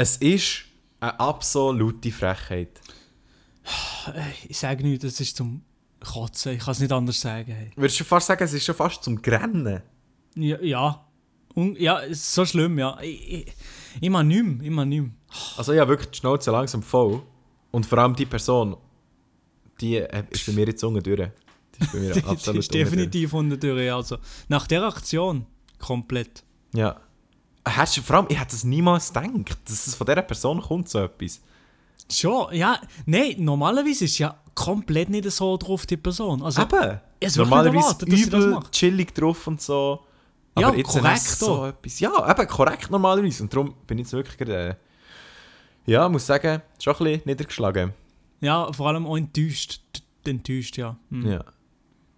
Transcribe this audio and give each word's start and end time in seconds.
Es 0.00 0.16
ist 0.16 0.62
eine 1.00 1.20
absolute 1.20 2.10
Frechheit. 2.10 2.80
Ich 4.48 4.56
sage 4.56 4.82
nicht, 4.82 5.04
das 5.04 5.20
ist 5.20 5.36
zum 5.36 5.60
Kotzen. 6.02 6.54
Ich 6.54 6.60
kann 6.60 6.72
es 6.72 6.80
nicht 6.80 6.90
anders 6.90 7.20
sagen. 7.20 7.52
Hey. 7.52 7.70
Würdest 7.76 8.00
du 8.00 8.04
fast 8.04 8.28
sagen, 8.28 8.42
es 8.42 8.54
ist 8.54 8.64
schon 8.64 8.74
fast 8.74 9.04
zum 9.04 9.20
Grennen? 9.20 9.82
Ja, 10.36 10.58
ja. 10.62 11.04
Un 11.54 11.76
ja, 11.78 12.00
es 12.00 12.12
ist 12.12 12.32
so 12.32 12.46
schlimm, 12.46 12.78
ja. 12.78 12.98
Ich, 13.02 13.30
ich, 13.30 13.54
ich 14.00 14.08
mache 14.08 14.24
nichts 14.24 14.42
mehr. 14.42 14.66
Ich 14.66 14.70
mache 14.70 14.86
mehr. 14.86 15.10
Also 15.58 15.74
ja, 15.74 15.86
wirklich 15.86 16.08
die 16.08 16.16
Schnauze 16.16 16.50
langsam 16.50 16.82
voll. 16.82 17.20
Und 17.70 17.84
vor 17.84 17.98
allem 17.98 18.16
die 18.16 18.24
Person, 18.24 18.78
die 19.82 19.96
äh, 19.96 20.24
ist 20.30 20.46
bei 20.46 20.52
mir 20.52 20.64
jetzt 20.64 20.82
unten 20.82 21.02
durch. 21.02 21.28
Die 21.78 21.84
ist 21.84 21.92
bei 21.92 21.98
mir 21.98 22.16
absolut 22.26 22.32
die 22.32 22.38
ist 22.38 22.46
unten 22.48 22.54
durch. 22.54 22.70
definitiv 22.70 23.34
unter 23.34 23.58
der 23.58 23.76
Tür. 23.76 23.96
Also, 23.96 24.16
nach 24.48 24.66
der 24.66 24.82
Aktion 24.82 25.44
komplett. 25.78 26.42
Ja. 26.72 26.98
Hast 27.64 27.96
du, 27.96 28.02
vor 28.02 28.16
allem, 28.16 28.26
ich 28.28 28.40
hätte 28.40 28.56
es 28.56 28.64
niemals 28.64 29.12
gedacht, 29.12 29.58
dass 29.66 29.86
es 29.86 29.94
von 29.94 30.06
dieser 30.06 30.22
Person 30.22 30.60
kommt, 30.60 30.88
so 30.88 31.00
etwas. 31.00 31.40
Schon, 32.10 32.54
ja. 32.54 32.80
Nein, 33.06 33.36
normalerweise 33.38 34.06
ist 34.06 34.18
ja 34.18 34.36
komplett 34.54 35.10
nicht 35.10 35.30
so 35.30 35.56
drauf, 35.56 35.86
die 35.86 35.96
Person. 35.96 36.42
Also, 36.42 36.62
Eben. 36.62 37.00
es 37.20 37.36
Normalerweise 37.36 37.96
nicht 38.06 38.26
übel 38.26 38.58
chillig 38.72 39.14
drauf 39.14 39.46
und 39.46 39.60
so. 39.60 40.00
Ja, 40.58 40.68
Aber 40.68 40.76
jetzt 40.76 40.88
korrekt 40.88 41.20
so 41.20 41.66
etwas. 41.66 42.00
Ja, 42.00 42.30
eben 42.30 42.48
korrekt 42.48 42.90
normalerweise. 42.90 43.42
Und 43.42 43.54
darum 43.54 43.74
bin 43.86 43.98
ich 43.98 44.06
jetzt 44.06 44.12
wirklich 44.12 44.36
gerade, 44.36 44.70
äh, 44.70 44.74
ja, 45.90 46.08
muss 46.08 46.26
sagen, 46.26 46.62
schon 46.82 46.94
ein 46.94 47.04
bisschen 47.04 47.22
niedergeschlagen. 47.24 47.92
Ja, 48.40 48.72
vor 48.72 48.88
allem 48.88 49.06
auch 49.06 49.16
enttäuscht. 49.16 49.80
Enttäuscht, 50.24 50.76
ja. 50.76 50.96
Hm. 51.10 51.30
Ja. 51.30 51.44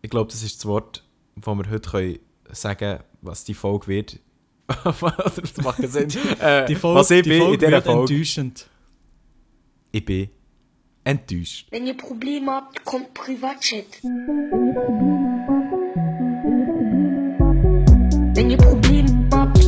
Ich 0.00 0.10
glaube, 0.10 0.30
das 0.30 0.42
ist 0.42 0.58
das 0.58 0.66
Wort, 0.66 1.04
das 1.36 1.54
wir 1.54 1.70
heute 1.70 1.90
können 1.90 2.18
sagen 2.50 3.00
was 3.20 3.44
die 3.44 3.54
Folge 3.54 3.86
wird. 3.86 4.18
Das 4.84 5.56
macht 5.62 5.76
keinen 5.78 5.88
Sinn. 5.90 6.08
Äh, 6.40 6.66
Die 6.66 6.74
Folge, 6.74 7.00
was 7.00 7.10
ich 7.10 7.22
die 7.22 7.28
bin 7.30 7.40
Folge 7.42 7.54
in 7.66 7.70
dieser 7.70 7.82
Folge. 7.82 8.12
enttäuschend. 8.14 8.66
Ich 9.92 10.04
bin 10.04 10.28
enttäuscht. 11.04 11.66
Wenn 11.70 11.86
ihr 11.86 11.96
Probleme 11.96 12.50
habt, 12.52 12.84
kommt 12.84 13.12
Privatchat. 13.14 13.84
Wenn 18.34 18.50
ihr 18.50 18.56
Probleme 18.56 19.28
habt, 19.32 19.58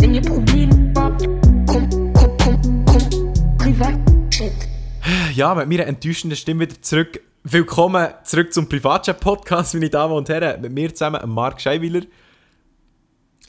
wenn 0.00 0.14
ihr 0.14 0.20
Probleme 0.22 0.92
habt, 0.96 1.22
kommt, 1.66 1.92
kommt, 2.14 2.42
kommt, 2.42 2.86
kommt 2.86 3.58
Privatchat. 3.58 4.52
Ja, 5.34 5.54
mit 5.54 5.68
meiner 5.68 5.86
enttäuschenden 5.86 6.36
Stimme 6.36 6.60
wieder 6.68 6.80
zurück. 6.82 7.20
Willkommen 7.44 8.08
zurück 8.24 8.52
zum 8.52 8.68
Privatchat-Podcast, 8.68 9.74
meine 9.74 9.90
Damen 9.90 10.14
und 10.14 10.28
Herren. 10.28 10.60
Mit 10.60 10.72
mir 10.72 10.94
zusammen, 10.94 11.20
Marc 11.30 11.60
Scheiwiller. 11.60 12.02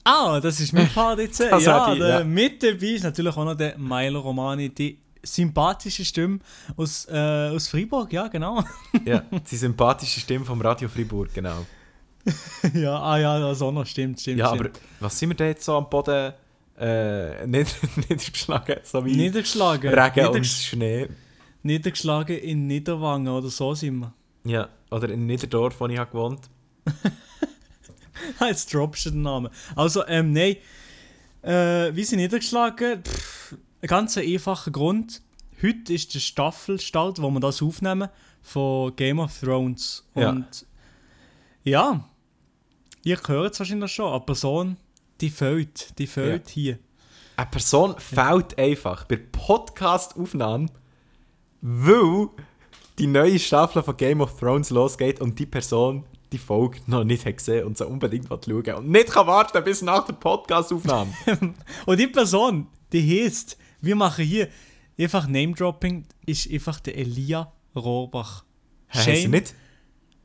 Ah, 0.05 0.39
das 0.39 0.59
ist 0.59 0.71
mein 0.71 0.87
Part 0.87 1.19
jetzt. 1.19 1.39
Das 1.39 1.65
ja, 1.65 1.95
der, 1.95 2.07
ja. 2.19 2.23
mit 2.23 2.61
dabei 2.61 2.87
ist 2.87 3.03
natürlich 3.03 3.35
auch 3.35 3.43
noch 3.43 3.55
der 3.55 3.75
Milo 3.77 4.19
Romani, 4.19 4.69
die 4.69 4.99
sympathische 5.23 6.05
Stimme 6.05 6.39
aus, 6.77 7.07
äh, 7.09 7.49
aus 7.49 7.67
Freiburg, 7.67 8.13
ja, 8.13 8.27
genau. 8.27 8.63
Ja, 9.03 9.23
die 9.51 9.55
sympathische 9.57 10.19
Stimme 10.19 10.45
vom 10.45 10.61
Radio 10.61 10.87
Freiburg, 10.87 11.33
genau. 11.33 11.65
ja, 12.73 12.99
ah 13.01 13.17
ja, 13.17 13.39
das 13.39 13.59
auch 13.63 13.71
noch, 13.71 13.85
stimmt, 13.85 14.21
stimmt. 14.21 14.37
Ja, 14.37 14.49
aber 14.49 14.65
stimmt. 14.65 14.79
was 14.99 15.17
sind 15.17 15.29
wir 15.29 15.35
denn 15.35 15.47
jetzt 15.47 15.65
so 15.65 15.75
am 15.75 15.89
Boden 15.89 16.33
äh, 16.79 17.47
nieder 17.47 17.69
niedergeschlagen? 18.07 18.77
So 18.83 19.03
wie 19.03 19.15
Niedergeschlagen. 19.15 19.91
Regen 19.91 20.27
und 20.27 20.35
Niedergesch- 20.35 20.69
Schnee. 20.69 21.07
Niedergeschlagen 21.63 22.37
in 22.37 22.67
Niederwangen 22.67 23.33
oder 23.33 23.49
so 23.49 23.73
sind 23.73 23.97
wir. 23.97 24.13
Ja, 24.43 24.69
oder 24.91 25.09
in 25.09 25.25
Niederdorf, 25.25 25.79
wo 25.79 25.87
ich 25.87 25.97
habe 25.97 26.11
gewohnt 26.11 26.41
Jetzt 28.39 28.73
droppst 28.73 29.05
du 29.05 29.11
den 29.11 29.21
Namen. 29.21 29.49
Also, 29.75 30.05
ähm, 30.07 30.31
nein. 30.31 30.57
Äh, 31.41 31.95
wie 31.95 32.03
sind 32.03 32.19
niedergeschlagen? 32.19 33.03
Pff, 33.03 33.55
ein 33.81 33.87
ganz 33.87 34.17
einfacher 34.17 34.71
Grund. 34.71 35.21
Heute 35.61 35.93
ist 35.93 36.13
der 36.13 36.19
Staffelstart, 36.19 37.21
wo 37.21 37.29
wir 37.29 37.39
das 37.39 37.61
aufnehmen, 37.61 38.09
von 38.41 38.95
Game 38.95 39.19
of 39.19 39.39
Thrones. 39.39 40.05
Ja. 40.15 40.29
Und 40.29 40.65
ja, 41.63 42.09
ihr 43.03 43.19
hört 43.27 43.53
es 43.53 43.59
wahrscheinlich 43.59 43.91
schon, 43.91 44.11
eine 44.11 44.19
Person, 44.21 44.77
die 45.21 45.29
fehlt. 45.29 45.97
Die 45.97 46.07
fehlt 46.07 46.49
hier. 46.49 46.79
Eine 47.37 47.49
Person 47.49 47.95
fehlt 47.99 48.57
einfach 48.57 49.05
bei 49.05 49.17
Podcast-Aufnahmen, 49.17 50.71
weil 51.61 52.29
die 52.97 53.07
neue 53.07 53.39
Staffel 53.39 53.83
von 53.83 53.97
Game 53.97 54.21
of 54.21 54.39
Thrones 54.39 54.69
losgeht 54.69 55.21
und 55.21 55.37
die 55.37 55.45
Person 55.45 56.05
die 56.35 56.39
Folge 56.39 56.79
noch 56.87 57.05
nicht 57.05 57.25
hat 57.25 57.37
gesehen 57.37 57.65
und 57.65 57.77
so 57.77 57.87
unbedingt 57.87 58.27
schauen 58.27 58.75
und 58.75 58.89
nicht 58.89 59.09
kann 59.09 59.25
warten 59.25 59.63
bis 59.63 59.81
nach 59.81 60.05
der 60.05 60.13
Podcast-Aufnahme. 60.13 61.13
Und 61.85 61.97
die 61.97 62.07
Person, 62.07 62.67
die 62.91 63.23
heißt, 63.23 63.57
wir 63.79 63.95
machen 63.95 64.25
hier 64.25 64.49
einfach 64.99 65.27
Name-Dropping, 65.27 66.05
ist 66.25 66.51
einfach 66.51 66.81
der 66.81 66.97
Elia 66.97 67.53
Rohrbach. 67.73 68.43
Hä, 68.87 68.97
heisst 68.99 69.23
er 69.23 69.29
nicht? 69.29 69.55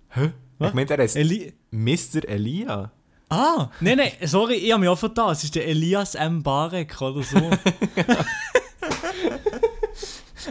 Hä? 0.09 0.33
Was? 0.59 0.71
Ich 0.71 0.75
meine, 0.75 0.91
er 0.91 0.99
heißt 0.99 1.17
Eli 1.17 1.53
Mr. 1.71 2.29
Elia. 2.29 2.91
Ah, 3.29 3.71
nein, 3.79 3.99
nein, 3.99 4.11
sorry, 4.25 4.55
ich 4.55 4.73
habe 4.73 4.81
mich 4.81 4.89
auch 4.89 4.99
vertan. 4.99 5.31
Es 5.31 5.45
ist 5.45 5.55
der 5.55 5.69
Elias 5.69 6.17
M. 6.17 6.43
Barek 6.43 7.01
oder 7.01 7.23
so. 7.23 7.39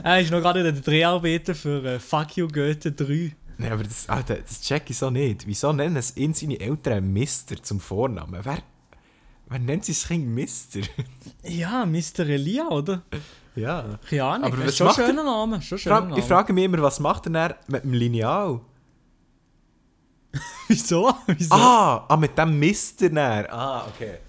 er 0.04 0.22
ist 0.22 0.32
noch 0.32 0.40
gerade 0.40 0.62
in 0.62 0.74
der 0.74 0.82
Dreharbeiten 0.82 1.54
für 1.54 1.84
äh, 1.84 2.00
Fuck 2.00 2.38
You 2.38 2.48
Goethe 2.48 2.94
3. 2.94 3.36
Nein, 3.60 3.74
aber 3.74 3.84
das, 3.84 4.08
Alter, 4.08 4.38
das 4.38 4.62
check 4.62 4.90
ich 4.90 4.98
so 4.98 5.10
nicht. 5.10 5.46
Wieso 5.46 5.74
nennen 5.74 5.98
es 5.98 6.16
ihn 6.16 6.34
seine 6.34 6.58
Eltern 6.60 7.12
Mister 7.12 7.62
zum 7.62 7.82
Vornamen? 7.82 8.40
Wer, 8.42 8.60
wer 9.50 9.60
nennt 9.60 9.84
sein 9.84 9.96
Kind 9.96 10.28
Mister? 10.30 10.80
Ja, 11.44 11.86
Mr. 11.86 12.20
Elia, 12.22 12.70
oder? 12.70 13.02
ja. 13.56 14.00
Keine 14.10 14.24
Ahnung. 14.24 14.54
Aber 14.54 14.66
was 14.66 14.78
schon 14.78 14.88
macht 14.88 15.00
er? 15.00 15.08
schöner 15.08 15.24
Name. 15.26 15.62
Schon 15.62 15.78
schöner 15.78 15.96
Fra 15.98 16.06
Name. 16.06 16.20
ich 16.20 16.26
frage 16.26 16.54
mich 16.54 16.64
immer, 16.64 16.82
was 16.82 17.02
macht 17.02 17.26
er 17.26 17.32
dann 17.32 17.54
mit 17.68 17.84
dem 17.84 17.94
Lineal? 17.94 18.62
Wieso? 20.70 21.14
Wieso? 21.28 21.54
Ah, 21.54 22.06
ah, 22.08 22.16
mit 22.16 22.38
dem 22.38 22.58
Mister 22.58 23.10
dann. 23.10 23.46
Ah, 23.48 23.88
okay. 23.88 24.20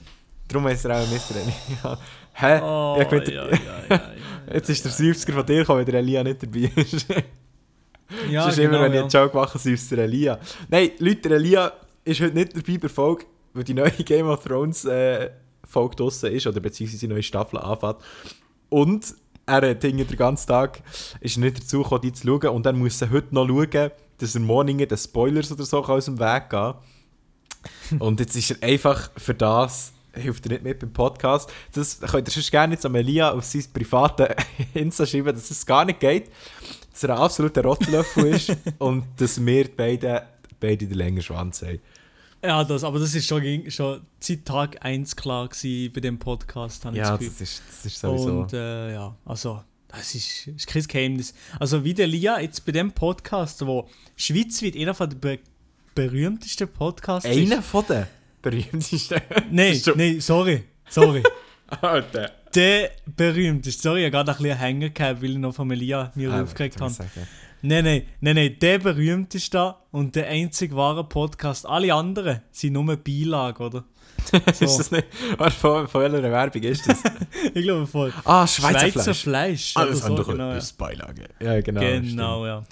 Darum 0.49 0.67
ist 0.67 0.85
er 0.85 0.97
auch 0.97 1.05
ein 1.05 1.11
Mister 1.13 1.37
Elia. 1.37 1.99
Hä? 2.33 2.61
Oh, 2.63 2.97
ja, 2.99 3.23
ja, 3.23 3.49
ja, 3.91 4.01
Jetzt 4.53 4.71
ist 4.71 4.85
der 4.85 4.91
70er 4.91 5.33
von 5.35 5.47
dir 5.47 5.59
gekommen, 5.61 5.79
wenn 5.81 5.87
der 5.87 6.01
Elia 6.01 6.25
nicht 6.25 6.43
dabei 6.43 6.73
ist. 6.75 7.07
Ja, 8.31 8.45
Sonst 8.45 8.57
genau, 8.57 8.69
immer, 8.71 8.83
wenn 8.83 8.93
ich 8.93 8.97
ja. 8.97 9.03
einen 9.03 9.11
Joke 9.11 9.37
mache, 9.37 9.71
ist 9.71 9.91
der 9.91 9.99
Elia. 9.99 10.39
Nein, 10.69 10.91
Leute, 10.99 11.29
der 11.29 11.33
Elia 11.33 11.73
ist 12.05 12.21
heute 12.21 12.35
nicht 12.35 12.57
dabei 12.57 12.79
bei 12.79 12.89
Folge, 12.89 13.25
weil 13.53 13.65
die 13.65 13.75
neue 13.75 13.91
Game 14.05 14.27
of 14.27 14.45
Thrones 14.45 14.85
äh, 14.85 15.31
Folge 15.65 15.97
draussen 15.97 16.33
ist, 16.33 16.47
oder 16.47 16.61
beziehungsweise 16.61 17.01
die 17.01 17.13
neue 17.13 17.23
Staffel 17.23 17.59
anfängt. 17.59 17.97
Und 18.69 19.15
er 19.47 19.71
hat 19.71 19.83
den 19.83 20.07
ganzen 20.17 20.47
Tag 20.47 20.83
ist 21.21 21.37
er 21.37 21.41
nicht 21.41 21.61
dazu 21.61 21.83
gekommen, 21.83 22.03
die 22.03 22.13
zu 22.13 22.27
schauen. 22.27 22.55
Und 22.55 22.67
dann 22.67 22.79
muss 22.79 23.03
er 23.03 23.11
heute 23.11 23.35
noch 23.35 23.49
schauen, 23.49 23.91
dass 24.19 24.35
er 24.35 24.41
morgen 24.41 24.79
den 24.79 24.99
Spoilers 24.99 25.51
oder 25.51 25.65
so 25.65 25.85
aus 25.85 26.05
dem 26.05 26.19
Weg 26.21 26.51
gehen 26.51 26.75
Und 27.99 28.21
jetzt 28.21 28.37
ist 28.37 28.51
er 28.51 28.69
einfach 28.69 29.11
für 29.17 29.35
das, 29.35 29.93
hilft 30.13 30.47
er 30.47 30.53
nicht 30.53 30.65
mit 30.65 30.79
beim 30.79 30.93
Podcast. 30.93 31.51
Das 31.73 32.01
könnt 32.01 32.29
ihr 32.29 32.33
sonst 32.33 32.51
gerne 32.51 32.75
jetzt 32.75 32.87
am 32.87 32.95
Elia 32.95 33.33
auf 33.33 33.45
sein 33.45 33.65
privaten 33.73 34.27
Insta 34.75 35.07
schreiben, 35.07 35.35
dass 35.35 35.51
es 35.51 35.67
gar 35.67 35.85
nicht 35.85 36.01
geht. 36.01 36.31
Dass 37.01 37.09
er 37.09 37.17
ein 37.17 37.23
absoluter 37.23 37.63
Rotzlöffel 37.63 38.27
ist 38.27 38.55
und 38.79 39.05
dass 39.17 39.43
wir 39.45 39.75
beide, 39.75 40.23
beide 40.61 40.87
den 40.87 40.99
längeren 40.99 41.23
Schwanz 41.23 41.63
haben. 41.63 41.81
Ja, 42.45 42.63
das, 42.63 42.85
aber 42.85 42.99
das 42.99 43.15
ist 43.15 43.27
schon, 43.27 43.71
schon 43.71 44.03
seit 44.19 44.45
Tag 44.45 44.85
1 44.85 45.17
klar 45.17 45.49
gewesen 45.49 45.93
bei 45.95 46.01
dem 46.03 46.19
Podcast, 46.19 46.85
habe 46.85 46.97
ich 46.97 47.03
Ja, 47.03 47.17
das 47.17 47.21
das 47.21 47.29
Gefühl. 47.29 47.45
ist, 47.45 47.63
das 47.69 47.87
ist 47.87 48.01
sowieso. 48.01 48.41
Und 48.41 48.53
äh, 48.53 48.93
ja, 48.93 49.17
also, 49.25 49.63
das 49.89 50.15
ist, 50.15 50.47
ist 50.49 50.67
kein 50.67 50.83
Geheimnis. 50.83 51.33
Also, 51.59 51.85
wie 51.85 51.95
der 51.95 52.07
Lia 52.07 52.39
jetzt 52.39 52.67
bei 52.67 52.73
dem 52.73 52.93
Podcast, 52.93 53.65
wo 53.65 53.89
schweizweit 54.17 54.77
einer 54.77 54.93
von 54.93 55.09
den 55.09 55.21
be 55.21 55.39
berühmtesten 55.95 56.69
Podcasts 56.69 57.27
Einer 57.29 57.63
von 57.63 57.85
den 57.89 58.07
berühmtesten. 58.43 59.23
Nein, 59.51 59.81
Das 59.83 59.97
nein, 59.97 60.21
sorry, 60.21 60.65
sorry. 60.89 61.23
Alter. 61.81 62.31
der 62.55 62.91
berühmteste, 63.17 63.83
sorry, 63.83 64.01
ich 64.01 64.13
habe 64.13 64.25
gerade 64.25 64.33
ein 64.33 64.43
bisschen 64.43 64.59
hängen 64.59 64.95
gehabt, 64.95 65.23
weil 65.23 65.31
ich 65.31 65.39
noch 65.39 65.55
von 65.55 65.69
Lia 65.71 66.11
mir 66.15 66.33
Ah, 66.33 66.43
aufgeregt 66.43 66.81
habe. 66.81 66.93
Nein, 67.63 67.85
nein, 67.85 68.03
nein, 68.21 68.37
nein, 68.37 68.57
der 68.61 68.79
berühmteste 68.79 69.75
und 69.91 70.17
der 70.17 70.29
einzig 70.29 70.75
wahre 70.75 71.05
Podcast. 71.05 71.67
Alle 71.67 71.93
anderen 71.95 72.41
sind 72.51 72.73
nur 72.73 72.97
Beilage, 72.97 73.63
oder? 73.63 73.85
So. 74.53 74.65
Ist 74.65 74.79
das 74.79 74.91
nicht? 74.91 75.07
Warte, 75.39 75.57
von, 75.57 75.89
von 75.89 76.03
welcher 76.03 76.23
Werbung 76.31 76.63
ist 76.63 76.87
das? 76.89 77.03
Ich 77.55 77.63
glaube 77.63 77.87
voll. 77.87 78.13
ah, 78.25 78.47
Schweizer, 78.47 78.81
Schweizer 78.81 79.15
Fleisch. 79.15 79.73
Fleisch. 79.73 79.77
Alles 79.77 80.01
so, 80.01 80.07
andere 80.07 80.33
genau, 80.33 80.51
ja. 80.51 80.57
ist 80.57 80.77
Beilage. 80.77 81.29
Ja, 81.41 81.61
genau. 81.61 81.81
Genau, 81.81 82.47
ja. 82.47 82.65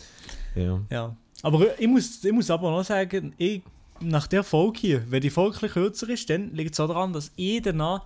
Ja. 0.54 0.80
ja. 0.90 1.16
Aber 1.42 1.66
ich 1.78 1.86
muss, 1.86 2.22
ich 2.22 2.32
muss 2.32 2.50
aber 2.50 2.70
noch 2.70 2.84
sagen, 2.84 3.32
ich, 3.38 3.62
nach 4.00 4.26
der 4.26 4.42
Folge 4.44 4.78
hier, 4.78 5.02
wenn 5.10 5.20
die 5.22 5.30
Folge 5.30 5.56
ein 5.56 5.60
bisschen 5.60 5.72
kürzer 5.82 6.08
ist, 6.10 6.28
dann 6.30 6.52
liegt 6.54 6.74
es 6.74 6.80
auch 6.80 6.88
daran, 6.88 7.12
dass 7.12 7.30
ich 7.36 7.62
danach 7.62 8.04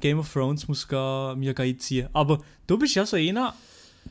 Game 0.00 0.18
of 0.18 0.32
Thrones 0.32 0.68
muss 0.68 0.86
ga, 0.86 1.34
mir 1.36 1.54
ga 1.54 1.62
einziehen. 1.62 2.08
Aber 2.12 2.40
du 2.66 2.78
bist 2.78 2.94
ja 2.94 3.06
so 3.06 3.16
einer, 3.16 3.54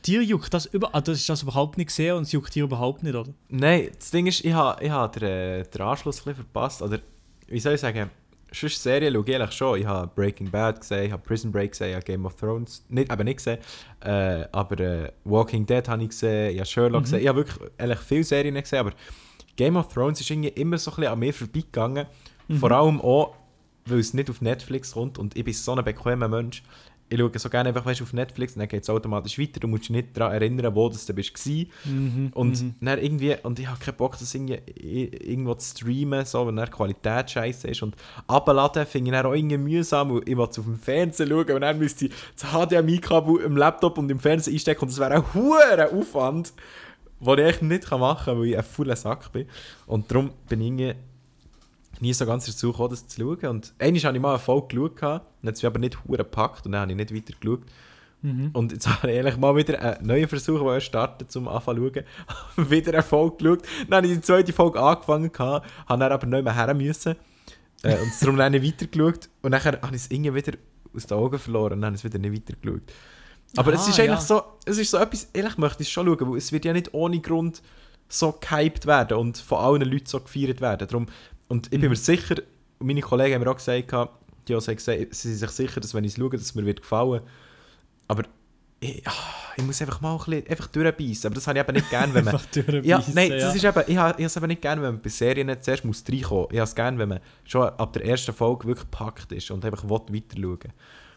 dir 0.04 0.22
juckt 0.22 0.52
das 0.52 0.66
über, 0.66 0.94
ah, 0.94 1.00
du 1.00 1.12
hast 1.12 1.28
das 1.28 1.42
überhaupt 1.42 1.78
nicht 1.78 1.88
gesehen 1.88 2.16
und 2.16 2.22
es 2.24 2.32
juckt 2.32 2.54
dir 2.54 2.64
überhaupt 2.64 3.02
nicht, 3.02 3.14
oder? 3.14 3.32
Nein, 3.48 3.90
das 3.98 4.10
Ding 4.10 4.26
ist, 4.26 4.44
ich 4.44 4.52
habe 4.52 4.82
ich 4.84 4.90
ha 4.90 5.08
den, 5.08 5.22
äh, 5.22 5.62
den 5.64 5.80
Anschluss 5.82 6.20
ein 6.20 6.24
bisschen 6.24 6.34
verpasst. 6.36 6.82
Oder, 6.82 7.00
wie 7.48 7.60
soll 7.60 7.74
ich 7.74 7.80
sagen, 7.80 8.10
sonst 8.52 8.82
Serien 8.82 9.14
schaue 9.14 9.24
ich 9.26 9.34
eigentlich 9.34 9.52
schon. 9.52 9.80
Ich 9.80 9.86
habe 9.86 10.10
Breaking 10.14 10.50
Bad 10.50 10.80
gesehen, 10.80 11.06
ich 11.06 11.12
habe 11.12 11.22
Prison 11.22 11.52
Break 11.52 11.72
gesehen, 11.72 11.90
ich 11.90 11.94
habe 11.94 12.04
Game 12.04 12.26
of 12.26 12.36
Thrones, 12.36 12.84
nicht, 12.88 13.12
eben 13.12 13.24
nicht 13.24 13.36
gesehen, 13.36 13.58
äh, 14.00 14.44
aber 14.52 14.80
äh, 14.80 15.12
Walking 15.24 15.66
Dead 15.66 15.88
habe 15.88 16.02
ich 16.02 16.10
gesehen, 16.10 16.52
ich 16.52 16.58
habe 16.58 16.66
Sherlock 16.66 17.02
gesehen. 17.04 17.20
Ich 17.20 17.28
habe 17.28 17.38
wirklich 17.38 17.70
eigentlich 17.78 18.00
viele 18.00 18.24
Serien 18.24 18.54
gesehen, 18.54 18.80
aber 18.80 18.92
Game 19.56 19.76
of 19.76 19.88
Thrones 19.88 20.20
ist 20.20 20.30
irgendwie 20.30 20.50
immer 20.50 20.78
so 20.78 20.90
ein 20.90 20.96
bisschen 20.96 21.12
an 21.12 21.18
mir 21.18 21.32
vorbeigegangen. 21.32 22.06
Vor 22.60 22.70
allem 22.70 23.00
auch, 23.00 23.34
weil 23.86 24.00
es 24.00 24.14
nicht 24.14 24.30
auf 24.30 24.40
Netflix 24.40 24.92
kommt 24.92 25.18
und 25.18 25.36
ich 25.36 25.44
bin 25.44 25.54
so 25.54 25.74
ein 25.74 25.84
bequemer 25.84 26.28
Mensch. 26.28 26.62
Ich 27.08 27.20
schaue 27.20 27.30
so 27.38 27.48
gerne 27.48 27.68
einfach 27.68 27.86
weißt, 27.86 28.02
auf 28.02 28.12
Netflix 28.12 28.54
und 28.54 28.60
dann 28.60 28.68
geht 28.68 28.82
es 28.82 28.90
automatisch 28.90 29.38
weiter. 29.38 29.60
Du 29.60 29.68
musst 29.68 29.84
dich 29.84 29.90
nicht 29.90 30.16
daran 30.16 30.32
erinnern, 30.32 30.74
wo 30.74 30.88
das 30.88 31.06
du 31.06 31.14
bist. 31.14 31.46
Mhm. 31.84 32.32
Und 32.34 32.74
dann 32.80 32.98
irgendwie, 32.98 33.36
und 33.44 33.60
ich 33.60 33.68
habe 33.68 33.78
keinen 33.78 33.96
Bock, 33.96 34.18
das 34.18 34.34
irgendwie 34.34 34.60
irgendwo 34.74 35.54
zu 35.54 35.70
streamen, 35.70 36.24
so, 36.24 36.44
wenn 36.48 36.56
dann 36.56 36.66
die 36.66 36.72
Qualität 36.72 37.30
scheiße 37.30 37.68
ist. 37.68 37.80
Und 37.82 37.94
abladen 38.26 38.84
finde 38.86 39.10
ich 39.10 39.16
dann 39.16 39.26
auch 39.26 39.34
irgendwie 39.34 39.56
mühsam. 39.56 40.10
Und 40.10 40.28
ich 40.28 40.36
will 40.36 40.48
es 40.50 40.58
auf 40.58 40.64
dem 40.64 40.80
Fernsehen 40.80 41.28
schauen 41.28 41.52
und 41.52 41.60
dann 41.60 41.78
müsste 41.78 42.06
ich 42.06 42.12
das 42.36 42.50
HDMI-Kabel 42.50 43.42
im 43.42 43.56
Laptop 43.56 43.98
und 43.98 44.10
im 44.10 44.18
Fernsehen 44.18 44.54
einstecken. 44.54 44.82
Und 44.82 44.90
das 44.90 44.98
wäre 44.98 45.14
ein 45.14 45.32
hoher 45.32 45.92
Aufwand, 45.92 46.54
den 47.20 47.38
ich 47.38 47.44
echt 47.44 47.62
nicht 47.62 47.88
machen 47.88 48.24
kann, 48.24 48.40
weil 48.40 48.46
ich 48.46 48.58
ein 48.58 48.64
fauler 48.64 48.96
Sack 48.96 49.30
bin. 49.30 49.46
Und 49.86 50.10
darum 50.10 50.32
bin 50.48 50.60
ich 50.60 50.66
irgendwie 50.66 50.94
nie 52.00 52.12
so 52.12 52.26
ganz 52.26 52.46
dazu 52.46 52.70
gekommen, 52.72 52.90
das 52.90 53.06
zu 53.06 53.20
schauen. 53.20 53.46
Und 53.48 53.74
einmal 53.78 54.02
habe 54.02 54.16
ich 54.16 54.22
mal 54.22 54.30
eine 54.30 54.38
Folge 54.38 54.68
geschaut, 54.68 54.96
gehabt, 54.96 55.26
und 55.42 55.48
jetzt 55.48 55.64
aber 55.64 55.78
nicht 55.78 56.04
hure 56.04 56.18
gepackt 56.18 56.66
und 56.66 56.72
dann 56.72 56.82
habe 56.82 56.92
ich 56.92 56.96
nicht 56.96 57.14
weiter 57.14 57.38
geschaut. 57.38 57.62
Und 58.52 58.72
jetzt 58.72 58.88
habe 59.02 59.12
ich 59.12 59.18
eigentlich 59.18 59.36
mal 59.36 59.54
wieder 59.54 59.80
einen 59.80 60.06
neuen 60.06 60.26
Versuch 60.28 60.60
wollen 60.60 60.80
starten, 60.80 61.28
zum 61.28 61.46
Anfangen 61.46 61.92
zu 61.92 62.02
schauen. 62.56 62.70
wieder 62.70 62.92
eine 62.92 63.02
Folge 63.02 63.36
geschaut. 63.36 63.62
Dann 63.88 63.96
habe 63.98 64.06
ich 64.08 64.14
die 64.14 64.20
zweite 64.20 64.52
Folge 64.52 64.80
angefangen, 64.80 65.30
habe 65.38 65.62
dann 65.88 66.02
aber 66.02 66.26
nicht 66.26 66.42
mehr 66.44 66.54
her 66.54 66.74
müssen. 66.74 67.14
Äh, 67.82 67.96
und 67.98 68.10
darum 68.20 68.36
dann 68.36 68.52
nicht 68.52 68.64
weitergeschaut. 68.66 69.28
Und 69.42 69.52
dann 69.52 69.62
habe 69.64 69.78
ich 69.90 69.96
es 69.96 70.10
irgendwie 70.10 70.34
wieder 70.34 70.52
aus 70.94 71.06
den 71.06 71.18
Augen 71.18 71.38
verloren 71.38 71.74
und 71.74 71.82
dann 71.82 71.88
habe 71.88 71.96
ich 71.96 72.04
es 72.04 72.12
wieder 72.12 72.18
nicht 72.18 72.48
weitergeschaut. 72.48 72.82
Aber 73.56 73.72
es 73.72 73.86
Ah, 73.86 73.90
ist 73.90 74.00
eigentlich 74.00 74.10
ja. 74.10 74.20
so, 74.20 74.42
es 74.64 74.78
ist 74.78 74.90
so 74.90 74.96
etwas, 74.96 75.28
ehrlich 75.32 75.56
möchte 75.56 75.82
ich 75.82 75.88
es 75.88 75.92
schon 75.92 76.06
schauen, 76.06 76.30
weil 76.30 76.38
es 76.38 76.50
wird 76.52 76.64
ja 76.64 76.72
nicht 76.72 76.92
ohne 76.94 77.20
Grund 77.20 77.62
so 78.08 78.32
gehypt 78.32 78.86
werden 78.86 79.18
und 79.18 79.38
von 79.38 79.58
allen 79.58 79.82
Leuten 79.82 80.06
so 80.06 80.20
gefeiert 80.20 80.60
werden. 80.60 80.86
Darum, 80.88 81.06
und 81.48 81.72
ich 81.72 81.80
bin 81.80 81.90
mir 81.90 81.96
sicher, 81.96 82.36
meine 82.78 83.00
Kollegen 83.00 83.34
haben 83.34 83.42
mir 83.42 83.50
auch 83.50 83.56
gesagt, 83.56 83.90
die 83.90 84.54
haben 84.54 84.76
gesagt, 84.76 84.80
sie 84.80 85.08
sind 85.10 85.38
sich 85.38 85.50
sicher, 85.50 85.80
dass 85.80 85.94
wenn 85.94 86.04
ich 86.04 86.12
es 86.12 86.18
schaue, 86.18 86.30
dass 86.30 86.42
es 86.42 86.54
mir 86.54 86.66
wird 86.66 86.82
gefallen. 86.82 87.22
Aber 88.08 88.24
ich, 88.80 89.06
ah, 89.06 89.12
ich 89.56 89.64
muss 89.64 89.80
einfach 89.80 90.00
mal 90.00 90.12
ein 90.12 90.18
bisschen, 90.18 90.48
einfach 90.48 90.66
durchbeissen. 90.68 91.26
Aber 91.26 91.34
das 91.34 91.46
habe 91.46 91.58
ich 91.58 91.64
eben 91.64 91.74
nicht 91.74 91.90
gerne, 91.90 92.14
wenn 92.14 92.24
man... 92.24 92.34
Einfach 92.34 92.84
ja, 92.84 93.02
nein, 93.14 93.30
das 93.30 93.42
ja. 93.42 93.52
ist 93.52 93.64
eben, 93.64 93.84
ich 93.86 93.96
habe 93.96 94.22
es 94.22 94.36
eben 94.36 94.46
nicht 94.46 94.62
gerne, 94.62 94.82
wenn 94.82 94.94
man 94.94 95.02
bei 95.02 95.08
Serien 95.08 95.56
zuerst 95.60 95.84
muss 95.84 96.04
reinkommen. 96.06 96.48
Ich 96.50 96.58
habe 96.58 96.68
es 96.68 96.74
gerne, 96.74 96.98
wenn 96.98 97.08
man 97.08 97.20
schon 97.44 97.68
ab 97.68 97.92
der 97.94 98.04
ersten 98.04 98.32
Folge 98.32 98.66
wirklich 98.66 98.88
gepackt 98.90 99.32
ist 99.32 99.50
und 99.50 99.64
einfach 99.64 99.88
weiter 99.88 100.36
schauen 100.38 100.58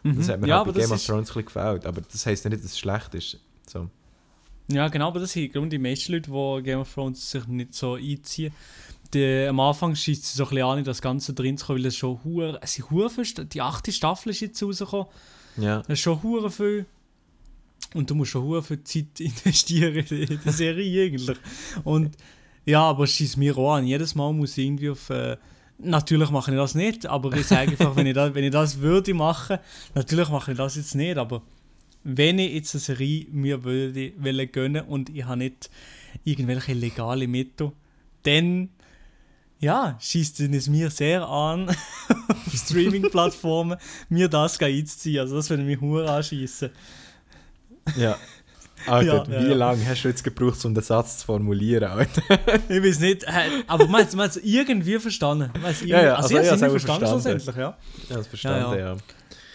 Das 0.04 0.30
hat 0.30 0.40
mir 0.40 0.46
Mhm. 0.46 0.50
Ja, 0.50 0.58
halt 0.66 0.74
bei 0.74 0.82
Game 0.82 0.92
of 0.92 1.06
Thrones 1.06 1.36
ein 1.36 1.46
gefällt. 1.46 1.86
Aber 1.86 2.02
das 2.02 2.26
heisst 2.26 2.46
ja 2.46 2.50
nicht, 2.50 2.64
dass 2.64 2.72
es 2.72 2.80
schlecht 2.80 3.14
ist. 3.14 3.40
So. 3.68 3.90
Ja, 4.72 4.88
genau, 4.88 5.08
aber 5.08 5.20
das 5.20 5.32
sind 5.32 5.52
glaub 5.52 5.66
ich, 5.66 5.72
die 5.72 5.80
meisten 5.80 6.14
Leute, 6.14 6.32
die 6.32 6.64
Game 6.64 6.80
of 6.80 6.94
Thrones 6.94 7.30
sich 7.30 7.46
nicht 7.48 7.74
so 7.74 7.96
einziehen. 7.96 8.54
Die, 9.14 9.46
am 9.48 9.60
Anfang 9.60 9.96
schießt 9.96 10.24
sie 10.24 10.38
so 10.38 10.44
ein 10.46 10.50
bisschen 10.50 10.66
an, 10.66 10.84
das 10.84 11.02
Ganze 11.02 11.34
drin 11.34 11.58
zu 11.58 11.66
kommen, 11.66 11.80
weil 11.80 11.86
es 11.88 11.96
schon 11.98 12.24
hure, 12.24 12.60
es 12.62 12.74
sind 12.74 12.92
hure 12.92 13.10
die 13.52 13.62
achte 13.62 13.92
Staffel 13.92 14.30
ist 14.30 14.40
jetzt 14.42 14.62
rausgekommen, 14.62 15.08
Ja. 15.58 15.80
das 15.80 15.90
ist 15.90 16.02
schon 16.02 16.22
hure 16.22 16.52
viel. 16.52 16.86
Und 17.96 18.10
du 18.10 18.14
musst 18.16 18.32
schon 18.32 18.44
hure 18.44 18.62
viel 18.62 18.84
Zeit 18.84 19.08
investieren 19.20 20.06
in 20.10 20.40
die- 20.46 20.52
Serie 20.52 21.06
eigentlich. 21.08 21.38
Und 21.84 22.16
ja, 22.66 22.82
aber 22.84 23.06
es 23.06 23.12
schießt 23.14 23.38
mir 23.38 23.58
auch 23.58 23.76
an. 23.76 23.88
Jedes 23.88 24.14
Mal 24.16 24.32
muss 24.34 24.58
ich 24.58 24.66
irgendwie 24.66 24.92
auf... 24.92 25.10
Äh, 25.10 25.38
natürlich 25.80 26.30
mache 26.30 26.52
ich 26.52 26.58
das 26.58 26.76
nicht, 26.76 27.06
aber 27.08 27.34
ich 27.36 27.48
sage 27.48 27.72
einfach, 27.72 27.96
wenn 27.96 28.06
ich, 28.06 28.14
das, 28.14 28.36
wenn 28.36 28.44
ich 28.44 28.52
das 28.52 28.80
würde 28.80 29.14
machen, 29.14 29.58
natürlich 29.96 30.30
mache 30.30 30.52
ich 30.52 30.58
das 30.58 30.76
jetzt 30.76 30.94
nicht, 30.94 31.18
aber 31.18 31.42
wenn 32.04 32.38
ich 32.38 32.54
jetzt 32.54 32.76
eine 32.76 32.82
Serie 32.82 33.26
mir 33.32 33.64
würde 33.64 34.12
wollen 34.18 34.52
gönnen 34.52 34.86
und 34.86 35.10
ich 35.10 35.24
habe 35.26 35.38
nicht 35.38 35.70
irgendwelche 36.26 36.74
legale 36.74 37.28
Mittel, 37.28 37.72
dann 38.24 38.70
ja, 39.60 39.98
schießt 40.00 40.40
es 40.40 40.70
mir 40.70 40.90
sehr 40.90 41.28
an, 41.28 41.70
auf 42.30 42.54
Streaming-Plattformen 42.54 43.78
mir 44.08 44.30
das 44.30 44.60
einzuziehen. 44.60 45.20
Also 45.20 45.36
das 45.36 45.50
würde 45.50 45.64
mich 45.64 45.80
hure 45.82 46.10
anschießen. 46.10 46.70
Ja. 47.98 48.18
Alter, 48.88 49.26
Ja, 49.30 49.44
wie 49.44 49.50
ja. 49.50 49.56
lange 49.56 49.86
hast 49.86 50.04
du 50.04 50.08
jetzt 50.08 50.24
gebraucht, 50.24 50.64
um 50.64 50.74
den 50.74 50.84
Satz 50.84 51.20
zu 51.20 51.26
formulieren? 51.26 51.84
Alter? 51.90 52.22
Ich 52.70 52.82
weiß 52.82 53.00
nicht, 53.02 53.26
aber 53.68 53.88
man 53.88 54.06
hat 54.06 54.30
es 54.30 54.38
irgendwie 54.38 55.00
verstanden. 55.00 55.52
Irgendwie, 55.54 55.90
Ja, 55.90 56.02
ja, 56.02 56.16
also, 56.16 56.38
also 56.38 56.56
ich 56.56 56.62
habe 56.62 56.66
es 56.66 56.84
verstanden, 56.84 57.08
schlussendlich, 57.08 57.56
ja. 57.56 57.78
Ich 58.04 58.10
habe 58.10 58.22
es 58.22 58.28
verstanden, 58.28 58.80
Ja, 58.80 58.94
ja. 58.94 58.98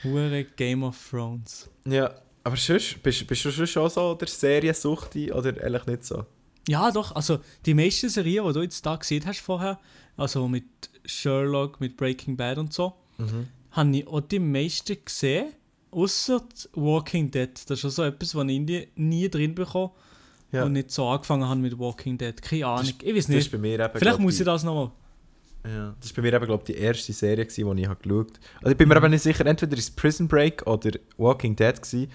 Hure 0.05 0.45
Game 0.45 0.83
of 0.83 0.97
Thrones. 1.11 1.71
Ja, 1.87 2.13
aber 2.43 2.57
sonst, 2.57 3.03
bist, 3.03 3.27
bist 3.27 3.45
du 3.47 3.67
schon 3.67 3.89
so 3.89 4.15
der 4.15 4.29
Seriensuchti 4.29 5.33
oder 5.33 5.59
ehrlich 5.59 5.87
nicht 5.87 6.05
so? 6.05 6.27
Ja, 6.69 6.91
doch. 6.91 7.15
Also 7.15 7.39
die 7.67 7.75
meisten 7.75 8.09
Serien, 8.09 8.47
die 8.47 8.53
du 8.53 8.63
jetzt 8.63 8.85
da 8.87 8.97
gesehen 8.97 9.25
hast 9.27 9.41
vorher, 9.41 9.79
also 10.17 10.49
mit 10.49 10.65
Sherlock, 11.05 11.81
mit 11.81 11.97
Breaking 11.97 12.37
Bad 12.37 12.59
und 12.59 12.73
so, 12.73 12.95
Mhm. 13.19 13.47
habe 13.73 13.97
ich 13.97 14.07
auch 14.07 14.21
die 14.21 14.39
meisten 14.39 14.97
gesehen, 15.05 15.53
außer 15.91 16.43
Walking 16.75 17.31
Dead. 17.31 17.51
Das 17.55 17.71
ist 17.71 17.81
schon 17.81 17.91
so 17.91 18.03
etwas, 18.03 18.35
was 18.35 18.45
ich 18.45 18.51
irgendwie 18.51 18.89
nie 18.97 19.29
drin 19.29 19.55
bekomme 19.55 19.91
Ja. 20.53 20.65
und 20.65 20.73
nicht 20.73 20.91
so 20.91 21.07
angefangen 21.07 21.47
habe 21.49 21.61
mit 21.61 21.79
Walking 21.79 22.17
Dead. 22.19 22.41
Keine 22.41 22.67
Ahnung. 22.67 22.93
ich 23.03 23.15
weiß 23.15 23.27
Das 23.27 23.29
nicht. 23.29 23.55
eben, 23.55 23.91
Vielleicht 23.95 24.19
muss 24.19 24.39
ich 24.41 24.45
das 24.47 24.65
nochmal. 24.65 24.91
Ja, 25.67 25.95
das 25.99 26.11
war 26.11 26.17
bei 26.23 26.31
mir 26.31 26.37
eben, 26.37 26.45
glaube 26.47 26.65
die 26.67 26.75
erste 26.75 27.13
Serie, 27.15 27.47
gewesen, 27.47 27.75
die 27.77 27.83
ich 27.83 27.89
habe 27.89 28.03
geschaut 28.03 28.33
habe. 28.33 28.39
Also 28.61 28.71
ich 28.73 28.77
bin 28.77 28.87
mir 28.89 28.97
aber 28.97 29.09
nicht 29.09 29.23
sicher, 29.23 29.47
entweder 29.47 29.73
ist 29.79 29.85
es 29.85 29.91
Prison 29.93 30.29
Break 30.29 30.67
oder 30.67 30.91
Walking 31.17 31.57
Dead 31.57 31.75
gewesen. 31.81 32.11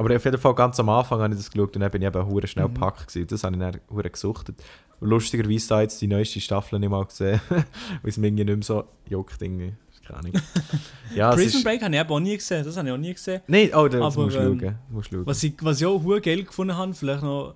Aber 0.00 0.16
auf 0.16 0.24
jeden 0.24 0.38
Fall 0.38 0.54
ganz 0.54 0.80
am 0.80 0.88
Anfang 0.88 1.20
habe 1.20 1.34
ich 1.34 1.38
das 1.40 1.50
geschaut 1.50 1.76
und 1.76 1.82
dann 1.82 1.90
bin 1.90 2.00
ich 2.00 2.08
eben 2.08 2.26
hure 2.26 2.46
schnell 2.46 2.68
Mhm. 2.68 2.72
gepackt 2.74 3.06
gewesen. 3.08 3.26
Das 3.26 3.44
habe 3.44 3.54
ich 3.54 3.60
dann 3.60 3.80
hure 3.90 4.08
gesuchtet. 4.08 4.56
Lustigerweise 4.98 5.68
da 5.68 5.82
jetzt 5.82 6.00
die 6.00 6.06
neueste 6.06 6.40
Staffel 6.40 6.78
nicht 6.78 6.88
mal 6.88 7.04
gesehen, 7.04 7.38
weil 7.50 7.64
es 8.04 8.16
mir 8.16 8.28
irgendwie 8.28 8.44
nicht 8.44 8.56
mehr 8.56 8.64
so 8.64 8.84
juckt 9.06 9.40
irgendwie. 9.42 9.74
Ja, 11.14 11.32
Prison. 11.32 11.62
Break 11.62 11.82
habe 11.82 11.94
ich 11.94 12.00
auch 12.00 12.18
nie 12.18 12.36
gesehen. 12.36 12.64
Das 12.64 12.76
habe 12.76 12.88
ich 12.88 12.94
auch 12.94 12.98
nie 12.98 13.12
gesehen. 13.12 13.42
Nein, 13.46 13.70
oh, 13.74 13.86
das 13.88 14.00
Aber, 14.00 14.24
musst 14.24 14.36
du 14.36 14.40
ähm, 14.40 14.58
schauen. 14.60 14.78
Musst 14.90 15.10
schauen. 15.10 15.26
Was 15.26 15.42
ich, 15.42 15.54
was 15.60 15.80
ich 15.80 15.86
auch 15.86 16.02
hure 16.02 16.20
geil 16.20 16.42
gefunden 16.44 16.76
habe, 16.76 16.94
vielleicht 16.94 17.22
noch 17.22 17.54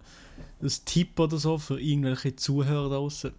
ein 0.62 0.72
Tipp 0.84 1.18
oder 1.18 1.36
so 1.38 1.56
für 1.58 1.80
irgendwelche 1.80 2.36
Zuhörer 2.36 2.90
da 2.90 2.96
draußen. 2.96 3.32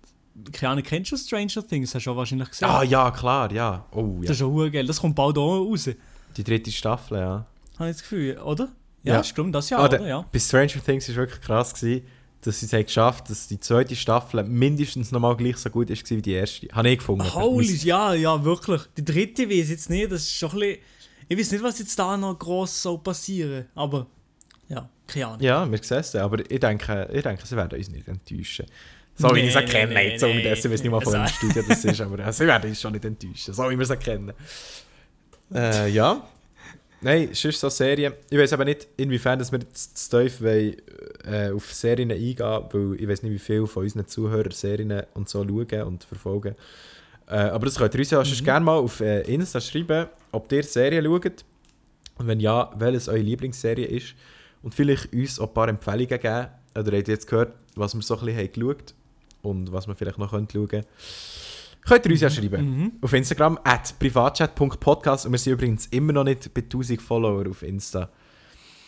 Keine 0.52 0.72
Ahnung, 0.72 0.84
kennst 0.84 1.12
du 1.12 1.18
Stranger 1.18 1.66
Things? 1.68 1.94
Hast 1.96 2.06
du 2.06 2.12
auch 2.12 2.18
wahrscheinlich 2.18 2.50
gesehen. 2.50 2.68
Ah 2.68 2.84
ja, 2.84 3.10
klar, 3.12 3.52
ja. 3.52 3.86
Oh 3.92 4.16
ja. 4.16 4.22
Das 4.24 4.32
ist 4.32 4.40
schon 4.40 4.52
hure 4.52 4.72
geil. 4.72 4.86
Das 4.88 5.00
kommt 5.00 5.16
bald 5.16 5.38
auch 5.38 5.60
raus. 5.66 5.90
Die 6.36 6.44
dritte 6.44 6.72
Staffel, 6.72 7.20
ja. 7.20 7.46
Habe 7.80 7.90
ich 7.90 7.96
das 7.96 8.02
Gefühl, 8.02 8.38
oder? 8.40 8.70
Ja, 9.06 9.16
Ja. 9.16 9.24
stimmt, 9.24 9.54
das 9.56 9.70
Jahr, 9.70 9.82
Ah, 9.82 9.86
oder? 9.86 9.98
der- 10.00 10.08
Ja. 10.08 10.26
Bei 10.32 10.40
Stranger 10.40 10.84
Things 10.84 11.08
war 11.10 11.16
wirklich 11.16 11.42
krass, 11.42 11.74
gewesen, 11.74 12.06
dass 12.42 12.60
sie 12.60 12.66
es 12.66 12.74
haben 12.74 12.84
geschafft 12.86 13.30
dass 13.30 13.48
die 13.48 13.60
zweite 13.60 13.96
Staffel 13.96 14.44
mindestens 14.44 15.12
nochmal 15.12 15.36
gleich 15.36 15.58
so 15.58 15.70
gut 15.70 15.90
ist 15.90 16.08
wie 16.10 16.22
die 16.22 16.34
erste. 16.34 16.68
Habe 16.72 16.90
ich 16.90 16.98
gefunden. 17.00 17.34
Holy, 17.34 17.76
ja, 17.78 18.14
ja, 18.14 18.44
wirklich. 18.44 18.82
Die 18.98 19.06
dritte 19.06 19.48
weiß 19.50 19.56
ich 19.66 19.70
jetzt 19.70 19.90
nicht, 19.90 20.12
das 20.12 20.22
ist 20.24 20.34
schon 20.34 20.52
ein 20.52 20.60
bisschen... 20.60 20.80
Ich 21.28 21.38
weiß 21.40 21.52
nicht, 21.54 21.64
was 21.64 21.80
jetzt 21.80 21.98
da 21.98 22.16
noch 22.18 22.38
gross 22.38 22.82
soll 22.84 23.00
passieren, 23.00 23.66
aber... 23.76 24.06
Ja, 24.68 24.90
keine 25.08 25.28
Ahnung. 25.28 25.42
Ja, 25.42 25.72
wir 25.72 25.80
sehen 25.84 25.98
es. 26.00 26.16
Aber 26.16 26.40
ich 26.40 26.60
denke, 26.60 27.10
ich 27.14 27.22
denke, 27.24 27.46
sie 27.46 27.56
werden 27.56 27.78
uns 27.78 27.90
nicht 27.90 28.08
enttäuschen. 28.08 28.66
So 29.18 29.30
wie 29.30 29.42
Nee, 29.42 29.48
ich 29.48 29.54
sie 29.54 29.60
nee, 29.60 29.66
kenne, 29.66 29.94
nee, 29.94 30.10
jetzt 30.10 30.22
so 30.22 30.28
nee. 30.28 30.38
unterdessen, 30.38 30.68
ich 30.68 30.74
weiß 30.74 30.82
nicht 30.84 30.92
mal 30.92 31.02
von 31.02 31.14
welchem 31.14 31.24
Also- 31.24 31.36
Studio 31.36 31.64
das 31.68 31.86
ist, 31.86 32.02
aber 32.02 32.32
sie 32.34 32.48
werden 32.48 32.70
uns 32.70 32.82
schon 32.82 32.92
nicht 32.94 33.06
enttäuschen. 33.06 33.54
So 33.54 33.70
wie 33.70 33.78
wir 33.80 33.86
sie 33.86 33.98
kennen. 33.98 34.34
Äh, 35.54 35.90
ja. 35.90 36.22
Nein, 37.02 37.30
es 37.32 37.44
ist 37.44 37.60
so 37.60 37.70
Serien. 37.70 38.14
Ich 38.30 38.38
weiß 38.38 38.54
aber 38.54 38.66
nicht, 38.66 38.88
inwiefern 38.98 39.38
dass 39.38 39.52
wir 39.52 39.60
jetzt 39.60 39.98
zu 39.98 40.20
tief 40.20 40.42
wollen, 40.42 40.76
äh, 41.26 41.52
auf 41.52 41.72
Serien 41.74 42.12
eingehen, 42.12 42.38
weil 42.40 42.96
ich 43.00 43.08
weiß 43.08 43.24
nicht, 43.24 43.34
wie 43.34 43.40
viele 43.40 43.68
von 43.68 43.84
unseren 43.84 44.08
Zuhörern 44.08 44.52
Serien 44.52 45.04
und 45.14 45.30
so 45.30 45.44
schauen 45.44 45.84
und 45.84 46.04
verfolgen. 46.04 46.56
Äh, 47.28 47.36
aber 47.36 47.66
das 47.66 47.76
könnt 47.76 47.94
ihr 47.94 48.00
uns 48.00 48.12
ja 48.12 48.24
sonst 48.24 48.44
gerne 48.44 48.66
mal 48.66 48.78
auf 48.78 49.02
äh, 49.02 49.22
Insta 49.22 49.60
schreiben, 49.60 50.08
ob 50.32 50.52
ihr 50.52 50.64
Serien 50.64 51.04
schaut. 51.06 51.44
Und 52.18 52.28
wenn 52.28 52.40
ja, 52.40 52.72
welches 52.78 53.08
eure 53.08 53.20
Lieblingsserie 53.20 53.86
ist. 53.86 54.16
Und 54.64 54.74
vielleicht 54.74 55.14
uns 55.14 55.40
auch 55.40 55.48
ein 55.48 55.54
paar 55.54 55.68
Empfehlungen 55.68 56.08
geben. 56.08 56.48
Oder 56.76 56.98
habt 56.98 57.08
ihr 57.08 57.14
jetzt 57.14 57.28
gehört, 57.28 57.54
was 57.76 57.94
wir 57.94 58.02
so 58.02 58.18
ein 58.18 58.26
bisschen 58.26 58.40
haben 58.40 58.52
geschaut 58.54 58.94
und 59.42 59.72
was 59.72 59.88
wir 59.88 59.96
vielleicht 59.96 60.18
noch 60.18 60.32
schauen 60.32 60.48
können. 60.48 60.86
Könnt 61.86 62.06
ihr 62.06 62.12
uns 62.12 62.22
ja 62.22 62.30
schreiben. 62.30 62.92
Auf 63.02 63.14
Instagram 63.14 63.58
at 63.64 63.98
privatchat.podcast 64.00 65.26
und 65.28 65.32
wir 65.34 65.38
sind 65.40 65.54
übrigens 65.54 65.86
immer 65.88 66.14
noch 66.14 66.24
nicht 66.24 66.52
bei 66.54 66.62
1000 66.62 67.02
Follower 67.02 67.48
auf 67.50 67.62
Insta. 67.62 68.10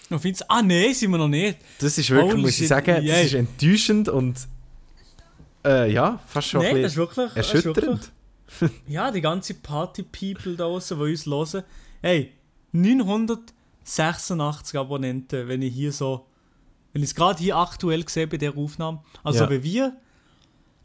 Auf 0.10 0.24
Insta... 0.26 0.46
Ah, 0.50 0.62
nein, 0.64 0.94
sind 0.94 1.12
wir 1.12 1.18
noch 1.18 1.28
nicht. 1.28 1.60
Das 1.80 1.98
ist 1.98 2.10
wirklich, 2.10 2.32
Holy 2.34 2.42
muss 2.42 2.60
ich 2.60 2.68
sagen, 2.68 2.96
das 2.96 3.04
yay. 3.06 3.26
ist 3.26 3.34
enttäuschend 3.36 4.10
und 4.10 4.36
äh, 5.66 5.92
ja, 5.92 6.20
fast 6.28 6.48
schon 6.50 6.62
Nein, 6.62 6.78
ein 6.78 6.82
das 6.84 6.96
ist 6.96 7.08
bisschen 7.08 7.18
wirklich... 7.18 7.34
das 7.36 7.54
ist 7.54 7.66
wirklich- 7.66 7.86
erschütternd. 7.86 8.12
Ja, 8.88 9.12
die 9.12 9.20
ganze 9.22 9.54
Party-People 9.56 10.56
da 10.56 10.64
draußen, 10.64 10.98
die 10.98 11.04
uns 11.04 11.26
hören. 11.28 11.64
Hey, 12.02 12.32
986 12.72 14.80
Abonnenten, 14.80 15.48
wenn 15.50 15.62
ich 15.62 15.74
hier 15.74 15.92
so. 15.92 16.26
Wenn 16.94 17.04
ich 17.04 17.10
es 17.10 17.16
gerade 17.16 17.38
hier 17.40 17.58
aktuell 17.58 18.08
sehe 18.08 18.26
bei 18.28 18.38
der 18.38 18.56
Aufnahme. 18.58 19.04
Also, 19.24 19.44
Ja. 19.44 19.50
wenn 19.50 19.62
wir. 19.64 19.98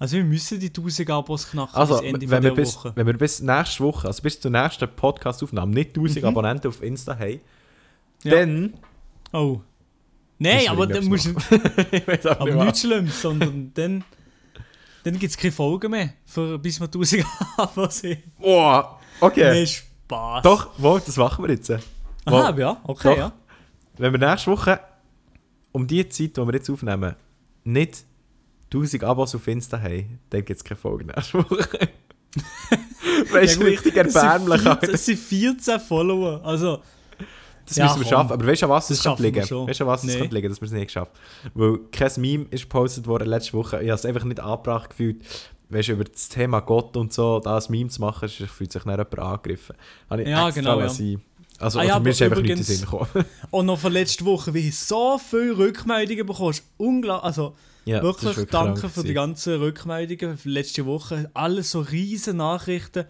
Also 0.03 0.17
wir 0.17 0.25
müssen 0.25 0.59
die 0.59 0.67
1000 0.67 1.09
Abos 1.11 1.49
knacken 1.49 1.77
Also, 1.77 1.99
bis 2.01 2.03
Ende 2.09 2.21
wenn 2.23 2.43
wir, 2.43 2.51
der 2.51 2.57
bis, 2.57 2.75
Woche. 2.75 2.93
wenn 2.97 3.07
wir 3.07 3.17
bis 3.17 3.41
nächste 3.41 3.85
Woche, 3.85 4.09
also 4.09 4.21
bis 4.21 4.41
zur 4.41 4.51
nächsten 4.51 4.89
Podcast-Aufnahme 4.89 5.73
nicht 5.73 5.91
1000 5.97 6.23
Mhm. 6.25 6.29
Abonnenten 6.29 6.67
auf 6.67 6.83
Insta 6.83 7.17
haben, 7.17 7.39
Ja. 8.25 8.35
dann... 8.35 8.75
Oh. 9.33 9.61
Nein, 10.41 10.67
aber 10.69 10.89
dann 10.89 11.05
musst 11.05 11.27
du... 11.27 11.35
Aber 12.31 12.65
nichts 12.65 12.81
Schlimmes, 12.81 13.23
sondern 13.23 13.71
dann... 13.75 14.03
Dann 15.05 15.19
gibt 15.21 15.31
es 15.31 15.37
keine 15.37 15.53
Folgen 15.53 15.93
mehr, 15.93 16.15
für, 16.27 16.59
bis 16.59 16.81
wir 16.81 16.87
1000 16.87 17.25
Abos 17.57 18.03
haben. 18.03 18.23
Boah, 18.41 18.99
okay. 19.21 19.53
Nee, 19.53 19.67
Spaß. 19.67 20.43
Doch, 20.43 20.71
wo, 20.79 20.99
das 20.99 21.17
machen 21.17 21.45
wir 21.45 21.53
jetzt. 21.53 21.71
Wo, 22.27 22.35
Aha, 22.35 22.59
ja, 22.59 22.77
okay, 22.83 23.09
Doch. 23.11 23.17
ja. 23.19 23.33
Wenn 23.99 24.13
wir 24.13 24.19
nächste 24.19 24.51
Woche 24.51 24.81
um 25.71 25.87
die 25.87 26.09
Zeit, 26.09 26.37
die 26.37 26.41
wir 26.45 26.55
jetzt 26.55 26.69
aufnehmen, 26.69 27.15
nicht 27.63 28.05
1000 28.73 29.05
Abos 29.05 29.35
auf 29.35 29.47
Insta 29.49 29.81
haben, 29.81 30.19
dann 30.31 30.45
gibt 30.45 30.59
es 30.59 30.65
keine 30.65 30.79
Folge 30.79 31.05
nächste 31.07 31.39
Woche. 31.39 31.69
weißt 33.33 33.57
du, 33.57 33.61
Ja, 33.65 33.67
richtig 33.69 33.97
erbärmlich. 33.97 34.61
14 34.63 34.69
Alter. 34.73 34.93
Es 34.95 35.07
sind 35.07 35.19
14 35.19 35.81
Follower, 35.81 36.41
also... 36.45 36.79
Das 37.65 37.77
Ja, 37.77 37.85
müssen 37.85 37.99
wir 38.01 38.05
komm. 38.05 38.11
schaffen. 38.11 38.33
Aber 38.33 38.47
weißt 38.47 38.63
du, 38.63 38.69
was 38.69 38.89
Das 38.89 38.99
es 38.99 39.05
könnte 39.05 39.23
liegen? 39.23 39.47
schon. 39.47 39.69
Weißt 39.69 39.81
du, 39.81 39.87
was 39.87 40.03
es 40.03 40.13
Nee. 40.13 40.19
könnte 40.19 40.35
liegen, 40.35 40.49
dass 40.49 40.61
wir 40.61 40.67
es 40.67 40.73
nicht 40.73 40.87
geschafft 40.87 41.13
Weil 41.55 41.79
kein 41.93 42.11
Meme 42.17 42.47
ist 42.51 42.63
gepostet 42.65 43.07
worden 43.07 43.29
letzte 43.29 43.53
Woche. 43.53 43.77
Ich 43.77 43.89
habe 43.89 43.95
es 43.95 44.05
einfach 44.05 44.25
nicht 44.25 44.41
angebracht 44.41 44.91
gefühlt. 44.91 45.23
Weißt 45.69 45.89
du, 45.89 45.93
über 45.93 46.05
das 46.05 46.29
Thema 46.29 46.59
Gott 46.61 46.97
und 46.97 47.13
so, 47.13 47.39
da 47.39 47.57
ein 47.57 47.63
Meme 47.69 47.89
zu 47.89 48.01
machen, 48.01 48.29
fühlt 48.29 48.73
sich 48.73 48.85
nicht 48.85 48.99
jemand 48.99 49.19
angegriffen. 49.19 49.77
Habe 50.11 50.23
ich 50.23 50.29
Ja, 50.29 50.51
genau, 50.51 50.81
ja. 50.81 50.89
sein. 50.89 51.23
Also, 51.63 51.79
Ah 51.79 51.85
ja, 51.85 51.93
also 51.95 52.03
mir 52.05 52.11
ist 52.11 52.23
einfach 52.23 52.37
nicht 52.43 52.51
in 52.51 52.57
den 52.57 52.63
übrigens- 52.63 52.79
Sinn 52.79 52.81
gekommen. 52.91 53.25
Und 53.51 53.67
noch 53.67 53.79
von 53.79 53.93
letzter 53.93 54.25
Woche, 54.25 54.53
wie 54.55 54.69
ich 54.69 54.79
so 54.79 55.19
viele 55.19 55.57
Rückmeldungen 55.57 56.27
bekommst. 56.27 56.63
Unglaublich. 56.77 57.25
Also 57.25 57.55
ja, 57.85 57.99
ist 57.99 58.03
wirklich, 58.05 58.49
danke 58.49 58.89
für 58.89 59.03
die 59.03 59.15
ganzen 59.15 59.55
Rückmeldungen 59.61 60.37
für 60.39 60.49
letzte 60.49 60.87
Woche. 60.87 61.31
Alles 61.35 61.71
so 61.71 61.81
riesen 61.81 62.37
Nachrichten, 62.37 63.05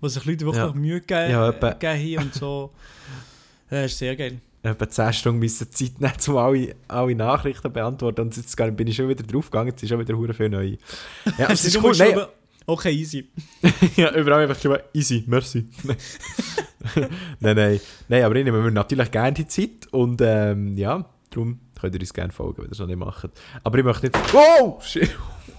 wo 0.00 0.08
sich 0.08 0.24
Leute 0.24 0.44
wirklich 0.44 0.64
Ja. 0.64 0.72
Mühe 0.72 1.00
gegeben, 1.00 1.30
Ja, 1.30 1.48
etwa- 1.48 1.76
haben 1.80 2.18
und 2.18 2.34
so. 2.34 2.72
Das 3.70 3.90
ist 3.92 3.98
sehr 3.98 4.14
geil. 4.16 4.40
etwa 4.62 4.88
10 4.88 5.12
Stunden 5.12 5.38
müssen 5.40 5.70
Zeit 5.72 6.00
nehmen, 6.00 6.12
um 6.28 6.36
alle, 6.36 6.74
alle 6.88 7.14
Nachrichten 7.14 7.62
zu 7.62 7.70
beantworten. 7.70 8.20
Und 8.20 8.36
jetzt 8.36 8.56
bin 8.76 8.86
ich 8.86 8.94
schon 8.96 9.08
wieder 9.08 9.24
draufgegangen, 9.24 9.68
jetzt 9.70 9.82
ist 9.82 9.88
schon 9.88 9.98
wieder 9.98 10.16
hure 10.16 10.34
viel 10.34 10.48
neu. 10.50 10.76
Ja, 11.38 11.48
es 11.50 11.64
ist 11.64 11.82
cool. 11.82 11.94
Nein, 11.96 12.20
Okay, 12.64 12.92
easy. 12.92 13.28
ja, 13.96 14.14
überall 14.14 14.48
einfach 14.48 14.78
easy, 14.94 15.24
merci. 15.26 15.66
nein, 17.40 17.56
nein. 17.56 17.80
Nein, 18.08 18.24
aber 18.24 18.36
ich 18.36 18.44
nehme 18.44 18.60
mir 18.60 18.70
natürlich 18.70 19.10
gerne 19.10 19.32
die 19.32 19.46
Zeit. 19.46 19.88
Und 19.90 20.20
ähm, 20.22 20.76
ja, 20.76 21.04
darum 21.30 21.60
könnt 21.78 21.94
ihr 21.94 22.00
uns 22.00 22.14
gerne 22.14 22.32
folgen, 22.32 22.58
wenn 22.58 22.66
ihr 22.66 22.72
es 22.72 22.78
noch 22.78 22.86
nicht 22.86 22.98
macht. 22.98 23.30
Aber 23.64 23.78
ich 23.78 23.84
möchte 23.84 24.06
nicht... 24.06 24.18
Oh! 24.34 24.78
Shit. 24.82 25.10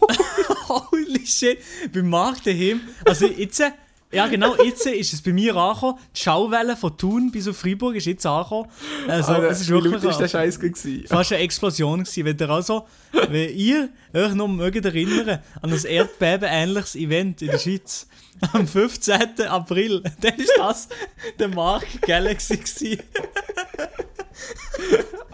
Holy 0.68 1.26
shit. 1.26 1.60
Beim 1.94 2.10
Markt 2.10 2.46
daheim. 2.46 2.82
Also 3.06 3.28
jetzt, 3.28 3.60
äh, 3.60 3.72
ja 4.14 4.28
genau, 4.28 4.56
jetzt 4.64 4.86
ist 4.86 5.14
es 5.14 5.22
bei 5.22 5.34
mir 5.34 5.56
angekommen. 5.56 5.98
Die 6.16 6.20
Schauwelle 6.22 6.76
von 6.78 6.98
Thun 6.98 7.32
bis 7.32 7.48
auf 7.48 7.58
Freiburg 7.58 7.96
ist 7.96 8.06
jetzt 8.06 8.26
angekommen. 8.26 8.70
Also 9.08 9.34
Alter, 9.34 9.50
es 9.50 9.62
ist 9.62 9.70
wie 9.70 9.74
wirklich 9.74 9.94
laut 10.02 10.04
ist 10.12 10.18
der 10.18 10.26
ein- 10.26 10.30
Scheiß 10.30 10.60
gewesen? 10.60 11.06
fast 11.08 11.32
eine 11.34 11.42
Explosion 11.42 12.04
gewesen. 12.04 12.26
Wenn 12.26 12.38
ihr 12.38 12.50
also, 12.50 12.86
wenn 13.30 13.50
ihr 13.56 13.90
euch 14.14 14.34
noch 14.34 14.48
mögt 14.48 14.86
erinnern 14.86 15.40
an 15.62 15.72
ein 15.74 15.84
Erdbeben-ähnliches 15.86 16.96
Event 16.96 17.42
in 17.42 17.50
der 17.50 17.58
Schweiz 17.60 18.08
am 18.54 18.68
15. 18.68 19.42
April, 19.48 20.04
dann 20.22 20.36
ist 20.36 20.52
das 20.58 20.88
der 21.40 21.48
Mark 21.50 21.86
Galaxy 22.02 22.58
gewesen. 22.58 23.00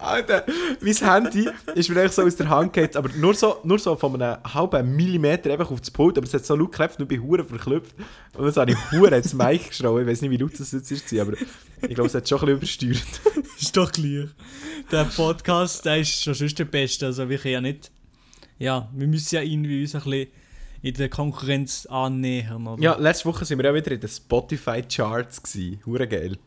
Alter, 0.01 0.45
mein 0.79 0.93
Handy 0.95 1.49
ist 1.75 1.89
mir 1.89 2.03
echt 2.03 2.13
so 2.13 2.23
aus 2.23 2.35
der 2.35 2.49
Hand 2.49 2.73
gefallen, 2.73 2.95
aber 2.95 3.09
nur 3.17 3.33
so, 3.33 3.57
nur 3.63 3.79
so 3.79 3.95
von 3.95 4.21
einem 4.21 4.37
halben 4.43 4.95
Millimeter 4.95 5.51
einfach 5.51 5.69
auf 5.71 5.81
das 5.81 5.91
Pult, 5.91 6.17
aber 6.17 6.25
es 6.25 6.33
hat 6.33 6.45
so 6.45 6.55
laut 6.55 6.71
geklebt 6.71 6.95
und 6.97 7.03
ich 7.03 7.07
bin 7.09 7.23
hure 7.23 7.43
verklüpft. 7.43 7.95
Und 8.37 8.45
dann 8.45 8.55
habe 8.55 8.71
ich 8.71 8.91
hure 8.91 9.15
ins 9.15 9.33
Mic 9.33 9.67
geschrien. 9.67 9.99
Ich 10.01 10.07
weiß 10.07 10.21
nicht, 10.21 10.31
wie 10.31 10.37
laut 10.37 10.59
das 10.59 10.71
jetzt 10.71 10.91
ist, 10.91 11.13
aber 11.19 11.33
ich 11.33 11.95
glaube, 11.95 12.07
es 12.07 12.15
hat 12.15 12.27
schon 12.27 12.47
ein 12.47 12.59
bisschen 12.59 12.89
übersteuert. 12.89 13.45
Ist 13.59 13.75
doch 13.75 13.91
klar. 13.91 14.27
Der 14.91 15.03
Podcast, 15.03 15.85
der 15.85 15.97
ist 15.97 16.23
schon 16.23 16.33
sonst 16.33 16.57
der 16.57 16.65
Beste. 16.65 17.07
Also 17.07 17.29
wir 17.29 17.37
können 17.37 17.53
ja 17.53 17.61
nicht. 17.61 17.91
Ja, 18.57 18.89
wir 18.93 19.07
müssen 19.07 19.35
ja 19.35 19.41
irgendwie 19.41 19.81
uns 19.81 19.95
ein 19.95 20.01
bisschen 20.01 20.27
in 20.81 20.93
der 20.93 21.09
Konkurrenz 21.09 21.85
annähern. 21.85 22.67
Oder? 22.67 22.81
Ja, 22.81 22.97
letzte 22.97 23.25
Woche 23.25 23.45
sind 23.45 23.61
wir 23.61 23.69
auch 23.69 23.75
wieder 23.75 23.91
in 23.91 23.99
den 23.99 24.09
Spotify-Charts 24.09 25.43
gewesen. 25.43 25.81
Hure 25.85 26.07
geil. 26.07 26.37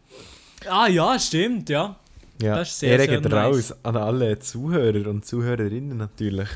Ah 0.68 0.88
ja, 0.88 1.18
stimmt, 1.18 1.68
ja. 1.68 1.96
Ja, 2.40 2.56
Das 2.56 2.70
ist 2.70 2.78
sehr, 2.80 2.98
sehr 2.98 3.06
geht 3.06 3.24
nice. 3.24 3.32
raus 3.34 3.74
an 3.82 3.96
alle 3.96 4.38
Zuhörer 4.38 5.08
und 5.10 5.24
Zuhörerinnen 5.26 5.96
natürlich. 5.96 6.48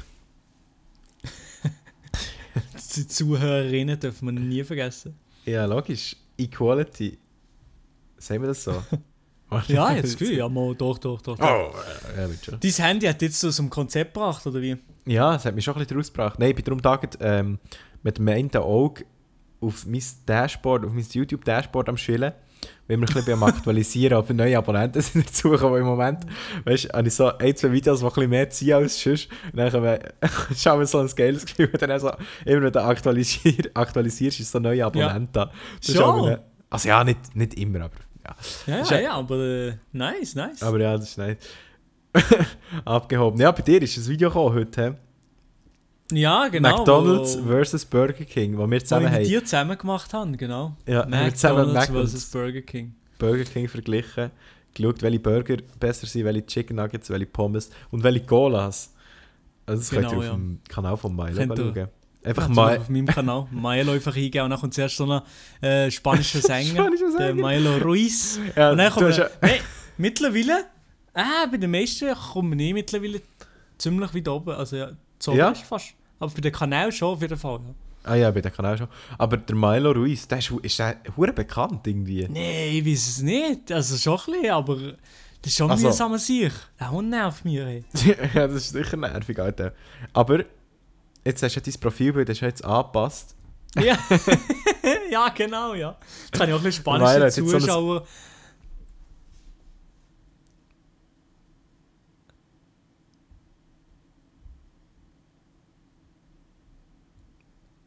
Die 2.96 3.06
Zuhörerinnen 3.06 3.98
dürfen 4.00 4.26
wir 4.26 4.32
nie 4.32 4.64
vergessen. 4.64 5.14
Ja, 5.44 5.64
logisch. 5.66 6.16
Equality. 6.38 7.18
Sagen 8.18 8.42
wir 8.42 8.48
das 8.48 8.64
so? 8.64 8.82
Ja, 9.68 9.92
jetzt 9.92 10.04
das 10.12 10.16
Gefühl, 10.16 10.38
ja, 10.38 10.48
mal, 10.48 10.74
doch, 10.74 10.98
doch, 10.98 11.22
doch. 11.22 11.38
doch. 11.38 11.72
Oh, 11.72 11.72
ja, 12.16 12.28
schon. 12.42 12.58
Dein 12.58 12.70
Handy 12.72 13.06
hat 13.06 13.22
jetzt 13.22 13.38
so 13.38 13.48
zum 13.50 13.70
Konzept 13.70 14.12
gebracht, 14.14 14.44
oder 14.44 14.60
wie? 14.60 14.76
Ja, 15.06 15.36
es 15.36 15.44
hat 15.44 15.54
mich 15.54 15.64
schon 15.64 15.74
ein 15.74 15.80
bisschen 15.82 15.96
rausgebracht. 15.98 16.38
Nein, 16.40 16.50
ich 16.50 16.56
bin 16.56 16.64
darum 16.64 16.82
taget, 16.82 17.16
ähm, 17.20 17.60
mit 18.02 18.18
dem 18.18 18.26
einen 18.26 18.54
Auge 18.56 19.04
auf 19.60 19.86
mein 19.86 20.02
Dashboard, 20.26 20.84
auf 20.84 20.92
mein 20.92 21.06
YouTube-Dashboard 21.08 21.88
am 21.88 21.96
Schillen, 21.96 22.32
weil 22.88 22.98
wir 23.00 23.08
ein 23.08 23.14
bisschen 23.14 23.32
am 23.32 23.42
Aktualisieren, 23.42 24.16
ob 24.18 24.28
neue 24.30 24.56
Abonnenten 24.56 25.00
sind 25.02 25.26
dazugekommen, 25.26 25.72
weil 25.74 25.80
im 25.80 25.86
Moment, 25.86 26.24
weißt 26.64 26.84
du, 26.84 26.88
habe 26.90 27.08
ich 27.08 27.14
so 27.14 27.36
ein, 27.36 27.56
zwei 27.56 27.72
Videos, 27.72 28.00
die 28.00 28.04
ein 28.06 28.08
bisschen 28.12 28.30
mehr 28.30 28.50
ziehen 28.50 28.72
als 28.74 29.00
sonst. 29.02 29.28
Und 29.52 29.56
dann 29.58 29.82
wir, 29.82 29.98
schauen 30.56 30.78
wir 30.80 30.86
so 30.86 30.98
ein 30.98 31.08
geiles 31.16 31.44
Gefühl, 31.46 31.70
und 31.72 31.82
dann 31.82 31.98
so, 32.00 32.10
immer 32.44 32.62
wenn 32.62 32.72
du 32.72 32.82
aktualisier, 32.82 33.70
aktualisierst, 33.74 34.40
ist 34.40 34.50
so 34.52 34.58
ein 34.58 34.62
neuer 34.62 34.86
Abonnent 34.86 35.30
da. 35.34 35.50
Schon? 35.82 36.38
Also 36.70 36.88
ja, 36.88 37.04
nicht, 37.04 37.34
nicht 37.36 37.54
immer, 37.54 37.80
aber 37.84 37.94
ja. 38.24 38.34
Ja, 38.66 38.76
ja, 38.78 38.90
ja- 38.90 39.00
ja, 39.00 39.12
aber 39.14 39.36
äh, 39.38 39.72
nice, 39.92 40.34
nice. 40.34 40.62
Aber 40.62 40.80
ja, 40.80 40.96
das 40.96 41.10
ist 41.10 41.18
nicht 41.18 41.38
abgehoben. 42.84 43.40
Ja, 43.40 43.52
bei 43.52 43.62
dir 43.62 43.80
ist 43.82 43.96
ein 43.96 44.06
Video 44.08 44.28
gekommen 44.30 44.54
heute? 44.54 44.96
Ja, 46.12 46.48
genau. 46.48 46.78
McDonald's 46.78 47.38
wo, 47.42 47.62
vs. 47.62 47.84
Burger 47.84 48.24
King, 48.24 48.56
wo 48.56 48.66
wir 48.66 48.80
wo 48.80 48.82
zusammen 48.82 49.06
wir 49.06 49.10
mit 49.10 49.18
haben. 49.20 49.28
dir 49.28 49.44
zusammen 49.44 49.78
gemacht 49.78 50.12
haben, 50.12 50.36
genau. 50.36 50.76
Ja, 50.86 51.04
wir 51.08 51.16
McDonald's 51.16 51.74
McDonald's 51.74 52.14
vs. 52.14 52.30
Burger 52.30 52.62
King. 52.62 52.94
Burger 53.18 53.44
King 53.44 53.68
verglichen, 53.68 54.30
geschaut, 54.74 55.02
welche 55.02 55.18
Burger 55.20 55.56
besser 55.80 56.06
sind, 56.06 56.24
welche 56.24 56.46
Chicken 56.46 56.76
Nuggets, 56.76 57.10
welche 57.10 57.26
Pommes 57.26 57.70
und 57.90 58.02
welche 58.02 58.24
Colas. 58.24 58.92
Also 59.66 59.80
das 59.80 59.90
Genau, 59.90 60.10
könnt 60.10 60.12
ihr 60.12 60.18
auf 60.18 60.24
ja. 60.24 60.32
dem 60.32 60.60
Kanal 60.68 60.96
von 60.96 61.16
Milo 61.16 61.56
schauen. 61.56 61.88
Einfach 62.24 62.48
mal... 62.48 62.78
auf 62.78 62.88
meinem 62.88 63.06
Kanal. 63.06 63.46
Milo 63.50 63.92
einfach 63.92 64.16
eingeben 64.16 64.44
und 64.44 64.50
dann 64.50 64.60
kommt 64.60 64.74
zuerst 64.74 64.96
so 64.96 65.10
ein 65.10 65.22
äh, 65.66 65.90
spanischer 65.90 66.40
Sänger. 66.42 66.84
Spanischer 66.84 67.10
Der 67.18 67.28
Sänger. 67.28 67.46
Milo 67.46 67.76
Ruiz. 67.78 68.40
Ja, 68.54 68.72
und 68.72 68.78
dann 68.78 68.92
kommt 68.92 69.16
er, 69.18 69.30
mittlerweile, 69.96 70.64
ah, 71.14 71.46
bei 71.50 71.56
den 71.56 71.70
meisten 71.70 72.12
kommen 72.14 72.58
wir 72.58 72.74
mittlerweile 72.74 73.22
ziemlich 73.78 74.14
weit 74.14 74.28
oben. 74.28 74.50
Also 74.50 74.76
ja, 74.76 74.90
so 75.18 75.34
Ja? 75.34 75.50
ist 75.50 75.62
fast. 75.62 75.94
Aber 76.18 76.32
bei 76.32 76.40
den 76.40 76.52
Kanälen 76.52 76.92
schon 76.92 77.14
auf 77.14 77.20
jeden 77.22 77.36
Fall. 77.38 77.60
Ja. 77.60 77.74
Ah 78.10 78.14
ja, 78.14 78.30
bei 78.30 78.40
dem 78.40 78.52
Kanal 78.52 78.78
schon. 78.78 78.86
Aber 79.18 79.36
der 79.36 79.56
Milo 79.56 79.90
Ruiz, 79.90 80.28
der 80.28 80.38
ist, 80.38 80.50
ist 80.62 80.78
der 80.78 80.96
hure 81.16 81.32
bekannt 81.32 81.86
irgendwie. 81.86 82.22
Nein, 82.28 82.68
ich 82.76 82.86
weiß 82.86 83.08
es 83.08 83.22
nicht. 83.22 83.72
Also 83.72 83.96
schon 83.96 84.18
ein 84.18 84.40
bisschen, 84.40 84.50
aber 84.54 84.76
das 84.76 85.52
ist 85.52 85.56
schon 85.56 85.70
Also- 85.70 85.88
mühsam 85.88 86.12
an 86.12 86.18
sich. 86.18 86.52
Der 86.78 86.90
Hund 86.90 87.10
nervt 87.10 87.44
mich. 87.44 87.58
Hey. 87.58 87.84
ja, 88.34 88.46
das 88.46 88.56
ist 88.56 88.70
sicher 88.70 88.96
nervig, 88.96 89.38
Alter. 89.40 89.72
Aber 90.12 90.44
jetzt 91.24 91.42
hast 91.42 91.56
du 91.56 91.60
ja 91.60 91.64
dein 91.66 91.80
Profilbild 91.80 92.28
hast 92.30 92.40
du 92.40 92.46
jetzt 92.46 92.64
angepasst. 92.64 93.34
Ja. 93.76 93.98
ja, 95.10 95.28
genau, 95.30 95.74
ja. 95.74 95.96
Jetzt 96.26 96.32
kann 96.38 96.48
ich 96.48 96.54
auch 96.54 96.58
ein 96.58 96.64
bisschen 96.64 96.84
Milo 96.84 96.98
spanische 97.06 97.12
hat 97.14 97.22
jetzt 97.36 97.70
so 97.70 98.02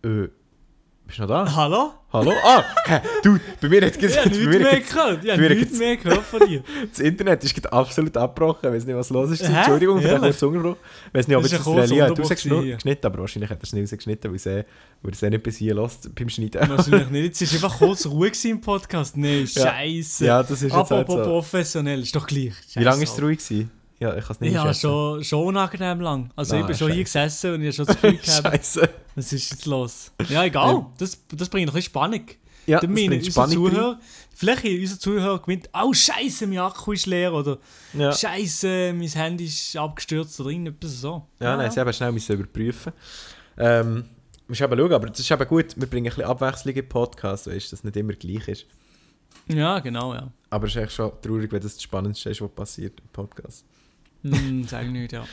Äh, 0.04 0.30
bist 1.06 1.18
du 1.18 1.22
noch 1.24 1.30
da? 1.30 1.56
Hallo? 1.56 1.94
Hallo? 2.12 2.32
Ah, 2.44 2.64
hä, 2.86 3.02
du, 3.24 3.38
bei 3.62 3.70
mir 3.70 3.86
hat 3.86 3.96
Ich 3.98 4.04
es 4.04 4.18
habe 4.18 4.30
bei 4.32 4.36
nichts 4.38 4.48
mehr 4.48 4.80
gehört. 4.80 5.24
Ich 5.24 5.32
habe 5.32 5.50
nichts 5.56 5.78
mehr 5.78 5.98
gehört 5.98 6.24
von 6.26 6.48
dir. 6.48 6.64
Das 6.90 7.00
Internet 7.00 7.44
ist 7.44 7.54
gerade 7.54 7.72
absolut 7.72 8.16
abgebrochen. 8.18 8.68
Ich 8.70 8.76
weiß 8.76 8.86
nicht, 8.86 8.96
was 8.96 9.10
los 9.12 9.30
ist. 9.32 9.44
Hä? 9.48 9.54
Entschuldigung 9.58 10.02
für 10.02 10.08
den 10.08 10.20
kurzen 10.22 10.46
Unterbruch. 10.48 10.76
Ich 11.08 11.14
weiß 11.14 11.28
nicht, 11.28 11.38
ob 11.38 11.44
ist 11.44 11.54
das 11.54 11.60
ein 11.60 11.64
kurzer 11.64 11.82
Relia 11.92 12.08
Unterbruch 12.08 12.30
gewesen 12.30 12.62
hier. 12.64 12.76
geschnitten 12.76 13.06
aber 13.06 13.20
wahrscheinlich 13.20 13.50
hat 13.52 13.60
er 13.60 13.64
es 13.64 13.74
nicht 13.74 13.84
rausgeschnitten, 13.84 14.32
weil 14.32 14.36
es 14.38 14.46
eh- 14.46 14.60
er 15.04 15.12
es 15.12 15.24
eh 15.24 15.30
nicht 15.30 15.44
bis 15.44 15.58
hier 15.58 15.76
lässt 15.76 16.16
beim 16.16 16.30
Schneiden. 16.30 16.70
Wahrscheinlich 16.70 17.10
nicht. 17.10 17.24
Jetzt 17.26 17.42
ist 17.44 17.54
einfach 17.54 17.78
kurz 17.78 18.04
gewesen 18.04 18.52
im 18.52 18.62
Podcast. 18.62 19.16
Ja. 19.18 19.46
scheiße. 19.46 20.26
Ja, 20.26 20.42
das 20.42 20.52
ist 20.52 20.62
jetzt 20.64 20.74
halt 20.74 20.92
Apropos 20.92 21.16
so. 21.16 21.24
professionell, 21.24 22.02
ist 22.02 22.16
doch 22.16 22.26
gleich. 22.26 22.54
Wie 22.74 22.84
lange 22.84 22.98
war 22.98 23.04
es 23.14 23.22
ruhig? 23.22 23.38
Gewesen? 23.40 23.72
Ja, 24.00 24.16
ich 24.16 24.24
kann 24.24 24.32
es 24.36 24.40
nicht 24.40 24.54
Ja, 24.54 24.74
schon, 24.74 25.24
schon 25.24 25.46
unangenehm 25.48 26.00
lang. 26.00 26.32
Also 26.36 26.56
Ah, 26.56 26.60
ich 26.62 26.66
bin 26.66 26.76
schon 26.76 26.92
hier 26.92 27.06
scheisse. 27.06 27.50
gesessen 27.50 27.54
und 27.56 27.62
ich 27.64 27.68
habe 27.68 27.74
schon 27.76 27.86
das 27.86 27.96
Gefühl 28.02 28.18
gehabt, 28.42 28.56
Scheiße. 28.58 28.90
was 29.16 29.34
ist 29.34 29.52
jetzt 29.52 29.66
los? 29.66 30.12
Ja, 30.30 30.44
egal. 30.46 30.86
Das, 30.98 31.20
das 31.36 31.50
bringt 31.50 31.68
ein 31.70 31.74
bisschen 31.74 31.90
Spannung. 31.92 32.22
Ja, 32.66 32.80
das 32.80 32.90
meine, 32.90 33.08
bringt 33.10 33.26
Spannung 33.26 33.66
rein. 33.66 33.74
Zuhörer, 33.74 34.00
vielleicht 34.36 34.64
hat 34.64 34.72
unser 34.72 35.00
Zuhörer 35.00 35.40
gemeint, 35.42 35.70
oh 35.74 35.92
scheiße, 35.94 36.48
mein 36.48 36.60
Akku 36.60 36.92
ist 36.94 37.08
leer 37.08 37.34
oder 37.34 37.58
Ja, 37.94 38.14
scheiße, 38.14 38.94
mein 38.96 39.08
Handy 39.10 39.46
ist 39.46 39.76
abgestürzt 39.76 40.40
oder 40.40 40.50
irgendetwas 40.52 41.02
so. 41.02 41.26
ja 41.40 41.58
nein, 41.58 41.70
sie 41.72 41.80
haben 41.80 41.92
schnell 41.92 42.12
müssen 42.12 42.34
überprüfen. 42.36 42.94
Ähm, 43.58 44.06
musst 44.48 44.62
eben 44.62 44.78
schauen, 44.80 44.94
aber 44.94 45.08
das 45.10 45.20
ist 45.20 45.30
eben 45.32 45.48
gut, 45.48 45.76
wir 45.76 45.88
bringen 45.88 46.08
ein 46.08 46.16
bisschen 46.16 46.30
Abwechslung 46.30 46.74
in 46.76 46.82
den 46.82 46.90
Podcast, 46.90 47.48
weißt 47.48 47.68
du, 47.68 47.70
dass 47.72 47.80
es 47.80 47.84
nicht 47.84 47.98
immer 47.98 48.14
gleich 48.14 48.48
ist. 48.48 48.66
Ja, 49.48 49.80
genau, 49.80 50.14
ja. 50.14 50.32
Aber 50.52 50.68
es 50.68 50.76
ist 50.76 50.82
echt 50.82 50.94
schon 50.94 51.12
traurig, 51.22 51.52
wenn 51.52 51.62
das 51.62 51.74
das 51.74 51.84
Spannendste 51.84 52.30
ist, 52.30 52.40
was 52.42 52.50
passiert 52.52 53.00
im 53.00 53.08
Podcast. 53.12 53.66
Hm, 54.24 54.66
sag 54.68 54.88
nicht, 54.90 55.12
ja. 55.12 55.26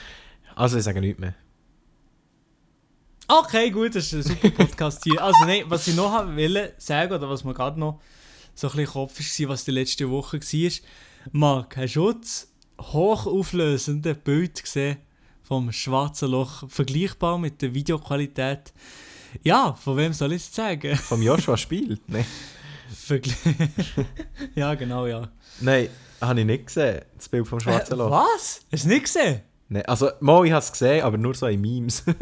Also, 0.55 0.79
ich 0.79 0.85
sage 0.85 1.01
nichts 1.01 1.21
mehr. 1.21 1.35
Okay, 3.29 3.71
gut, 3.71 3.97
das 3.97 4.13
ist 4.13 4.15
ein 4.15 4.23
super 4.23 4.51
Podcast 4.51 5.03
hier. 5.03 5.21
Also 5.21 5.45
nein, 5.47 5.65
was 5.67 5.89
ich 5.89 5.97
noch 5.97 6.13
haben 6.13 6.37
wollte 6.37 6.75
sagen, 6.79 7.13
oder 7.13 7.29
was 7.29 7.43
mir 7.43 7.55
gerade 7.55 7.79
noch 7.81 8.01
so 8.55 8.69
ein 8.69 8.77
bisschen 8.77 8.93
Kopf 8.93 9.19
war, 9.19 9.49
was 9.49 9.65
die 9.65 9.73
letzte 9.73 10.09
Woche 10.09 10.41
war, 10.41 10.71
Marc, 11.33 11.77
hast 11.77 11.97
du 11.97 12.13
das 12.13 12.49
hochauflösende 12.81 14.15
Bild 14.15 14.63
gesehen 14.63 14.99
vom 15.43 15.73
schwarzen 15.73 16.31
Loch, 16.31 16.71
vergleichbar 16.71 17.37
mit 17.37 17.61
der 17.63 17.75
Videoqualität? 17.75 18.73
Ja, 19.43 19.75
von 19.75 19.97
wem 19.97 20.13
soll 20.13 20.33
ich 20.33 20.43
es 20.43 20.55
sagen? 20.55 20.97
Vom 20.97 21.21
Joshua 21.21 21.57
spielt? 21.57 22.01
Vergle 22.95 23.35
ja, 24.55 24.73
genau, 24.77 25.07
ja. 25.07 25.29
Nein, 25.61 25.89
habe 26.21 26.41
ich 26.41 26.47
nicht 26.47 26.67
gesehen, 26.67 27.03
das 27.17 27.29
Bild 27.29 27.47
vom 27.47 27.61
schwarzen 27.61 27.95
Äh, 27.95 27.97
Loch. 27.97 28.11
was? 28.11 28.61
Hast 28.73 28.85
du 28.85 28.89
nicht 28.89 29.05
gesehen? 29.05 29.43
Nein, 29.69 29.85
also, 29.87 30.11
mal, 30.21 30.45
ich 30.47 30.53
habe 30.53 30.61
es 30.63 30.71
gesehen, 30.73 31.03
aber 31.05 31.17
nur 31.19 31.35
so 31.35 31.47
in 31.47 31.61
Memes. 31.61 32.05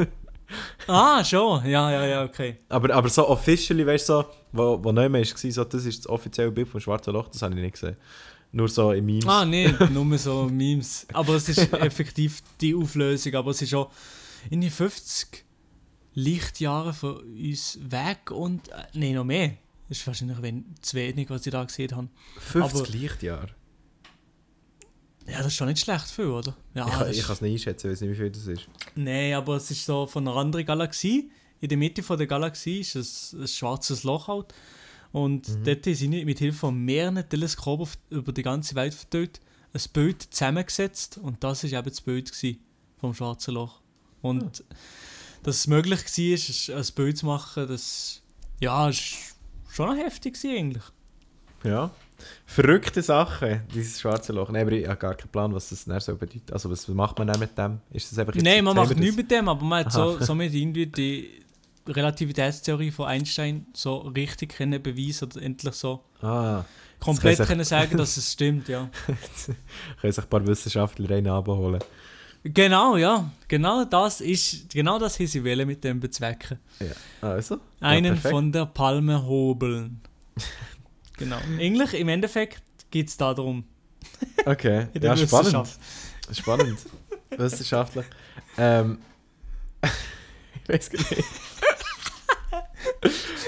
Ah, 0.87 1.25
schon. 1.25 1.65
Ja, 1.67 1.91
ja, 1.91 2.07
ja, 2.07 2.23
okay. 2.25 2.59
aber, 2.69 2.95
aber 2.95 3.09
so 3.09 3.27
officially, 3.29 3.85
weißt 3.85 4.09
du, 4.11 4.13
so, 4.13 4.25
wo, 4.53 4.85
wo 4.85 4.93
neu 4.93 5.11
war, 5.11 5.25
so, 5.25 5.65
das 5.65 5.85
ist 5.87 6.01
das 6.01 6.07
offizielle 6.09 6.51
Bild 6.53 6.69
vom 6.69 6.81
schwarzen 6.81 7.15
Loch, 7.15 7.29
das 7.29 7.41
habe 7.41 7.55
ich 7.55 7.63
nicht 7.63 7.73
gesehen. 7.73 7.97
Nur 8.53 8.69
so 8.69 8.93
in 8.93 9.07
Memes. 9.07 9.27
Ah, 9.27 9.45
nee, 9.47 9.73
nur 9.93 10.19
so 10.19 10.45
Memes. 10.45 11.07
Aber 11.15 11.35
es 11.35 11.49
ist 11.49 11.73
effektiv 11.73 12.43
die 12.61 12.75
Auflösung. 12.75 13.35
Aber 13.35 13.51
es 13.53 13.63
ist 13.63 13.75
auch 13.75 13.91
in 14.51 14.61
die 14.61 14.71
50 14.71 15.45
Lichtjahre 16.13 16.93
von 16.93 17.17
uns 17.17 17.79
weg 17.83 18.31
und. 18.31 18.69
Äh, 18.69 18.75
nee, 18.93 19.13
noch 19.13 19.25
mehr. 19.25 19.53
Das 19.89 19.99
ist 19.99 20.07
wahrscheinlich 20.07 20.41
wenn, 20.41 20.67
zu 20.83 20.97
wenig, 20.97 21.29
was 21.31 21.45
ich 21.47 21.53
da 21.53 21.65
gesehen 21.65 21.97
habe. 21.97 22.09
50 22.39 22.81
aber- 22.81 22.91
Lichtjahre. 22.91 23.49
Ja, 25.27 25.39
das 25.39 25.47
ist 25.49 25.55
schon 25.55 25.69
nicht 25.69 25.81
schlecht 25.81 26.07
viel, 26.09 26.27
oder? 26.27 26.55
Ja, 26.75 26.87
ich 26.87 26.93
kann 26.93 27.11
ich 27.11 27.29
es 27.29 27.41
nicht 27.41 27.53
einschätzen, 27.53 27.87
ich 27.87 27.93
weiß 27.93 28.01
nicht, 28.03 28.11
wie 28.11 28.15
viel 28.15 28.31
das 28.31 28.47
ist. 28.47 28.69
Nee, 28.95 29.33
aber 29.35 29.57
es 29.57 29.71
ist 29.71 29.85
so 29.87 30.07
von 30.07 30.27
einer 30.29 30.37
anderen 30.37 30.67
Galaxie. 30.67 31.31
In 31.61 31.69
der 31.71 31.79
Mitte 31.79 32.03
von 32.03 32.19
der 32.19 32.27
Galaxie 32.27 32.81
ist 32.81 32.95
ein, 33.35 33.43
ein 33.43 33.49
schwarzes 33.49 34.03
Loch 34.03 34.29
halt. 34.29 34.53
Und 35.13 35.49
Mhm. 35.49 35.65
dort 35.65 35.85
sind 35.85 36.11
mit 36.11 36.39
Hilfe 36.39 36.59
von 36.59 36.77
mehreren 36.77 37.27
Teleskopen 37.29 37.89
über 38.11 38.33
die 38.33 38.43
ganze 38.43 38.75
Welt 38.75 38.93
verteilt 38.95 39.41
ein 39.73 39.81
Bild 39.93 40.23
zusammengesetzt. 40.23 41.19
Und 41.19 41.43
das 41.43 41.65
war 41.65 41.73
eben 41.79 41.89
das 41.89 42.01
Bild 42.01 42.33
vom 43.01 43.15
schwarzen 43.15 43.55
Loch. 43.55 43.81
Und 44.21 44.63
Ah. 44.69 44.75
dass 45.45 45.57
es 45.57 45.67
möglich 45.67 46.01
war, 46.05 46.77
ein 46.79 46.87
Bild 46.97 47.19
zu 47.19 47.27
machen, 47.27 47.67
das 47.69 48.21
ja, 48.61 48.89
ist 48.89 49.15
schon 49.71 49.97
heftig 49.97 50.37
eigentlich. 50.45 50.85
Ja. 51.65 51.91
Verrückte 52.47 53.03
Sachen, 53.03 53.63
dieses 53.75 54.01
schwarze 54.01 54.33
Loch. 54.33 54.51
Nein, 54.51 54.63
aber 54.63 54.73
ich 54.73 54.87
habe 54.87 54.97
gar 54.97 55.15
keinen 55.15 55.31
Plan, 55.31 55.55
was 55.55 55.71
das 55.71 55.85
dann 55.85 56.01
so 56.01 56.15
bedeutet. 56.17 56.53
Also, 56.53 56.71
was 56.71 56.87
macht 56.89 57.19
man 57.19 57.29
dann 57.29 57.39
mit 57.41 57.57
dem? 57.57 57.81
Ist 57.91 58.11
das 58.13 58.19
einfach 58.19 58.35
jetzt- 58.35 58.45
Nein, 58.45 58.65
man 58.65 58.77
macht 58.77 58.97
nichts 58.97 59.17
mit 59.17 59.31
dem, 59.31 59.49
aber 59.49 59.65
man 59.65 59.85
hat 59.85 59.93
so, 59.93 60.19
somit 60.21 60.53
irgendwie 60.55 60.87
die 60.87 61.43
Relativitätstheorie 61.87 62.91
von 62.91 63.07
Einstein 63.07 63.67
so 63.75 63.99
richtig 63.99 64.55
können 64.57 64.83
beweisen 64.83 65.25
oder 65.27 65.43
endlich 65.43 65.75
so? 65.75 66.03
Ah, 66.23 66.65
komplett 67.01 67.37
sich- 67.39 67.47
können 67.47 67.65
sagen, 67.65 67.97
dass 67.97 68.17
es 68.17 68.33
stimmt, 68.33 68.69
ja. 68.69 68.89
können 70.01 70.13
sich 70.13 70.25
ein 70.25 70.31
paar 70.31 70.47
Wissenschaftler 70.47 71.11
rein 71.11 71.27
abholen. 71.27 71.81
Genau, 72.47 72.97
ja. 72.99 73.31
Genau 73.49 73.85
das 73.87 74.21
ist, 74.21 74.71
genau 74.71 74.99
das 74.99 75.19
haben 75.19 75.27
sie 75.27 75.43
wollen 75.45 75.67
mit 75.67 75.83
dem 75.83 75.99
bezwecken. 75.99 76.59
Ja. 76.79 77.27
Also? 77.29 77.59
Einen 77.81 78.17
ja, 78.23 78.31
von 78.31 78.53
der 78.53 78.67
Palme 78.67 79.25
hobeln. 79.25 80.01
genau. 81.17 81.39
Eigentlich, 81.59 81.95
im 81.95 82.09
Endeffekt 82.09 82.63
geht 82.91 83.09
es 83.09 83.17
darum. 83.17 83.65
Okay, 84.45 84.89
der 84.95 85.15
ja, 85.15 85.17
spannend. 85.17 85.69
Spannend. 86.33 86.79
Wissenschaftlich. 87.37 88.07
Ähm. 88.57 88.99
ich 89.83 90.69
weiß 90.69 90.91
gar 90.91 91.01
nicht. 91.01 91.25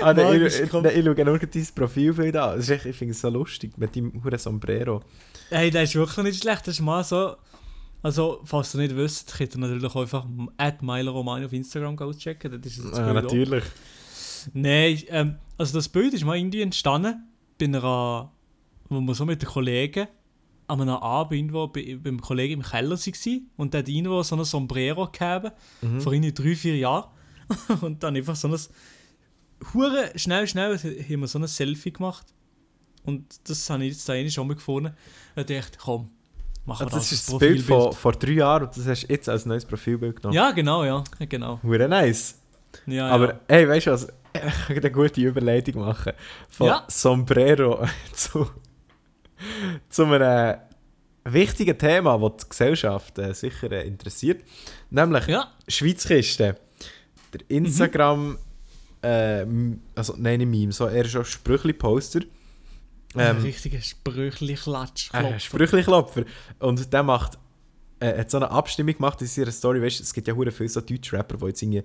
ah, 0.03 0.11
ich, 0.11 0.17
Magisch, 0.17 0.61
ich, 0.61 0.71
schaue 0.71 1.03
nur 1.03 1.15
dein 1.15 1.67
Profilbild 1.75 2.37
an. 2.37 2.57
Das 2.57 2.65
ist 2.65 2.71
echt, 2.71 2.87
ich 2.87 2.97
finde 2.97 3.13
es 3.13 3.21
so 3.21 3.29
lustig 3.29 3.79
mit 3.79 3.95
deinem 3.95 4.23
huren 4.23 4.39
Sombrero. 4.39 5.03
Hey, 5.51 5.71
das 5.71 5.91
ist 5.91 5.95
wirklich 5.95 6.25
nicht 6.25 6.43
schlecht. 6.43 6.67
Das 6.67 6.75
ist 6.75 6.81
mal 6.81 7.05
so. 7.05 7.37
Also, 8.03 8.41
falls 8.45 8.75
ihr 8.75 8.83
nicht 8.83 8.97
wisst, 8.97 9.37
könnt 9.37 9.55
ihr 9.55 9.61
natürlich 9.61 9.85
auch 9.85 9.97
einfach 9.97 10.27
at 10.59 10.83
auf 10.83 11.53
Instagram 11.53 11.99
auschecken. 11.99 12.61
Das 12.61 12.73
ist 12.73 12.85
das 12.85 12.99
Ah, 12.99 13.05
Bild 13.05 13.17
auch. 13.17 13.23
natürlich. 13.23 13.65
Nein, 14.53 15.03
ähm, 15.09 15.37
also 15.59 15.79
das 15.79 15.89
Bild 15.89 16.15
ist 16.15 16.25
mal 16.25 16.37
irgendwie 16.37 16.63
entstanden 16.63 17.27
bei 17.59 17.67
einer, 17.67 18.31
wo 18.89 19.01
wir 19.01 19.15
so 19.15 19.25
mit 19.25 19.43
den 19.43 19.49
Kollegen 19.49 20.09
an 20.69 20.81
einem 20.81 20.97
Abend 20.97 21.33
irgendwo 21.39 21.69
bei, 21.69 21.97
beim 22.03 22.21
Kollegen 22.21 22.55
im 22.55 22.63
Keller 22.63 22.97
waren 22.99 23.51
und 23.57 23.73
der 23.73 23.81
hat 23.81 23.89
irgendwo 23.89 24.23
so 24.23 24.37
ein 24.37 24.45
Sombrero 24.45 25.09
gehabt, 25.11 25.53
Mhm. 25.81 26.01
vor 26.01 26.13
irgendwie 26.13 26.33
drei, 26.33 26.55
vier 26.57 26.77
Jahren. 26.77 27.11
und 27.83 28.03
dann 28.03 28.17
einfach 28.17 28.35
so 28.35 28.49
ein 28.49 28.59
hure 29.73 30.11
schnell, 30.17 30.47
schnell 30.49 30.77
haben 30.79 31.21
wir 31.21 31.27
so 31.29 31.39
ein 31.39 31.47
Selfie 31.47 31.93
gemacht. 31.93 32.27
Und 33.05 33.25
das 33.49 33.71
habe 33.71 33.85
ich 33.85 33.93
jetzt 33.93 34.09
da 34.09 34.29
schon 34.29 34.49
mal 34.49 34.55
gefunden. 34.55 34.93
Und 35.37 35.51
ich 35.51 35.57
dachte, 35.61 35.79
komm, 35.81 36.11
machen 36.65 36.87
wir 36.87 36.95
Also, 36.95 36.97
das 36.97 37.11
das 37.11 37.13
ist 37.13 37.29
das 37.33 37.39
Bild 37.39 37.63
von 37.63 37.93
vor 37.93 38.13
drei 38.13 38.33
Jahren 38.33 38.65
und 38.65 38.77
das 38.77 38.85
hast 38.87 39.05
du 39.05 39.13
jetzt 39.13 39.29
als 39.29 39.47
neues 39.47 39.65
Profilbild 39.65 40.17
genommen. 40.17 40.35
Ja, 40.35 40.51
genau, 40.51 40.85
ja, 40.85 41.05
genau. 41.29 41.61
Hure 41.63 41.89
nice. 41.89 42.41
Ja, 42.87 43.09
Aber 43.09 43.29
ja. 43.35 43.41
hey, 43.49 43.69
weißt 43.69 43.87
du 43.87 43.91
was? 43.93 44.09
Ich 44.35 44.67
kann 44.67 44.77
eine 44.77 44.91
gute 44.91 45.21
Überleitung 45.21 45.81
machen. 45.81 46.13
Von 46.51 46.67
Ja. 46.67 46.85
Sombrero 46.89 47.87
zu, 48.13 48.49
zu 49.89 50.05
einem 50.05 50.59
wichtigen 51.25 51.79
Thema, 51.79 52.19
das 52.19 52.45
die 52.45 52.49
Gesellschaft 52.51 53.19
äh, 53.19 53.33
sicher 53.35 53.73
äh, 53.73 53.87
interessiert. 53.87 54.43
Nämlich 54.91 55.27
ja, 55.27 55.53
Schweizkiste. 55.69 56.57
Der 57.33 57.41
Instagram, 57.49 58.39
äh, 59.03 59.43
m- 59.43 59.83
also 59.95 60.15
nein, 60.19 60.39
nicht 60.41 60.49
Meme, 60.51 60.73
so 60.73 60.87
eher 60.89 61.05
schon 61.07 61.25
Sprüchli-Poster. 61.25 62.21
ein 63.15 63.37
Ähm, 63.39 63.43
richtiger 63.43 63.81
Sprüchli-Klatsch. 63.81 65.13
äh, 65.15 65.41
Sprüchli-Klopfer. 65.41 66.25
Und 66.61 66.93
der 66.93 67.03
macht, 67.03 67.39
äh, 68.01 68.19
hat 68.21 68.31
so 68.31 68.37
eine 68.37 68.51
Abstimmung 68.51 68.95
gemacht 68.95 69.21
in 69.23 69.27
seiner 69.27 69.51
Story. 69.51 69.83
Weißt, 69.83 69.99
du, 69.99 70.03
es 70.05 70.13
gibt 70.15 70.29
ja 70.29 70.35
hure 70.35 70.53
viele 70.53 70.69
so 70.69 70.81
deutsche 70.81 71.17
Rapper, 71.17 71.39
die 71.39 71.47
jetzt 71.47 71.63
irgendwie, 71.63 71.83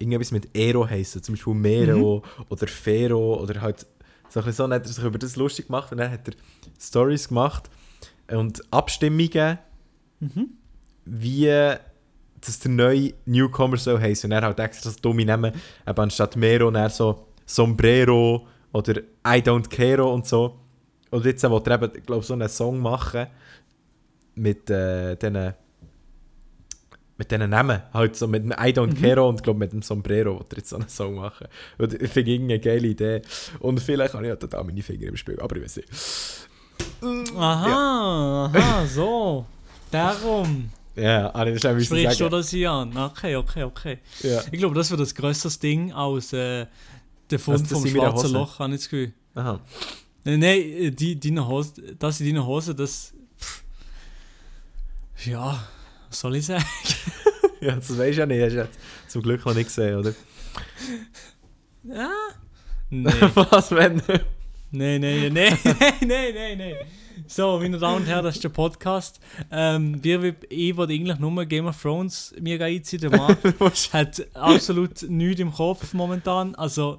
irgendwas 0.00 0.32
mit 0.32 0.48
Ero 0.56 0.88
heißen, 0.88 1.22
zum 1.22 1.34
Beispiel 1.34 1.54
Mero 1.54 2.22
oder 2.48 2.66
Fero 2.66 3.40
oder 3.40 3.60
halt 3.60 3.86
so 4.28 4.40
ein 4.40 4.46
bisschen 4.46 4.52
so. 4.52 4.62
Dann 4.64 4.74
hat 4.74 4.86
er 4.86 4.92
sich 4.92 5.04
über 5.04 5.18
das 5.18 5.36
lustig 5.36 5.66
gemacht 5.66 5.92
und 5.92 5.98
dann 5.98 6.10
hat 6.10 6.26
er 6.26 6.34
Stories 6.80 7.28
gemacht 7.28 7.70
und 8.28 8.62
Abstimmungen, 8.72 9.58
wie 11.04 11.76
dass 12.40 12.58
der 12.58 12.70
neue 12.70 13.12
Newcomer 13.26 13.76
so 13.76 13.98
heisst. 13.98 14.24
Und 14.24 14.32
er 14.32 14.42
halt 14.42 14.58
extra 14.58 14.90
so 14.90 14.98
dumme 15.00 15.24
Namen, 15.24 15.52
eben 15.86 16.00
anstatt 16.00 16.36
Mero, 16.36 16.70
dann 16.70 16.90
so 16.90 17.26
Sombrero 17.44 18.46
oder 18.72 19.00
I 19.26 19.42
don't 19.42 19.68
care 19.68 20.04
und 20.04 20.26
so. 20.26 20.58
Und 21.10 21.24
jetzt 21.24 21.42
will 21.42 21.60
er 21.66 21.82
eben, 21.82 22.06
glaube 22.06 22.24
so 22.24 22.32
einen 22.32 22.48
Song 22.48 22.78
machen 22.78 23.26
mit 24.36 24.70
äh, 24.70 25.16
diesen 25.16 25.54
mit 27.20 27.30
diesen 27.30 27.50
Namen, 27.50 27.82
halt 27.92 28.16
so 28.16 28.26
mit 28.26 28.44
dem 28.44 28.52
I 28.52 28.72
don't 28.72 28.98
care 28.98 29.22
und 29.22 29.42
glaube 29.42 29.58
mit 29.58 29.72
dem 29.74 29.82
Sombrero 29.82 30.42
er 30.50 30.56
jetzt 30.56 30.70
so 30.70 30.76
einen 30.76 30.88
Song 30.88 31.16
machen. 31.16 31.48
Und 31.76 31.92
ich 31.92 32.10
finde 32.10 32.30
irgendeine 32.30 32.60
geile 32.60 32.88
Idee. 32.88 33.20
Und 33.58 33.78
vielleicht 33.78 34.14
habe 34.14 34.24
ich 34.24 34.30
halt 34.30 34.50
da 34.50 34.62
meine 34.64 34.82
Finger 34.82 35.08
im 35.08 35.18
Spiel, 35.18 35.38
aber 35.38 35.54
ich 35.56 35.64
weiß 35.64 35.76
nicht. 35.76 35.88
Aha, 37.36 38.46
aha, 38.46 38.86
so. 38.86 39.44
Darum 39.90 40.70
Ja, 40.96 41.30
habe 41.34 41.50
ich 41.50 41.60
das 41.60 41.84
sprichst 41.84 42.20
du 42.20 42.24
sagen. 42.24 42.30
das 42.30 42.48
hier 42.48 42.70
an. 42.70 42.96
Okay, 42.96 43.36
okay, 43.36 43.64
okay. 43.64 43.98
Ja. 44.22 44.40
Ich 44.50 44.58
glaube, 44.58 44.74
das 44.74 44.90
wird 44.90 45.00
das 45.00 45.14
grösseres 45.14 45.58
Ding 45.58 45.92
als 45.92 46.32
äh, 46.32 46.64
der 47.30 47.38
Fund 47.38 47.68
vom 47.68 47.86
schwarzen. 47.86 48.32
Loch, 48.32 48.58
habe 48.60 48.72
ich 48.72 48.80
das 48.80 48.88
Gefühl. 48.88 49.12
Aha. 49.34 49.60
Nein, 50.24 50.40
nein, 50.40 50.58
äh, 50.58 50.90
die, 50.90 51.20
deine 51.20 51.46
Hose, 51.46 51.82
das 51.98 52.18
in 52.22 52.28
deiner 52.28 52.46
Hose, 52.46 52.74
das. 52.74 53.12
Pff, 53.38 53.62
ja, 55.26 55.62
was 56.10 56.20
soll 56.20 56.36
ich 56.36 56.46
sagen? 56.46 56.64
Ja, 57.62 57.74
das 57.76 57.90
weisst 57.98 58.16
du 58.16 58.20
ja 58.20 58.26
nicht. 58.26 58.56
Hast 58.56 58.70
zum 59.08 59.20
Glück 59.20 59.44
noch 59.44 59.54
nicht 59.54 59.66
gesehen, 59.66 59.98
oder? 59.98 60.14
Ja. 61.82 62.08
Nein, 62.88 63.14
Was, 63.34 63.70
wenn? 63.70 63.96
nein, 64.70 65.00
nein, 65.02 65.30
nein, 65.30 65.32
nein, 65.34 65.58
nein, 65.62 65.98
nein, 66.34 66.58
nein. 66.58 66.74
So, 67.26 67.58
meine 67.58 67.76
Damen 67.78 67.98
und 67.98 68.06
Herren, 68.06 68.24
das 68.24 68.36
ist 68.36 68.44
der 68.44 68.48
Podcast. 68.48 69.20
Ähm, 69.50 70.02
wir, 70.02 70.34
ich 70.48 70.74
wollte 70.74 70.94
eigentlich 70.94 71.18
nur 71.18 71.44
Game 71.44 71.66
of 71.66 71.80
Thrones 71.80 72.34
mir 72.40 72.58
einziehen. 72.64 73.02
Der 73.02 73.10
Mann 73.10 73.36
hat 73.92 74.26
absolut 74.34 75.02
nichts 75.02 75.40
im 75.40 75.52
Kopf 75.52 75.92
momentan. 75.92 76.54
Also, 76.54 76.98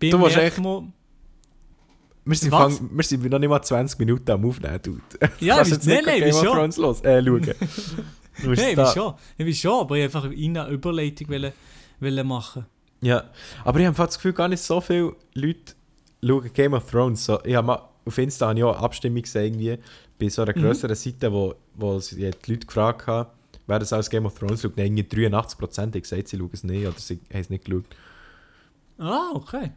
bei 0.00 0.08
Du 0.08 0.24
echt- 0.26 0.58
wir, 2.24 2.36
sind 2.36 2.50
fang, 2.50 2.90
wir 2.92 3.04
sind 3.04 3.24
noch 3.30 3.38
nicht 3.38 3.48
mal 3.48 3.60
20 3.62 3.98
Minuten 3.98 4.30
am 4.30 4.44
Aufnehmen, 4.46 4.80
Dude. 4.82 5.00
Ja, 5.40 5.56
nein, 5.56 5.70
nicht 5.70 5.84
nein, 5.86 6.04
Game 6.04 6.22
of 6.34 6.42
wieso? 6.42 6.52
Thrones 6.54 6.76
los, 6.78 7.00
äh, 7.02 7.22
schauen. 7.22 7.54
Du 8.42 8.48
musst 8.48 8.62
Nein, 8.62 8.76
da- 8.76 8.88
wie 8.90 8.94
schon. 8.94 9.14
Wie 9.36 9.54
schon, 9.54 9.80
aber 9.80 9.96
ich 9.96 10.04
einfach 10.04 10.24
eine 10.24 10.68
Überleitung 10.68 11.28
wollen, 11.28 11.52
wollen 12.00 12.26
machen. 12.26 12.66
Ja, 13.00 13.24
aber 13.64 13.80
ich 13.80 13.86
habe 13.86 13.96
das 13.96 14.16
Gefühl, 14.16 14.32
gar 14.32 14.48
nicht 14.48 14.60
so 14.62 14.80
viele 14.80 15.14
Leute 15.34 15.74
schauen 16.24 16.52
Game 16.52 16.74
of 16.74 16.90
Thrones. 16.90 17.24
So, 17.24 17.38
ich 17.44 17.54
habe 17.54 17.80
auf 18.04 18.18
Insta 18.18 18.48
habe 18.48 18.58
ich 18.58 18.64
auch 18.64 18.74
eine 18.74 18.82
Abstimmung 18.84 19.22
gesehen, 19.22 19.54
irgendwie, 19.60 19.78
bei 20.18 20.28
so 20.28 20.42
einer 20.42 20.56
Mhm. 20.56 20.62
grösseren 20.62 20.96
Seite, 20.96 21.32
wo, 21.32 21.54
wo 21.74 21.98
sie 22.00 22.16
die 22.16 22.50
Leute 22.52 22.66
gefragt 22.66 23.06
haben, 23.06 23.28
wer 23.66 23.78
das 23.78 23.92
als 23.92 24.08
Game 24.10 24.26
of 24.26 24.36
Thrones 24.38 24.62
schaut. 24.62 24.72
Irgendwie 24.76 25.02
83% 25.02 25.94
haben 25.94 26.02
gesagt, 26.02 26.28
sie 26.28 26.38
schauen 26.38 26.50
es 26.52 26.64
nicht 26.64 26.86
oder 26.86 26.98
sie 26.98 27.20
haben 27.32 27.40
es 27.40 27.50
nicht 27.50 27.64
geschaut. 27.64 27.84
Ah, 28.98 29.30
okay. 29.34 29.70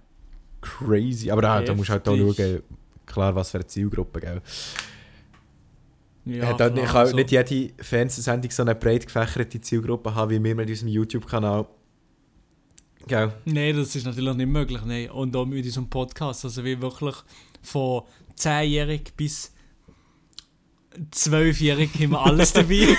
Crazy. 0.62 1.30
Aber 1.30 1.44
ah, 1.50 1.62
da 1.62 1.74
musst 1.76 1.90
du 1.90 1.94
halt 1.94 2.08
auch 2.08 2.16
schauen, 2.16 2.64
klar, 3.06 3.36
was 3.36 3.52
für 3.52 3.58
eine 3.60 3.68
Zielgruppe, 3.68 4.20
gell? 4.20 4.42
Ja, 6.26 6.36
Ja, 6.36 6.54
dann, 6.54 6.74
klar, 6.74 6.86
ich 6.86 6.92
kann 6.92 7.02
also- 7.02 7.16
nicht 7.16 7.32
jede 7.32 7.74
Fernsehsendung 7.84 8.52
so 8.52 8.62
eine 8.62 8.76
breit 8.76 9.06
gefächerte 9.06 9.60
Zielgruppe 9.60 10.14
haben, 10.14 10.30
wie 10.32 10.44
wir 10.44 10.56
mit 10.56 10.70
unserem 10.70 10.90
YouTube-Kanal. 10.90 11.66
Gell? 13.08 13.34
Nein, 13.46 13.76
das 13.76 13.96
ist 13.96 14.06
natürlich 14.06 14.36
nicht 14.36 14.46
möglich. 14.48 14.82
Nein. 14.86 15.10
Und 15.10 15.36
auch 15.36 15.46
mit 15.46 15.66
unserem 15.66 15.90
Podcast. 15.90 16.46
Also 16.46 16.64
wir 16.64 16.80
wirklich 16.82 17.16
von 17.64 18.04
10-jährig 18.38 19.14
bis 19.18 19.52
12-jährig 21.12 21.90
haben 21.96 22.12
wir 22.12 22.22
alles 22.22 22.54
dabei. 22.54 22.88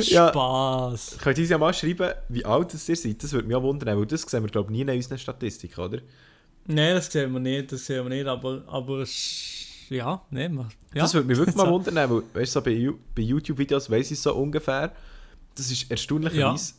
Ja. 0.00 0.28
Spaß. 0.28 1.18
Könnt 1.22 1.38
ihr 1.38 1.42
uns 1.42 1.50
ja 1.50 1.56
mal 1.58 1.72
schreiben, 1.72 2.12
wie 2.28 2.44
alt 2.44 2.74
es 2.74 2.86
ihr 2.88 2.96
seid? 2.96 3.22
Das 3.22 3.32
würde 3.32 3.48
mich 3.48 3.56
auch 3.56 3.62
wundern, 3.62 3.98
weil 3.98 4.04
das 4.06 4.22
sehen 4.22 4.42
wir, 4.44 4.50
glaube 4.50 4.70
ich, 4.70 4.76
nie 4.76 4.82
in 4.82 4.90
unseren 4.90 5.16
Statistiken, 5.18 5.80
oder? 5.80 5.98
Nein, 6.66 6.94
das 6.96 7.10
sehen 7.10 7.32
wir 7.32 7.40
nicht, 7.40 7.72
das 7.72 7.86
sehen 7.86 8.04
wir 8.04 8.10
nicht, 8.14 8.26
aber, 8.26 8.62
aber 8.66 8.98
es- 9.00 9.55
ja, 9.90 10.22
wir- 10.30 10.48
ja. 10.50 10.68
Das 10.94 11.14
würde 11.14 11.28
mich 11.28 11.36
wirklich 11.38 11.56
mal 11.56 11.70
wundern, 11.70 11.94
weil 12.10 12.22
weißt, 12.34 12.52
so 12.52 12.60
bei, 12.62 12.90
bei 13.14 13.22
YouTube-Videos 13.22 13.90
weiss 13.90 14.10
ich 14.10 14.20
so 14.20 14.34
ungefähr. 14.34 14.92
Das 15.54 15.70
ist 15.70 15.90
erstaunlicherweise. 15.90 16.74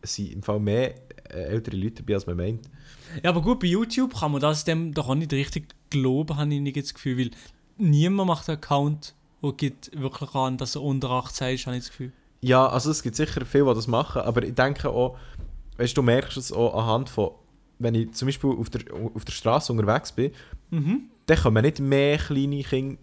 Es 0.00 0.14
sind 0.14 0.32
im 0.32 0.42
Fall 0.42 0.60
mehr 0.60 0.94
äh, 1.30 1.44
ältere 1.44 1.76
Leute 1.76 2.02
dabei, 2.02 2.14
als 2.14 2.26
man 2.26 2.36
meint. 2.36 2.68
Ja, 3.22 3.30
aber 3.30 3.40
gut, 3.42 3.60
bei 3.60 3.66
YouTube 3.66 4.14
kann 4.18 4.32
man 4.32 4.40
das 4.40 4.64
dem 4.64 4.92
doch 4.92 5.08
auch 5.08 5.14
nicht 5.14 5.32
richtig 5.32 5.74
glauben, 5.90 6.36
habe 6.36 6.52
ich 6.54 6.60
nicht 6.60 6.76
das 6.76 6.94
Gefühl, 6.94 7.18
weil 7.18 7.30
niemand 7.78 8.28
macht 8.28 8.48
einen 8.48 8.58
Account 8.58 9.14
und 9.40 9.56
gibt 9.58 9.90
wirklich 9.98 10.34
an, 10.34 10.56
dass 10.58 10.74
er 10.74 10.82
unter 10.82 11.10
18 11.10 11.54
ist, 11.54 11.66
habe 11.66 11.76
ich 11.76 11.82
das 11.84 11.90
Gefühl. 11.90 12.12
Ja, 12.40 12.66
also 12.68 12.90
es 12.90 13.02
gibt 13.02 13.16
sicher 13.16 13.44
viele, 13.46 13.64
die 13.66 13.74
das 13.74 13.86
machen, 13.88 14.22
aber 14.22 14.42
ich 14.44 14.54
denke 14.54 14.90
auch, 14.90 15.16
weißt 15.78 15.92
du, 15.96 16.02
du 16.02 16.04
merkst 16.04 16.36
es 16.36 16.52
auch 16.52 16.74
anhand 16.74 17.08
von, 17.08 17.30
wenn 17.80 17.94
ich 17.94 18.12
zum 18.12 18.26
Beispiel 18.26 18.50
auf 18.50 18.70
der, 18.70 18.82
auf 19.14 19.24
der 19.24 19.32
Straße 19.32 19.72
unterwegs 19.72 20.12
bin, 20.12 20.32
Mhm. 20.70 21.02
dann 21.26 21.38
kommen 21.38 21.62
nicht 21.62 21.80
mehr 21.80 22.18
kleine 22.18 22.62
Kinder 22.62 22.98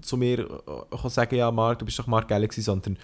zu 0.00 0.16
mir 0.16 0.40
äh, 0.40 1.06
äh, 1.06 1.08
sagen, 1.08 1.36
ja, 1.36 1.50
Marc, 1.50 1.78
du 1.78 1.84
bist 1.84 1.98
doch 1.98 2.06
Marc 2.06 2.28
gewesen, 2.28 2.62
sondern 2.62 2.98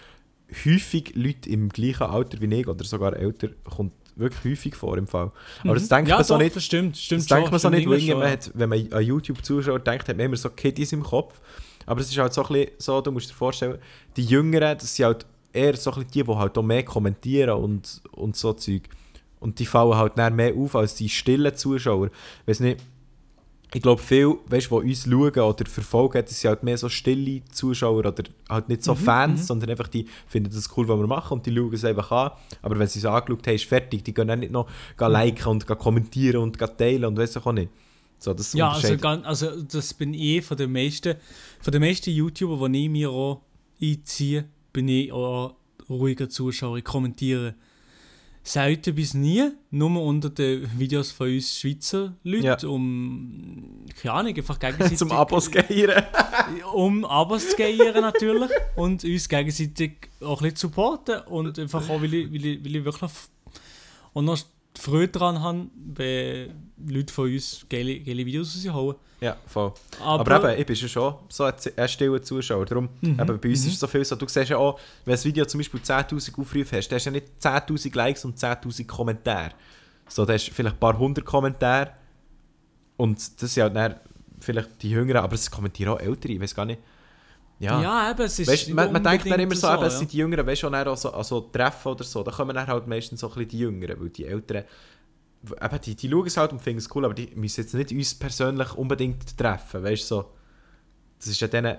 häufig 0.64 1.12
Leute 1.14 1.48
im 1.50 1.68
gleichen 1.68 2.02
Alter 2.02 2.40
wie 2.40 2.52
ich 2.54 2.66
oder 2.66 2.84
sogar 2.84 3.16
älter, 3.16 3.48
kommt 3.64 3.92
wirklich 4.16 4.52
häufig 4.52 4.74
vor 4.74 4.98
im 4.98 5.06
Fall. 5.06 5.30
Aber 5.62 5.74
das 5.74 5.88
denkt 5.88 6.06
Mhm. 6.06 6.10
ja, 6.10 6.16
man 6.16 6.24
so 6.24 6.34
doch, 6.34 6.42
nicht, 6.42 6.56
das 6.56 6.64
stimmt, 6.64 6.96
stimmt 6.96 7.20
das 7.22 7.26
denkt 7.28 7.50
man 7.50 7.60
so 7.60 7.70
nicht, 7.70 7.88
weil 7.88 8.00
schon. 8.00 8.22
hat, 8.22 8.50
wenn 8.54 8.68
man 8.68 8.92
an 8.92 9.02
YouTube-Zuschauer 9.02 9.78
denkt, 9.80 10.08
hat 10.08 10.16
man 10.16 10.26
immer 10.26 10.36
so 10.36 10.50
Kiddies 10.50 10.92
im 10.92 11.02
Kopf. 11.02 11.40
Aber 11.86 12.00
es 12.00 12.10
ist 12.10 12.18
halt 12.18 12.32
so 12.32 12.42
ein 12.44 12.52
bisschen 12.52 12.70
so, 12.78 13.00
du 13.00 13.12
musst 13.12 13.30
dir 13.30 13.34
vorstellen, 13.34 13.78
die 14.16 14.24
Jüngeren, 14.24 14.76
das 14.76 14.94
sind 14.94 15.06
halt 15.06 15.26
eher 15.52 15.76
so 15.76 15.90
ein 15.90 15.94
bisschen 16.04 16.10
die, 16.10 16.22
die 16.24 16.36
halt 16.36 16.58
auch 16.58 16.62
mehr 16.62 16.84
kommentieren 16.84 17.50
und, 17.62 18.02
und 18.12 18.36
so 18.36 18.52
Zeug. 18.52 18.82
Und 19.38 19.58
die 19.58 19.66
fallen 19.66 19.96
halt 19.96 20.16
mehr 20.16 20.54
auf 20.54 20.76
als 20.76 20.94
die 20.96 21.08
stillen 21.08 21.54
Zuschauer. 21.56 22.10
Weiß 22.46 22.60
nicht, 22.60 22.82
ich 23.72 23.82
glaube, 23.82 24.02
viele, 24.02 24.36
weißt, 24.46 24.68
die 24.70 24.74
uns 24.74 25.04
schauen 25.04 25.30
oder 25.38 25.64
verfolgen, 25.66 26.22
das 26.24 26.40
sind 26.40 26.48
halt 26.48 26.62
mehr 26.62 26.76
so 26.76 26.88
stille 26.88 27.42
Zuschauer 27.52 27.98
oder 27.98 28.14
halt 28.48 28.68
nicht 28.68 28.80
Mhm, 28.80 28.84
so 28.84 28.94
Fans, 28.94 29.46
sondern 29.46 29.70
einfach 29.70 29.88
die 29.88 30.06
finden 30.26 30.50
das 30.52 30.68
cool, 30.76 30.88
was 30.88 30.98
wir 30.98 31.06
machen 31.06 31.34
und 31.38 31.46
die 31.46 31.54
schauen 31.54 31.72
es 31.72 31.84
einfach 31.84 32.10
an. 32.10 32.30
Aber 32.62 32.78
wenn 32.78 32.88
sie 32.88 32.98
es 32.98 33.04
angeschaut 33.04 33.46
haben, 33.46 33.54
ist 33.54 33.64
fertig. 33.64 34.02
Die 34.04 34.12
gehen 34.14 34.28
dann 34.28 34.40
nicht 34.40 34.52
noch 34.52 34.66
gehen 34.98 35.08
Mhm. 35.08 35.12
liken 35.12 35.46
und 35.48 35.66
gehen 35.66 35.78
kommentieren 35.78 36.42
und 36.42 36.58
gehen 36.58 36.70
teilen 36.76 37.04
und 37.04 37.16
weiss 37.16 37.36
ich 37.36 37.46
auch 37.46 37.52
nicht. 37.52 37.70
So, 38.18 38.34
das 38.34 38.52
Ja, 38.52 38.70
also, 38.70 38.96
also 39.24 39.62
das 39.62 39.94
bin 39.94 40.12
ich 40.14 40.44
von 40.44 40.56
den 40.56 40.72
meisten, 40.72 41.14
von 41.60 41.72
den 41.72 41.80
meisten 41.80 42.10
YouTuber, 42.10 42.68
die 42.68 42.84
ich 42.84 42.90
mir 42.90 43.10
auch 43.10 43.40
einziehe, 43.80 44.44
bin 44.72 44.88
ich 44.88 45.10
auch 45.12 45.54
ruhiger 45.88 46.28
Zuschauer. 46.28 46.76
Ich 46.78 46.84
kommentiere 46.84 47.54
selten 48.42 48.94
bis 48.94 49.14
nie, 49.14 49.50
nur 49.70 50.02
unter 50.02 50.30
den 50.30 50.68
Videos 50.78 51.12
von 51.12 51.28
uns 51.28 51.58
Schweizer 51.58 52.14
Leuten, 52.24 52.44
Ja. 52.44 52.56
um, 52.68 53.84
keine 54.00 54.14
Ahnung, 54.14 54.36
einfach 54.36 54.58
gegenseitig... 54.58 54.98
zum 54.98 55.12
Abos 55.12 55.50
geiern. 55.50 56.04
um 56.74 57.04
Abos 57.04 57.50
zu 57.50 57.56
generieren 57.56 58.00
natürlich 58.00 58.50
und 58.76 59.04
uns 59.04 59.28
gegenseitig 59.28 59.92
auch 60.20 60.40
ein 60.40 60.44
bisschen 60.44 60.56
zu 60.56 60.66
supporten 60.68 61.20
und 61.26 61.58
einfach 61.58 61.88
auch, 61.88 62.00
weil 62.00 62.14
ich, 62.14 62.32
weil 62.32 62.44
ich, 62.46 62.64
weil 62.64 62.76
ich 62.76 62.84
wirklich 62.84 63.10
auch 64.14 64.22
noch 64.22 64.38
Freude 64.78 65.08
daran 65.08 65.40
habe, 65.40 65.66
wenn 65.74 66.69
Leute 66.88 67.12
von 67.12 67.32
uns 67.32 67.66
geile, 67.68 68.00
geile 68.00 68.24
Videos 68.24 68.56
raushauen. 68.66 68.96
ja, 69.20 69.36
voll. 69.46 69.72
Aber, 70.02 70.34
Aber, 70.34 70.52
eben, 70.52 70.60
ich 70.60 70.66
bin 70.66 70.76
ja 70.76 70.88
schon 70.88 71.14
so 71.28 71.44
ein, 71.44 71.54
ein 71.76 71.88
stiller 71.88 72.22
Zuschauer. 72.22 72.64
Darum, 72.66 72.88
Mhm, 73.00 73.20
eben, 73.20 73.40
bei 73.40 73.48
uns 73.48 73.66
ist 73.66 73.74
es 73.74 73.80
so 73.80 73.86
viel 73.86 74.04
so, 74.04 74.16
du 74.16 74.26
siehst 74.26 74.50
ja 74.50 74.56
auch, 74.56 74.78
wenn 75.04 75.12
das 75.12 75.24
Video 75.24 75.44
zum 75.44 75.58
Beispiel 75.58 75.80
10'000 75.80 76.38
Aufrufe 76.38 76.76
hast, 76.76 76.88
dann 76.88 76.96
hast 76.96 77.06
du 77.06 77.10
ja 77.10 77.12
nicht 77.12 77.26
10'000 77.40 77.96
Likes 77.96 78.24
und 78.24 78.38
10'000 78.38 78.86
Kommentare. 78.86 79.50
So, 80.08 80.24
da 80.24 80.32
hast 80.32 80.48
du 80.48 80.52
vielleicht 80.52 80.76
ein 80.76 80.80
paar 80.80 80.98
hundert 80.98 81.24
Kommentare 81.24 81.92
und 82.96 83.16
das 83.42 83.54
sind 83.54 83.62
halt 83.62 83.76
dann 83.76 83.94
vielleicht 84.40 84.82
die 84.82 84.90
Jüngeren, 84.90 85.22
aber 85.22 85.34
es 85.34 85.50
kommentieren 85.50 85.92
auch 85.92 86.00
Ältere, 86.00 86.32
ich 86.32 86.40
weiß 86.40 86.54
gar 86.54 86.64
nicht. 86.64 86.80
Ja. 87.60 87.80
ja. 87.82 88.10
eben, 88.10 88.22
es 88.22 88.38
ist 88.38 88.48
Weißt, 88.48 88.70
man, 88.70 88.90
man 88.90 89.04
denkt 89.04 89.30
dann 89.30 89.38
immer 89.38 89.54
so, 89.54 89.68
eben, 89.68 89.82
es 89.82 89.92
ja. 89.92 89.98
sind 89.98 90.12
die 90.12 90.16
Jüngeren, 90.16 90.46
weißt 90.46 90.62
du, 90.62 90.68
auch 90.68 90.86
auch 90.86 90.96
so, 90.96 91.12
also 91.12 91.40
Treffen 91.42 91.92
oder 91.92 92.04
so, 92.04 92.22
da 92.22 92.30
kommen 92.30 92.54
dann 92.54 92.66
halt 92.66 92.86
meistens 92.86 93.20
so 93.20 93.28
ein 93.28 93.34
bisschen 93.34 93.48
die 93.50 93.58
Jüngeren, 93.58 94.00
weil 94.00 94.08
die 94.08 94.24
Älteren, 94.24 94.64
eben, 95.42 95.80
die, 95.80 95.94
die 95.94 96.10
schauen 96.10 96.26
es 96.26 96.36
halt 96.36 96.52
und 96.52 96.60
finden 96.60 96.78
es 96.78 96.94
cool, 96.94 97.04
aber 97.04 97.14
die 97.14 97.30
müssen 97.34 97.62
jetzt 97.62 97.74
nicht 97.74 97.92
uns 97.92 98.14
persönlich 98.14 98.74
unbedingt 98.74 99.36
treffen, 99.36 99.82
weißt 99.82 100.02
du, 100.02 100.06
so. 100.06 100.32
Das 101.18 101.28
ist 101.28 101.40
ja 101.40 101.48
denen 101.48 101.76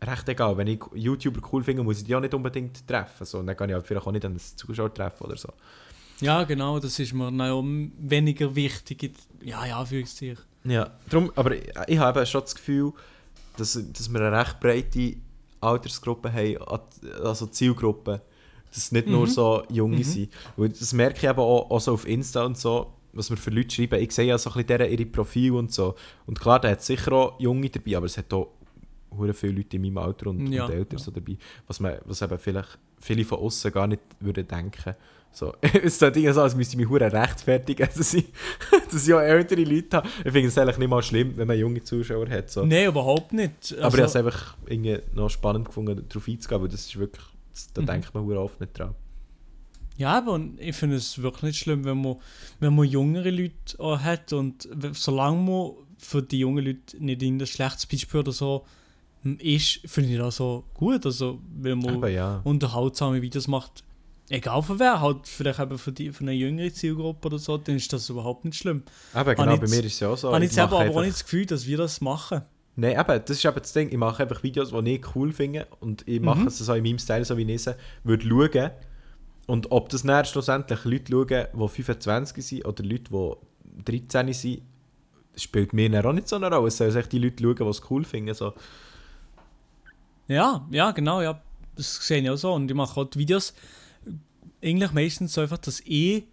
recht 0.00 0.28
egal, 0.28 0.56
wenn 0.56 0.68
ich 0.68 0.80
YouTuber 0.94 1.40
cool 1.52 1.64
finde, 1.64 1.82
muss 1.82 1.98
ich 1.98 2.04
die 2.04 2.14
auch 2.14 2.20
nicht 2.20 2.34
unbedingt 2.34 2.86
treffen, 2.86 3.26
so. 3.26 3.38
und 3.38 3.46
dann 3.46 3.56
kann 3.56 3.68
ich 3.68 3.74
halt 3.74 3.86
vielleicht 3.86 4.06
auch 4.06 4.12
nicht 4.12 4.24
an 4.24 4.34
das 4.34 4.54
Zuschauer 4.56 4.92
treffen 4.92 5.24
oder 5.24 5.36
so. 5.36 5.48
Ja, 6.20 6.42
genau, 6.44 6.80
das 6.80 6.98
ist 6.98 7.12
mir 7.12 7.30
noch 7.30 7.62
weniger 7.62 8.54
wichtig. 8.54 9.12
Ja, 9.40 9.64
ja, 9.66 9.84
für 9.84 10.02
dich. 10.02 10.38
Ja, 10.64 10.90
darum, 11.08 11.32
aber 11.36 11.54
ich, 11.54 11.70
ich 11.86 11.98
habe 11.98 12.26
schon 12.26 12.40
das 12.40 12.54
Gefühl, 12.54 12.92
dass, 13.56 13.78
dass 13.92 14.12
wir 14.12 14.20
eine 14.20 14.36
recht 14.36 14.58
breite 14.60 15.16
Altersgruppe 15.60 16.32
haben, 16.32 16.56
also 17.22 17.46
Zielgruppe. 17.46 18.20
Dass 18.70 18.78
es 18.84 18.92
nicht 18.92 19.06
nur 19.08 19.22
Mhm. 19.26 19.30
so 19.30 19.62
Junge 19.70 20.04
sind. 20.04 20.30
Weil 20.56 20.68
das 20.68 20.92
merke 20.92 21.16
ich 21.18 21.24
eben 21.24 21.38
auch, 21.38 21.70
auch 21.70 21.80
so 21.80 21.92
auf 21.94 22.06
Insta 22.06 22.44
und 22.44 22.56
so, 22.58 22.92
was 23.12 23.30
wir 23.30 23.36
für 23.36 23.50
Leute 23.50 23.74
schreiben. 23.74 24.00
Ich 24.02 24.12
sehe 24.12 24.26
ja 24.26 24.36
so 24.38 24.50
ein 24.50 24.54
bisschen 24.54 24.66
deren, 24.68 24.90
ihre 24.90 25.06
Profile 25.06 25.54
und 25.54 25.72
so. 25.72 25.94
Und 26.26 26.38
klar, 26.38 26.60
da 26.60 26.68
hat 26.70 26.82
sicher 26.82 27.12
auch 27.12 27.40
Junge 27.40 27.70
dabei, 27.70 27.96
aber 27.96 28.06
es 28.06 28.18
hat 28.18 28.32
auch 28.34 28.48
hure 29.16 29.32
viele 29.32 29.54
Leute 29.54 29.76
in 29.76 29.82
meinem 29.82 29.98
Alter 29.98 30.26
und, 30.28 30.52
Ja, 30.52 30.66
und 30.66 30.72
älter 30.72 30.96
ja. 30.96 31.02
so 31.02 31.10
dabei, 31.10 31.36
was, 31.66 31.80
man, 31.80 31.94
was 32.04 32.20
eben 32.22 32.38
vielleicht 32.38 32.78
viele 33.00 33.24
von 33.24 33.38
außen 33.38 33.72
gar 33.72 33.86
nicht 33.86 34.02
würden 34.20 34.46
denken. 34.46 34.94
So, 35.32 35.54
es 35.82 35.98
tut 35.98 36.08
irgendwie 36.16 36.32
so, 36.32 36.42
als 36.42 36.54
müsste 36.54 36.74
ich 36.74 36.78
mich 36.78 36.88
hure 36.88 37.10
rechtfertigen, 37.12 37.88
dass 37.96 38.12
ich, 38.14 38.26
dass 38.90 39.06
ich 39.08 39.14
auch 39.14 39.20
ältere 39.20 39.62
Leute 39.62 39.96
habe. 39.98 40.08
Ich 40.24 40.32
finde 40.32 40.48
es 40.48 40.58
eigentlich 40.58 40.78
nicht 40.78 40.88
mal 40.88 41.02
schlimm, 41.02 41.36
wenn 41.36 41.46
man 41.46 41.58
junge 41.58 41.82
Zuschauer 41.82 42.28
hat. 42.28 42.50
So. 42.50 42.64
Nein, 42.64 42.86
überhaupt 42.88 43.32
nicht. 43.32 43.74
Aber 43.80 43.88
ich 43.88 43.94
habe 43.94 43.96
es 43.96 44.02
Also, 44.16 44.18
einfach 44.18 44.56
irgendwie 44.66 44.98
noch 45.14 45.28
spannend 45.30 45.66
gefunden, 45.66 46.04
darauf 46.08 46.28
einzugehen, 46.28 46.60
weil 46.62 46.68
das 46.68 46.80
ist 46.86 46.98
wirklich, 46.98 47.24
das, 47.66 47.72
da 47.72 47.82
Mhm. 47.82 47.86
denkt 47.86 48.14
man 48.14 48.36
oft 48.36 48.60
nicht 48.60 48.78
dran. 48.78 48.94
Ja, 49.96 50.18
aber 50.18 50.40
ich 50.58 50.76
finde 50.76 50.96
es 50.96 51.20
wirklich 51.20 51.42
nicht 51.42 51.58
schlimm, 51.58 51.84
wenn 51.84 52.00
man, 52.00 52.16
wenn 52.60 52.74
man 52.74 52.86
jüngere 52.86 53.30
Leute 53.30 53.78
auch 53.78 53.98
hat 53.98 54.32
und 54.32 54.68
solange 54.92 55.42
man 55.42 55.72
für 55.98 56.22
die 56.22 56.38
jungen 56.38 56.64
Leute 56.64 56.96
nicht 57.02 57.22
in 57.22 57.40
ein 57.42 57.46
schlechtes 57.46 57.86
Beispiel 57.86 58.20
oder 58.20 58.30
so 58.30 58.64
m, 59.24 59.36
ist, 59.40 59.80
finde 59.86 60.10
ich 60.12 60.18
das 60.18 60.36
so 60.36 60.62
gut. 60.74 61.04
Also, 61.04 61.40
wenn 61.60 61.78
man 61.80 61.96
Aber 61.96 62.08
ja. 62.08 62.40
unterhaltsame 62.44 63.20
Videos 63.20 63.48
macht, 63.48 63.82
egal 64.28 64.62
von 64.62 64.78
wer, 64.78 65.00
halt 65.00 65.26
vielleicht 65.26 65.58
eben 65.58 65.76
für, 65.78 65.90
die, 65.90 66.12
für 66.12 66.20
eine 66.22 66.32
jüngere 66.32 66.72
Zielgruppe 66.72 67.26
oder 67.26 67.40
so, 67.40 67.58
dann 67.58 67.74
ist 67.74 67.92
das 67.92 68.08
überhaupt 68.08 68.44
nicht 68.44 68.56
schlimm. 68.56 68.84
Eben, 69.16 69.34
genau, 69.34 69.56
bei 69.56 69.66
mir 69.66 69.80
ist 69.84 69.94
es 69.94 69.98
ja 70.00 70.10
auch 70.10 70.16
so. 70.16 70.32
Habe 70.32 70.44
ich 70.44 70.50
ich 70.50 70.54
selber 70.54 70.78
mache 70.78 70.84
aber 70.90 70.94
auch 70.98 71.00
nicht 71.02 71.14
das 71.14 71.24
Gefühl, 71.24 71.46
dass 71.46 71.66
wir 71.66 71.76
das 71.76 72.00
machen. 72.00 72.42
Nein, 72.80 72.92
eben, 72.92 73.22
das 73.24 73.30
ist 73.36 73.44
eben 73.44 73.56
das 73.56 73.72
Ding. 73.72 73.88
Ich 73.90 73.96
mache 73.96 74.22
einfach 74.22 74.40
Videos, 74.44 74.70
die 74.70 74.94
ich 74.94 75.16
cool 75.16 75.32
finde 75.32 75.66
und 75.80 76.06
ich 76.06 76.20
mache 76.20 76.40
Mhm. 76.42 76.46
es 76.46 76.58
so 76.58 76.72
in 76.74 76.84
meinem 76.84 77.00
Style, 77.00 77.24
so 77.24 77.36
wie 77.36 77.42
ich 77.42 77.66
es 77.66 77.74
würde 78.04 78.28
schauen. 78.28 78.70
Und 79.48 79.72
ob 79.72 79.88
das 79.88 80.04
dann 80.04 80.24
schlussendlich 80.24 80.84
Leute 80.84 81.10
schauen, 81.12 81.46
die 81.60 81.68
25 81.82 82.46
sind 82.46 82.64
oder 82.66 82.84
Leute, 82.84 83.10
die 83.64 83.84
13 83.84 84.32
sind, 84.32 84.62
spielt 85.34 85.72
mir 85.72 85.90
dann 85.90 86.06
auch 86.06 86.12
nicht 86.12 86.28
so 86.28 86.36
eine 86.36 86.48
Rolle. 86.54 86.68
Es 86.68 86.76
sollen 86.76 86.94
echt 86.94 87.10
die 87.10 87.18
Leute 87.18 87.42
schauen, 87.42 87.56
die 87.56 87.64
es 87.64 87.90
cool 87.90 88.04
finden. 88.04 88.34
So. 88.34 88.52
Ja, 90.28 90.66
ja, 90.70 90.90
genau, 90.92 91.20
ja. 91.20 91.40
Das 91.74 92.06
sehe 92.06 92.20
ich 92.22 92.30
auch 92.30 92.36
so. 92.36 92.52
Und 92.52 92.70
ich 92.70 92.76
mache 92.76 93.00
auch 93.00 93.04
die 93.06 93.18
Videos 93.18 93.54
eigentlich 94.62 94.92
meistens 94.92 95.32
so 95.32 95.40
einfach, 95.40 95.58
dass 95.58 95.80
ich 95.80 96.24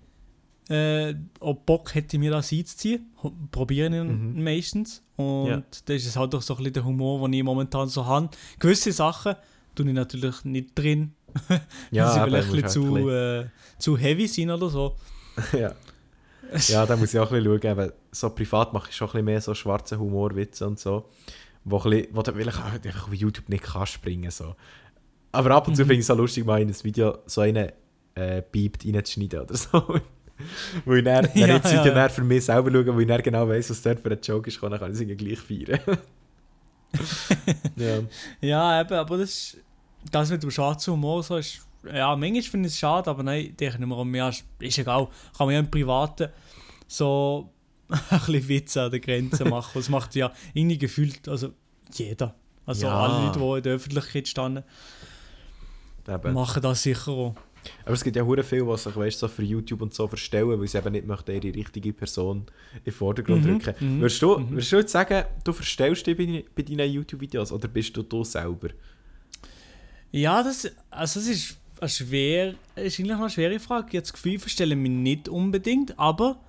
äh, 0.69 1.13
auch 1.39 1.55
Bock 1.57 1.93
hätte, 1.95 2.17
mir 2.17 2.31
das 2.31 2.51
einzuziehen. 2.51 3.11
Ho- 3.23 3.33
Probiere 3.51 3.87
ich 3.95 4.03
Mhm. 4.03 4.43
meistens. 4.43 5.03
Und 5.15 5.47
Ja. 5.47 5.57
das 5.85 6.05
ist 6.05 6.15
halt 6.15 6.33
auch 6.35 6.41
so 6.41 6.53
ein 6.53 6.57
bisschen 6.57 6.73
der 6.73 6.85
Humor, 6.85 7.21
den 7.27 7.33
ich 7.33 7.43
momentan 7.43 7.87
so 7.87 8.05
habe. 8.05 8.29
Gewisse 8.59 8.91
Sachen 8.91 9.35
tue 9.75 9.87
ich 9.87 9.93
natürlich 9.93 10.43
nicht 10.43 10.69
drin, 10.77 11.13
Ja, 11.91 12.11
sie 12.11 12.19
vielleicht 12.21 12.49
ein 12.49 12.61
bisschen 12.61 12.85
halt 12.87 13.01
zu, 13.03 13.09
äh, 13.09 13.45
zu 13.77 13.97
heavy 13.97 14.27
sind 14.27 14.49
oder 14.49 14.69
so. 14.69 14.95
ja. 15.53 15.73
ja, 16.69 16.85
da 16.85 16.95
muss 16.95 17.13
ich 17.13 17.19
auch 17.19 17.31
ein 17.31 17.43
bisschen 17.43 17.61
schauen. 17.61 17.79
Eben, 17.79 17.91
so 18.11 18.29
privat 18.29 18.73
mache 18.73 18.89
ich 18.89 18.95
schon 18.95 19.07
ein 19.07 19.11
bisschen 19.11 19.25
mehr 19.25 19.41
so 19.41 19.53
schwarze 19.53 19.99
Humorwitze 19.99 20.65
und 20.67 20.79
so. 20.79 21.09
Wo, 21.63 21.77
ein 21.79 21.89
bisschen, 21.89 22.07
wo 22.15 22.21
du 22.21 22.31
vielleicht 22.33 22.57
auch 22.59 22.65
einfach 22.71 23.07
auf 23.07 23.13
YouTube 23.13 23.49
nicht 23.49 23.63
kannst 23.63 23.93
springen 23.93 24.31
so. 24.31 24.55
Aber 25.31 25.51
ab 25.51 25.67
und 25.67 25.75
zu 25.75 25.81
Mhm. 25.83 25.87
finde 25.87 25.93
ich 25.95 25.99
es 26.01 26.07
so 26.07 26.13
lustig, 26.15 26.45
mal 26.45 26.61
in 26.61 26.69
ein 26.69 26.83
Video 26.83 27.17
so 27.25 27.41
einen 27.41 27.71
äh, 28.15 28.41
Beept 28.49 28.85
reinzuschneiden 28.85 29.41
oder 29.41 29.55
so. 29.57 29.99
Wo 30.85 30.93
ich 30.93 31.03
dann, 31.03 31.25
wenn 31.33 31.49
Ja, 31.49 31.57
ich 31.57 31.63
ja, 31.63 31.85
ja. 31.85 31.93
dann 31.93 32.09
für 32.09 32.23
mich 32.23 32.45
selber 32.45 32.71
schaue, 32.71 32.93
wo 32.95 32.99
ich 32.99 33.07
dann 33.07 33.21
genau 33.21 33.47
weiss, 33.47 33.69
was 33.69 33.81
dort 33.81 33.99
für 33.99 34.11
ein 34.11 34.19
Joke 34.21 34.49
ist, 34.49 34.61
dann 34.61 34.77
kann 34.77 34.93
ich 34.93 34.99
es 35.09 35.17
gleich 35.17 35.39
feiern. 35.39 35.79
ja. 37.75 37.99
Ja, 38.41 38.81
eben, 38.81 38.93
aber 38.93 39.17
das 39.17 39.29
ist, 39.29 39.57
das 40.11 40.29
mit 40.29 40.43
dem 40.43 40.51
schwarzen 40.51 40.93
Humor 40.93 41.23
so 41.23 41.37
ist, 41.37 41.61
ja, 41.91 42.15
manchmal 42.15 42.41
finde 42.41 42.67
ich 42.67 42.73
es 42.73 42.79
schade, 42.79 43.09
aber 43.09 43.23
nein, 43.23 43.55
denke 43.59 43.77
ich 43.79 43.85
mir, 43.85 43.95
um, 43.95 44.15
ja, 44.15 44.29
ist, 44.29 44.43
ist 44.59 44.77
egal, 44.77 45.07
kann 45.37 45.47
man 45.47 45.53
ja 45.53 45.59
im 45.59 45.69
Privaten 45.69 46.29
so 46.87 47.49
ein 47.89 47.99
bisschen 48.09 48.47
Witze 48.49 48.81
an 48.83 48.91
der 48.91 48.99
Grenze 48.99 49.45
machen. 49.49 49.71
Das 49.75 49.89
macht 49.89 50.15
ja 50.15 50.31
irgendwie 50.53 50.77
gefühlt, 50.77 51.27
also 51.27 51.49
jeder. 51.93 52.33
Also 52.65 52.87
Ja. 52.87 52.99
alle 52.99 53.25
Leute, 53.27 53.39
die 53.39 53.57
in 53.57 53.63
der 53.63 53.73
Öffentlichkeit 53.73 54.27
standen, 54.27 54.63
Eben. 56.07 56.33
machen 56.33 56.61
das 56.61 56.81
sicher 56.83 57.11
auch. 57.11 57.35
Aber 57.83 57.93
es 57.93 58.03
gibt 58.03 58.15
ja 58.15 58.23
hure 58.23 58.43
viel, 58.43 58.65
was 58.67 58.83
sich 58.83 58.95
weißt, 58.95 59.19
so 59.19 59.27
für 59.27 59.43
YouTube 59.43 59.81
und 59.81 59.93
so 59.93 60.07
verstellen, 60.07 60.59
weil 60.59 60.67
sie 60.67 60.77
eben 60.77 60.91
nicht 60.91 61.05
möchten, 61.07 61.31
ihre 61.31 61.55
richtige 61.55 61.93
Person 61.93 62.45
in 62.73 62.83
den 62.83 62.93
Vordergrund 62.93 63.43
Mhm, 63.45 63.51
rücken. 63.51 63.73
mhm, 63.79 63.99
Würdest, 64.01 64.21
du, 64.21 64.37
mhm. 64.37 64.51
würdest 64.51 64.71
du 64.71 64.75
jetzt 64.77 64.91
sagen, 64.91 65.23
du 65.43 65.53
verstellst 65.53 66.05
dich 66.07 66.17
bei, 66.17 66.45
bei 66.55 66.61
deinen 66.63 66.91
YouTube-Videos 66.91 67.51
oder 67.51 67.67
bist 67.67 67.95
du 67.97 68.03
du 68.03 68.23
selber? 68.23 68.69
Ja, 70.11 70.43
das, 70.43 70.71
also 70.89 71.19
das 71.19 71.27
ist, 71.27 71.57
eine 71.79 71.89
schwer, 71.89 72.55
ist 72.75 72.99
eigentlich 72.99 73.17
eine 73.17 73.29
schwere 73.29 73.59
Frage. 73.59 73.87
Jetzt 73.91 74.13
Gefühl 74.13 74.39
verstellen 74.39 74.81
mich 74.81 74.91
nicht 74.91 75.27
unbedingt, 75.29 75.97
aber 75.99 76.39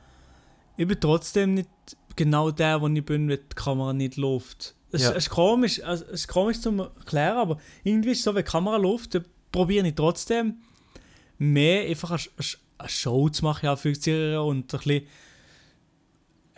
ich 0.76 0.86
bin 0.86 1.00
trotzdem 1.00 1.54
nicht 1.54 1.68
genau 2.14 2.50
der, 2.50 2.80
wo 2.80 2.88
ich 2.88 3.04
bin, 3.04 3.28
wenn 3.28 3.38
die 3.38 3.54
Kamera 3.54 3.92
nicht 3.92 4.16
läuft. 4.16 4.74
Es, 4.92 5.02
Ja. 5.02 5.10
ist 5.10 5.30
komisch, 5.30 5.80
es 5.80 6.02
ist 6.02 6.28
komisch 6.28 6.60
zu 6.60 6.70
erklären, 6.78 7.38
aber 7.38 7.58
irgendwie 7.82 8.12
ist 8.12 8.18
es 8.18 8.24
so, 8.24 8.34
wenn 8.34 8.44
die 8.44 8.50
Kamera 8.50 8.76
läuft, 8.76 9.14
dann 9.14 9.24
probiere 9.50 9.86
ich 9.88 9.94
trotzdem 9.94 10.56
mehr 11.38 11.88
einfach 11.88 12.10
eine, 12.10 12.88
Show 12.88 13.28
zu 13.30 13.44
machen, 13.44 13.66
ja, 13.66 13.76
für 13.76 13.90
und 14.42 14.74
ein 14.74 14.78
bisschen, 14.78 15.02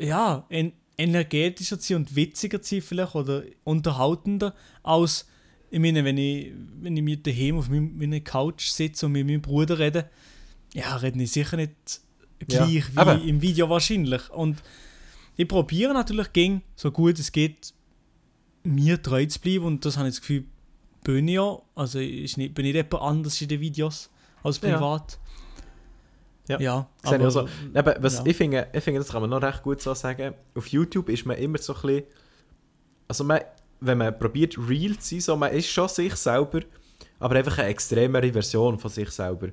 ja, 0.00 0.46
en, 0.48 0.72
energetischer 0.96 1.78
zu 1.78 1.88
sein 1.88 1.96
und 1.98 2.16
witziger 2.16 2.60
zu 2.60 2.76
sein 2.76 2.82
vielleicht 2.82 3.14
oder 3.14 3.44
unterhaltender 3.64 4.54
als 4.82 5.26
ich 5.70 5.80
meine, 5.80 6.04
wenn 6.04 6.16
ich, 6.16 6.52
wenn 6.80 6.96
ich 6.96 7.02
mir 7.02 7.16
daheim 7.18 7.58
auf 7.58 7.68
meiner 7.68 8.20
Couch 8.20 8.68
sitze 8.68 9.06
und 9.06 9.12
mit 9.12 9.26
meinem 9.26 9.42
Bruder 9.42 9.78
rede, 9.78 10.08
ja, 10.74 10.96
rede 10.96 11.22
ich 11.22 11.30
sicher 11.30 11.56
nicht 11.56 12.00
Ja, 12.48 12.64
gleich 12.64 12.84
eben. 12.88 13.22
wie 13.22 13.28
im 13.28 13.42
Video 13.42 13.68
wahrscheinlich. 13.68 14.30
Und 14.30 14.62
ich 15.36 15.46
probiere 15.46 15.92
natürlich 15.92 16.32
ging 16.32 16.62
so 16.74 16.90
gut 16.90 17.18
es 17.18 17.32
geht, 17.32 17.74
mir 18.64 19.02
treu 19.02 19.24
zu 19.26 19.40
bleiben 19.40 19.64
und 19.64 19.84
das 19.84 19.96
habe 19.96 20.08
ich 20.08 20.14
das 20.14 20.20
Gefühl, 20.20 20.44
bin 21.04 21.28
ich 21.28 21.34
ja. 21.34 21.58
Also 21.74 21.98
nicht, 21.98 22.54
bin 22.54 22.64
nicht 22.64 22.74
jemand 22.74 22.94
anders 22.94 23.40
in 23.40 23.48
den 23.48 23.60
Videos 23.60 24.10
als 24.42 24.59
privat. 24.59 25.18
Ja. 26.48 26.59
ja 26.61 26.88
Sehe 27.05 27.18
ich 27.18 27.24
auch 27.24 27.31
so. 27.31 27.48
Eben, 27.74 27.94
was 28.03 28.18
ja. 28.18 28.27
ich, 28.27 28.37
finde, 28.37 28.68
ich 28.72 28.83
finde, 28.83 29.01
das 29.01 29.11
kann 29.11 29.20
man 29.20 29.31
noch 29.31 29.42
recht 29.42 29.62
gut 29.62 29.81
so 29.83 29.92
sagen. 29.94 30.35
Auf 30.55 30.66
YouTube 30.68 31.09
ist 31.11 31.27
man 31.27 31.37
immer 31.37 31.59
so 31.59 31.74
ein 31.74 31.83
bisschen. 31.83 32.05
Also, 33.07 33.24
man, 33.24 33.40
wenn 33.81 33.98
man 33.98 34.18
probiert, 34.18 34.57
real 34.59 34.96
zu 34.98 35.11
sein, 35.11 35.20
so, 35.20 35.37
man 35.37 35.53
ist 35.53 35.68
schon 35.68 35.88
sich 35.88 36.14
selber, 36.16 36.61
aber 37.18 37.37
einfach 37.37 37.59
eine 37.59 37.68
extremere 37.68 38.33
Version 38.33 38.79
von 38.79 38.90
sich 38.90 39.11
selber. 39.11 39.48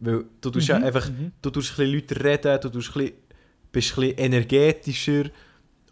Weil 0.00 0.24
du 0.40 0.50
tust 0.50 0.68
ja 0.68 0.78
Mhm, 0.78 0.84
einfach, 0.84 1.08
mhm. 1.08 1.32
du 1.42 1.50
tust 1.50 1.70
ein 1.72 1.76
bisschen 1.76 1.94
Leute 1.94 2.24
reden, 2.24 2.60
du 2.60 2.68
tust 2.70 2.88
ein 2.88 2.92
bisschen, 2.94 3.14
bist 3.70 3.92
ein 3.92 4.00
bisschen 4.00 4.18
energetischer 4.18 5.24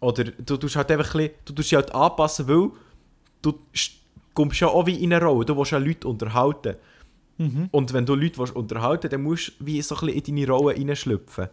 oder 0.01 0.23
du 0.25 0.57
tust 0.57 0.75
halt 0.75 0.91
einfach 0.91 1.13
ein 1.15 1.17
bisschen, 1.21 1.33
du 1.45 1.53
tust 1.53 1.71
dich 1.71 1.75
halt 1.75 1.93
anpassen, 1.95 2.47
weil 2.47 2.71
du 3.41 3.59
st- 3.73 3.91
kommst 4.33 4.59
ja 4.59 4.67
auch 4.67 4.85
wie 4.85 5.01
in 5.03 5.13
eine 5.13 5.23
Rolle, 5.23 5.45
du 5.45 5.55
willst 5.55 5.71
ja 5.71 5.77
Leute 5.77 6.07
unterhalten. 6.07 6.75
Mhm. 7.41 7.67
Und 7.71 7.93
wenn 7.93 8.05
du 8.05 8.15
Leute 8.15 8.37
willst 8.37 8.55
unterhalten 8.55 9.03
willst, 9.03 9.13
dann 9.13 9.23
musst 9.23 9.47
du 9.59 9.65
wie 9.65 9.81
so 9.81 9.95
ein 9.95 10.05
bisschen 10.07 10.35
in 10.35 10.35
deine 10.45 10.47
Rolle 10.51 10.75
reinschlüpfen. 10.77 11.47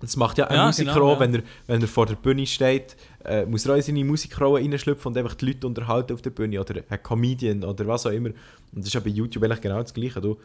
Das 0.00 0.16
macht 0.16 0.36
ja 0.38 0.48
ein 0.48 0.56
Ja, 0.56 0.66
Musiker 0.66 0.92
genau, 0.94 1.06
auch, 1.12 1.14
ja. 1.14 1.20
wenn, 1.20 1.34
er, 1.36 1.42
wenn 1.66 1.80
er 1.80 1.88
vor 1.88 2.04
der 2.06 2.16
Bühne 2.16 2.46
steht, 2.46 2.96
äh, 3.24 3.46
muss 3.46 3.64
er 3.64 3.72
auch 3.72 3.76
in 3.76 3.82
seine 3.82 4.04
Musikrolle 4.04 4.60
reinschlüpfen 4.62 5.10
und 5.12 5.16
einfach 5.18 5.34
die 5.34 5.46
Leute 5.46 5.66
unterhalten 5.66 6.12
auf 6.12 6.20
der 6.20 6.30
Bühne 6.30 6.60
oder 6.60 6.82
ein 6.88 7.02
Comedian 7.02 7.64
oder 7.64 7.86
was 7.86 8.04
auch 8.04 8.10
immer. 8.10 8.28
Und 8.28 8.36
das 8.72 8.86
ist 8.88 8.92
ja 8.94 9.00
bei 9.00 9.08
YouTube 9.10 9.44
eigentlich 9.44 9.60
genau 9.62 9.80
das 9.80 9.94
Gleiche. 9.94 10.20
Du, 10.20 10.36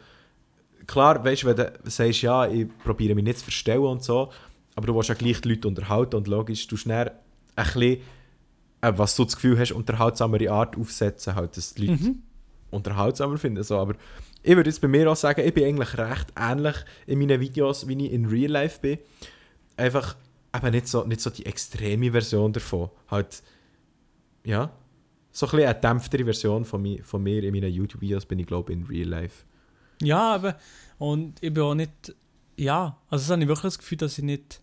klar, 0.86 1.22
weißt 1.22 1.42
du, 1.42 1.46
wenn 1.48 1.56
du 1.56 1.72
sagst, 1.84 2.22
ja, 2.22 2.46
ich 2.46 2.68
probiere 2.84 3.14
mich 3.14 3.24
nicht 3.24 3.38
zu 3.38 3.44
verstellen 3.44 3.82
und 3.84 4.02
so, 4.02 4.30
aber 4.76 4.86
du 4.86 4.94
willst 4.94 5.08
ja 5.10 5.14
gleich 5.14 5.40
die 5.42 5.48
Leute 5.50 5.68
unterhalten 5.68 6.16
und 6.16 6.28
logisch, 6.28 6.66
du 6.68 6.76
schnell 6.78 7.10
ein 7.56 7.64
bisschen, 7.66 7.98
äh, 8.80 8.92
was 8.96 9.16
du 9.16 9.24
das 9.24 9.34
Gefühl 9.34 9.58
hast, 9.58 9.72
unterhaltsamere 9.72 10.50
Art 10.50 10.78
aufsetzen, 10.78 11.34
halt, 11.34 11.56
dass 11.56 11.74
die 11.74 11.86
Leute 11.86 12.02
Mhm. 12.04 12.22
unterhaltsamer 12.70 13.36
finden. 13.36 13.62
So. 13.64 13.76
Aber 13.78 13.94
ich 14.42 14.56
würde 14.56 14.70
jetzt 14.70 14.80
bei 14.80 14.88
mir 14.88 15.10
auch 15.10 15.16
sagen, 15.16 15.42
ich 15.46 15.54
bin 15.54 15.64
eigentlich 15.64 15.98
recht 15.98 16.32
ähnlich 16.36 16.76
in 17.06 17.18
meinen 17.18 17.40
Videos, 17.40 17.86
wie 17.88 18.06
ich 18.06 18.12
in 18.12 18.26
Real 18.26 18.50
Life 18.50 18.80
bin. 18.80 18.98
Einfach 19.76 20.16
eben 20.54 20.70
nicht 20.70 20.88
so, 20.88 21.04
nicht 21.04 21.20
so 21.20 21.30
die 21.30 21.46
extreme 21.46 22.10
Version 22.10 22.52
davon. 22.52 22.90
Halt, 23.08 23.42
ja, 24.44 24.70
so 25.32 25.46
ein 25.46 25.50
bisschen 25.50 25.68
eine 25.68 25.80
dämpftere 25.80 26.24
Version 26.24 26.64
von, 26.64 26.82
mi, 26.82 27.00
von 27.02 27.22
mir 27.22 27.42
in 27.42 27.52
meinen 27.52 27.72
YouTube-Videos 27.72 28.26
bin 28.26 28.38
ich, 28.38 28.46
glaube 28.46 28.72
ich, 28.72 28.78
in 28.78 28.86
Real 28.86 29.08
Life. 29.08 29.44
Ja, 30.02 30.34
aber 30.34 30.56
und 30.98 31.42
ich 31.42 31.52
bin 31.52 31.62
auch 31.62 31.74
nicht. 31.74 32.14
Ja, 32.56 32.98
also 33.08 33.22
das 33.22 33.30
habe 33.30 33.42
ich 33.42 33.48
wirklich 33.48 33.62
das 33.62 33.78
Gefühl, 33.78 33.98
dass 33.98 34.18
ich 34.18 34.24
nicht 34.24 34.60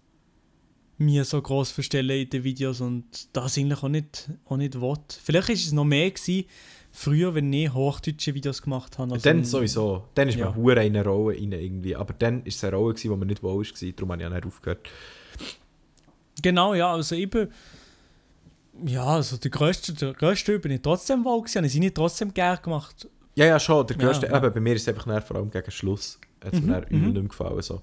mir 0.97 1.25
so 1.25 1.41
groß 1.41 1.71
verstelle 1.71 2.21
in 2.21 2.29
den 2.29 2.43
Videos 2.43 2.81
und 2.81 3.05
das 3.33 3.57
eigentlich 3.57 3.83
auch 3.83 3.89
nicht, 3.89 4.29
auch 4.45 4.57
nicht 4.57 4.79
will. 4.81 4.95
Vielleicht 5.23 5.49
ist 5.49 5.67
es 5.67 5.71
noch 5.71 5.85
mehr 5.85 6.09
gewesen, 6.09 6.45
früher, 6.91 7.35
wenn 7.35 7.53
ich 7.53 7.71
hochdeutsche 7.73 8.33
Videos 8.33 8.61
gemacht 8.61 8.97
habe. 8.97 9.13
Also 9.13 9.23
dann 9.23 9.45
sowieso. 9.45 10.05
Dann 10.15 10.29
ist 10.29 10.37
ja. 10.37 10.45
man 10.45 10.55
hure 10.55 10.85
in 10.85 10.95
eine 10.95 11.05
Rolle 11.05 11.37
rein 11.37 11.51
irgendwie. 11.51 11.95
Aber 11.95 12.13
dann 12.13 12.43
ist 12.43 12.57
es 12.57 12.63
eine 12.63 12.75
Rolle, 12.75 12.95
die 12.95 13.09
man 13.09 13.27
nicht 13.27 13.43
wohl 13.43 13.63
war. 13.63 13.91
Darum 13.95 14.11
habe 14.11 14.21
ich 14.21 14.27
auch 14.27 14.33
nicht 14.33 14.45
aufgehört. 14.45 14.87
Genau, 16.41 16.73
ja, 16.73 16.91
also 16.93 17.15
ich 17.15 17.29
bin. 17.29 17.47
Ja, 18.85 19.05
also 19.05 19.37
der 19.37 19.49
grösste, 19.49 19.93
der 19.93 20.13
grösste 20.13 20.59
bin 20.59 20.71
ich 20.71 20.81
trotzdem 20.81 21.25
wohl 21.25 21.41
gewesen, 21.41 21.57
habe 21.57 21.67
ich 21.67 21.73
sie 21.73 21.79
nicht 21.79 21.95
trotzdem 21.95 22.33
gern 22.33 22.59
gemacht. 22.61 23.07
Ja, 23.35 23.45
ja, 23.45 23.59
schon. 23.59 23.85
Der 23.87 23.97
Ja, 23.97 24.05
grösste, 24.05 24.27
ja. 24.27 24.37
eben, 24.37 24.53
bei 24.53 24.59
mir 24.59 24.75
ist 24.75 24.83
es 24.83 24.87
einfach 24.87 25.23
vor 25.25 25.37
allem 25.37 25.49
gegen 25.49 25.71
Schluss. 25.71 26.19
Hat 26.43 26.53
es 26.53 26.61
Mhm, 26.61 26.67
mir 26.67 26.85
mhm. 26.89 27.01
nicht 27.05 27.13
mehr 27.13 27.23
gefallen. 27.23 27.61
So. 27.61 27.81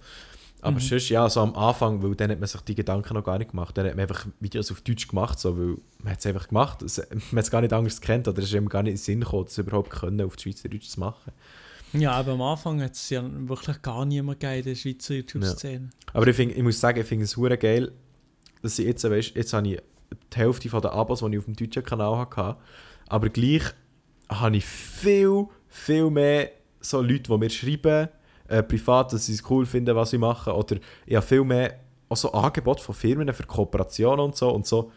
Aber 0.64 0.76
Mhm. 0.76 0.80
sonst, 0.80 1.08
ja, 1.10 1.28
so 1.28 1.40
am 1.40 1.54
Anfang, 1.54 2.02
weil 2.02 2.14
dann 2.14 2.30
hat 2.30 2.40
man 2.40 2.48
sich 2.48 2.60
die 2.62 2.74
Gedanken 2.74 3.14
noch 3.14 3.22
gar 3.24 3.38
nicht 3.38 3.50
gemacht. 3.50 3.76
Dann 3.76 3.86
hat 3.86 3.94
man 3.96 4.02
einfach 4.02 4.26
Videos 4.40 4.70
auf 4.72 4.80
Deutsch 4.80 5.06
gemacht, 5.08 5.38
so, 5.38 5.56
weil 5.58 5.76
man 6.02 6.12
hat 6.12 6.20
es 6.20 6.26
einfach 6.26 6.48
gemacht. 6.48 6.80
Es, 6.82 6.96
man 7.30 7.38
hat 7.38 7.44
es 7.44 7.50
gar 7.50 7.60
nicht 7.60 7.72
anders 7.72 8.00
gekannt 8.00 8.26
oder 8.28 8.38
es 8.38 8.46
ist 8.46 8.54
ihm 8.54 8.68
gar 8.68 8.82
nicht 8.82 8.92
in 8.92 8.96
den 8.96 9.02
Sinn 9.02 9.20
gekommen, 9.20 9.44
das 9.44 9.58
überhaupt 9.58 9.90
können, 9.90 10.20
auf 10.22 10.36
Schweizerdeutsch 10.40 10.88
zu 10.88 11.00
machen. 11.00 11.32
Ja, 11.92 12.12
aber 12.12 12.32
am 12.32 12.42
Anfang 12.42 12.82
hat 12.82 12.92
es 12.94 13.08
ja 13.10 13.22
wirklich 13.48 13.80
gar 13.82 14.04
niemand 14.04 14.40
gegeben 14.40 14.58
in 14.60 14.64
der 14.64 14.74
Schweizer 14.74 15.14
YouTube-Szene. 15.14 15.90
Aber 16.12 16.26
ich, 16.26 16.34
find, 16.34 16.56
ich 16.56 16.62
muss 16.62 16.80
sagen, 16.80 17.00
ich 17.00 17.06
finde 17.06 17.24
es 17.24 17.36
hure 17.36 17.56
geil, 17.58 17.92
dass 18.62 18.78
ich 18.78 18.86
jetzt, 18.86 19.04
weißt, 19.08 19.36
jetzt 19.36 19.52
habe 19.52 19.68
ich 19.68 19.82
die 20.32 20.36
Hälfte 20.38 20.68
den 20.68 20.86
Abos, 20.86 21.20
die 21.20 21.26
ich 21.32 21.38
auf 21.38 21.44
dem 21.44 21.54
deutschen 21.56 21.84
Kanal 21.84 22.16
hatte, 22.16 22.56
aber 23.06 23.28
gleich 23.28 23.62
habe 24.28 24.56
ich 24.56 24.64
viel, 24.64 25.46
viel 25.68 26.10
mehr 26.10 26.50
so 26.80 27.00
Leute, 27.00 27.24
die 27.30 27.38
mir 27.38 27.50
schreiben, 27.50 28.08
äh, 28.48 28.62
privat, 28.62 29.12
dass 29.12 29.26
sie 29.26 29.34
es 29.34 29.48
cool 29.50 29.66
finden, 29.66 29.94
was 29.96 30.12
ich 30.12 30.18
mache, 30.18 30.54
oder 30.54 30.76
ich 31.06 31.14
habe 31.16 31.26
viel 31.26 31.44
mehr 31.44 31.80
auch 32.08 32.16
so 32.16 32.32
Angebote 32.32 32.82
von 32.82 32.94
Firmen 32.94 33.32
für 33.32 33.44
Kooperationen 33.44 34.24
und 34.24 34.36
so, 34.36 34.50
und 34.50 34.66
so. 34.66 34.92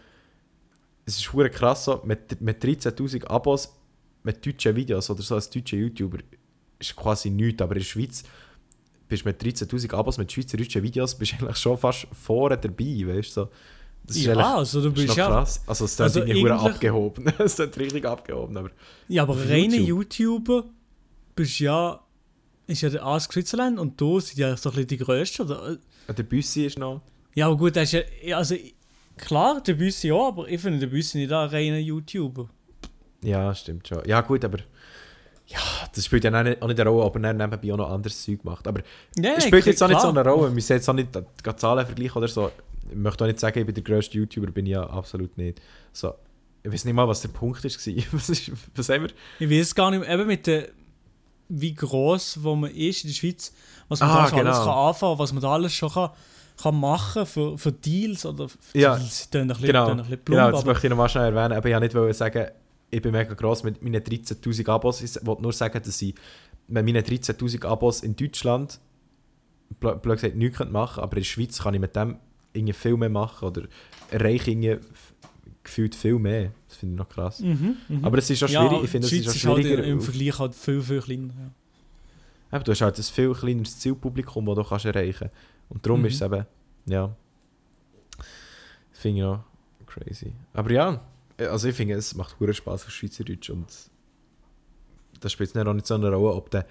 Es 1.06 1.18
ist 1.18 1.32
hure 1.32 1.50
krass, 1.50 1.86
so, 1.86 2.02
mit, 2.04 2.42
mit 2.42 2.64
13'000 2.64 3.26
Abos, 3.28 3.74
mit 4.24 4.46
deutschen 4.46 4.76
Videos 4.76 5.10
oder 5.10 5.22
so 5.22 5.36
als 5.36 5.50
deutscher 5.50 5.78
YouTuber, 5.78 6.20
ist 6.80 6.96
quasi 6.96 7.30
nichts, 7.30 7.62
aber 7.62 7.74
in 7.74 7.80
der 7.80 7.86
Schweiz 7.86 8.24
bist 9.08 9.26
mit 9.26 9.42
13'000 9.42 9.94
Abos 9.94 10.18
mit 10.18 10.32
schweizerdeutschen 10.32 10.84
Videos 10.84 11.16
bist 11.16 11.34
du 11.34 11.36
eigentlich 11.38 11.58
schon 11.58 11.78
fast 11.78 12.08
vorne 12.12 12.58
dabei, 12.58 13.04
weißt 13.08 13.38
du? 13.38 13.42
So. 13.42 13.50
Das 14.04 14.16
ist 14.16 14.26
Ja, 14.26 14.56
also 14.56 14.82
du 14.82 14.88
ist 14.90 14.96
bist 14.96 15.18
ja. 15.18 15.28
krass. 15.28 15.62
Also 15.66 15.86
es 15.86 15.96
klingt 15.96 16.16
also 16.16 16.20
irgendwie 16.24 16.50
abgehoben. 16.52 17.34
Es 17.40 17.56
klingt 17.56 17.78
richtig 17.78 18.06
abgehoben, 18.06 18.58
aber... 18.58 18.70
Ja, 19.08 19.24
aber 19.24 19.38
reine 19.38 19.78
YouTube. 19.78 20.48
YouTuber 20.48 20.64
bist 21.36 21.60
ja. 21.60 22.00
Ist 22.68 22.82
ja 22.82 22.90
der 22.90 23.06
Ask 23.06 23.32
Switzerland 23.34 23.80
und 23.80 24.00
du 24.00 24.20
sind 24.20 24.38
ja 24.40 24.56
so 24.58 24.70
ein 24.70 24.76
bisschen 24.76 24.88
die 24.90 24.98
grössten, 24.98 25.44
oder? 25.44 25.78
äh, 26.08 26.14
Der 26.14 26.24
Büssi 26.24 26.66
ist 26.66 26.78
noch... 26.78 27.02
Ja, 27.34 27.48
aber 27.48 27.58
gut, 27.58 27.76
das 27.76 27.94
ist 27.94 28.06
ja. 28.24 28.38
Also, 28.38 28.56
klar, 29.16 29.62
der 29.62 29.74
Büssi 29.76 30.08
ja, 30.10 30.16
aber 30.16 30.48
ich 30.50 30.60
finde 30.60 30.80
der 30.80 30.88
Büssi 30.88 31.18
nicht 31.20 31.32
ein 31.32 31.50
reiner 31.50 31.78
YouTuber. 31.78 32.50
Ja, 33.22 33.54
stimmt 33.56 33.88
schon. 33.88 34.02
Ja 34.06 34.22
gut, 34.22 34.44
aber... 34.44 34.60
Ja, 35.48 35.60
das 35.96 36.04
spielt 36.04 36.26
ja 36.26 36.38
auch 36.38 36.44
nicht, 36.44 36.62
auch 36.62 36.68
nicht 36.68 36.80
eine 36.80 36.90
Rolle, 36.90 37.06
aber 37.06 37.24
er 37.24 37.34
nebenbei 37.34 37.72
auch 37.72 37.78
noch 37.78 37.90
anderes 37.90 38.22
Zeug 38.22 38.44
macht. 38.44 38.68
Aber 38.68 38.82
Ja, 39.18 39.36
es 39.38 39.46
spielt 39.46 39.66
jetzt 39.66 39.82
auch 39.82 39.88
nicht 39.88 40.02
so 40.02 40.12
klar. 40.12 40.26
eine 40.26 40.30
Rolle. 40.30 40.50
Wir 40.50 40.56
müssen 40.56 40.74
jetzt 40.74 40.90
auch 40.90 40.94
nicht 40.94 41.08
die 41.16 41.56
Zahlen 41.56 41.86
vergleichen 41.86 42.18
oder 42.18 42.28
so. 42.28 42.52
Ich 42.90 42.96
möchte 42.98 43.24
auch 43.24 43.28
nicht 43.28 43.40
sagen, 43.40 43.60
ich 43.60 43.66
bin 43.66 43.74
der 43.76 43.84
grösste 43.84 44.18
YouTuber, 44.18 44.52
bin 44.52 44.66
ich 44.66 44.74
ja 44.74 44.84
absolut 44.90 45.38
nicht. 45.38 45.62
So, 45.94 46.16
ich 46.64 46.72
weiß 46.72 46.84
nicht 46.84 46.94
mal, 46.94 47.08
was 47.08 47.22
der 47.22 47.30
Punkt 47.30 47.64
ist. 47.64 47.78
was, 48.14 48.30
ist 48.30 48.52
was 48.76 48.90
haben 48.90 49.04
wir? 49.04 49.10
Ich 49.40 49.50
weiß 49.50 49.74
gar 49.74 49.90
nicht 49.92 50.02
mehr. 50.02 50.10
Eben 50.10 50.28
mit 50.28 50.46
der. 50.48 50.68
Wie 51.50 51.74
groß 51.74 52.44
wo 52.44 52.56
man 52.56 52.72
ist 52.72 53.04
in 53.04 53.10
der 53.10 53.16
Schweiz, 53.16 53.54
was 53.88 54.00
man 54.00 54.10
Ah, 54.10 54.24
da 54.24 54.30
schon 54.30 54.40
alles 54.40 54.58
genau. 54.60 54.66
kann 54.66 54.88
anfangen, 54.88 55.20
was 55.20 55.34
man 55.34 55.42
da 55.42 55.52
alles 55.54 55.74
schon 55.74 55.90
kann, 55.92 56.10
kann 56.62 56.80
machen 56.80 57.26
für, 57.26 57.58
für 57.58 57.72
Deals 57.72 58.26
oder 58.26 58.50
für 58.50 58.58
Ja, 58.78 58.96
Deals. 58.98 59.30
Ein 59.34 59.48
bisschen, 59.48 59.66
Genau, 59.68 59.90
ein 59.92 59.98
bisschen 59.98 60.10
genau 60.10 60.24
plump, 60.26 60.52
das 60.52 60.62
aber 60.62 60.72
möchte 60.72 60.88
ich 60.88 60.90
nochmal 60.92 61.10
schnell 61.10 61.36
erwähnen. 61.36 61.58
Aber 61.58 61.68
ich 61.70 61.74
wollte 61.74 61.86
nicht 61.86 61.96
wollen 61.96 62.14
sagen, 62.14 62.48
ich 62.90 63.02
bin 63.02 63.12
mega 63.12 63.34
gross 63.34 63.64
mit 63.64 63.82
meinen 63.84 64.02
13'000 64.02 64.68
Abos. 64.70 65.02
Ich 65.02 65.26
wollte 65.26 65.42
nur 65.42 65.54
sagen, 65.54 65.82
dass 65.84 66.02
ich 66.02 66.16
mit 66.68 66.86
meinen 66.86 67.04
13'000 67.04 67.66
Abos 67.66 68.02
in 68.02 68.16
Deutschland 68.16 68.80
blöd 69.80 70.02
gesagt 70.04 70.36
nichts 70.36 70.58
könnte 70.58 70.72
machen 70.72 71.04
aber 71.04 71.18
in 71.18 71.24
der 71.24 71.28
Schweiz 71.28 71.60
kann 71.62 71.74
ich 71.74 71.80
mit 71.82 71.94
dem 71.96 72.18
irgendwie 72.54 72.74
viel 72.74 72.96
mehr 72.98 73.10
machen 73.10 73.48
oder 73.50 73.64
erreiche 74.10 74.80
gefühlt 75.68 75.94
viel 75.96 76.18
mehr. 76.20 76.52
Das 76.68 76.78
finde 76.78 76.96
ich 76.96 77.00
noch 77.00 77.10
krass. 77.10 77.40
Mhm, 77.40 77.78
mhm. 77.88 78.04
Aber 78.06 78.18
es 78.18 78.30
ist 78.30 78.44
auch 78.44 78.50
Ja, 78.50 78.68
schwierig, 78.68 78.84
ich 78.86 78.90
finde, 78.90 79.08
es 79.08 79.14
ist 79.14 79.28
auch 79.46 79.52
halt 79.54 79.64
schwieriger. 79.64 79.84
im 79.84 79.98
auf- 80.00 80.06
Vergleich 80.06 80.40
halt 80.40 80.56
viel, 80.56 80.82
viel 80.82 81.02
kleiner. 81.02 81.24
Ja. 81.28 81.52
Aber 82.52 82.64
du 82.64 82.72
hast 82.72 82.82
halt 82.82 82.98
ein 82.98 83.04
viel 83.04 83.34
kleineres 83.34 83.80
Zielpublikum, 83.80 84.46
das 84.46 84.56
du 84.56 84.64
kannst 84.64 84.86
erreichen 84.86 85.20
kannst. 85.30 85.36
Und 85.70 85.86
darum 85.86 86.00
Mhm. 86.02 86.06
ist 86.08 86.16
es 86.16 86.22
eben, 86.22 86.46
ja, 86.86 87.16
das 88.92 89.00
finde 89.00 89.18
ich 89.20 89.24
noch 89.24 89.44
crazy. 89.86 90.34
Aber 90.54 90.72
ja, 90.72 91.02
also 91.38 91.68
ich 91.68 91.76
finde, 91.76 91.96
es 91.96 92.16
macht 92.16 92.40
hure 92.40 92.54
Spaß 92.54 92.86
auf 92.86 92.92
Schweizerdeutsch 92.92 93.50
und 93.50 93.68
das 95.20 95.32
spielt 95.32 95.56
dann 95.56 95.68
auch 95.68 95.74
nicht 95.74 95.88
so 95.88 95.96
eine 95.96 96.10
Rolle, 96.12 96.34
ob 96.36 96.50
du 96.52 96.66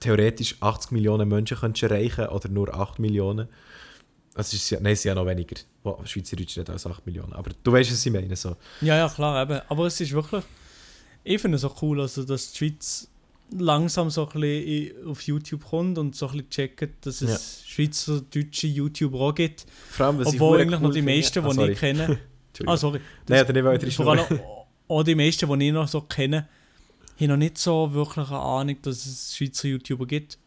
theoretisch 0.00 0.56
80 0.60 0.90
Millionen 0.92 1.28
Menschen 1.28 1.56
könntest 1.58 1.82
erreichen 1.84 2.26
oder 2.28 2.48
nur 2.48 2.72
8 2.74 2.98
Millionen. 2.98 3.48
Also 4.36 4.48
es 4.56 4.62
ist 4.62 4.70
ja, 4.70 4.80
nein, 4.80 4.92
es 4.92 5.02
sind 5.02 5.10
ja 5.10 5.14
noch 5.14 5.26
weniger, 5.26 5.56
die 5.56 6.08
Schweizerdeutsch 6.08 6.56
nicht 6.58 6.68
als 6.70 6.86
8 6.86 7.06
Millionen. 7.06 7.32
Aber 7.32 7.50
du 7.62 7.72
weißt, 7.72 7.90
was 7.90 8.04
ich 8.04 8.12
meine. 8.12 8.36
So. 8.36 8.56
ja, 8.82 8.96
ja, 8.96 9.08
klar, 9.08 9.42
eben. 9.42 9.60
Aber 9.68 9.86
es 9.86 10.00
ist 10.00 10.12
wirklich, 10.12 10.44
ich 11.24 11.40
finde 11.40 11.56
es 11.56 11.64
auch 11.64 11.80
cool, 11.82 12.00
also, 12.00 12.22
dass 12.24 12.52
die 12.52 12.58
Schweiz 12.58 13.08
langsam 13.56 14.10
so 14.10 14.28
ein 14.28 14.40
bisschen 14.40 15.06
auf 15.08 15.22
YouTube 15.22 15.64
kommt 15.64 15.98
und 15.98 16.14
so 16.16 16.26
ein 16.26 16.32
bisschen 16.32 16.50
checkt, 16.50 17.06
dass 17.06 17.22
es 17.22 17.62
schweizerdeutsche 17.66 18.66
YouTuber 18.66 19.20
auch 19.20 19.34
gibt. 19.34 19.66
Vor 19.90 20.06
allem, 20.06 20.20
Obwohl 20.26 20.60
eigentlich 20.60 20.80
cool 20.80 20.86
noch 20.88 20.90
die 20.94 20.98
finde- 21.02 21.16
meisten, 21.16 21.42
die 21.50 21.60
Ah, 21.60 21.66
ich 21.68 21.78
kenne. 21.78 22.02
Entschuldigung. 22.02 22.24
Ah, 22.68 22.76
sorry. 22.76 23.00
Nein, 23.28 23.44
oder 23.44 23.78
nicht, 23.78 23.94
Vor 23.96 24.08
allem 24.12 24.40
auch 24.88 25.02
die 25.02 25.14
meisten, 25.14 25.58
die 25.58 25.66
ich 25.66 25.72
noch 25.72 25.86
so 25.88 26.00
kenne, 26.00 26.48
haben 27.20 27.28
noch 27.28 27.36
nicht 27.36 27.58
so 27.58 27.92
wirklich 27.92 28.28
eine 28.28 28.38
Ahnung, 28.38 28.76
dass 28.82 29.04
es 29.06 29.36
Schweizer 29.36 29.68
YouTuber 29.68 30.06
gibt. 30.06 30.38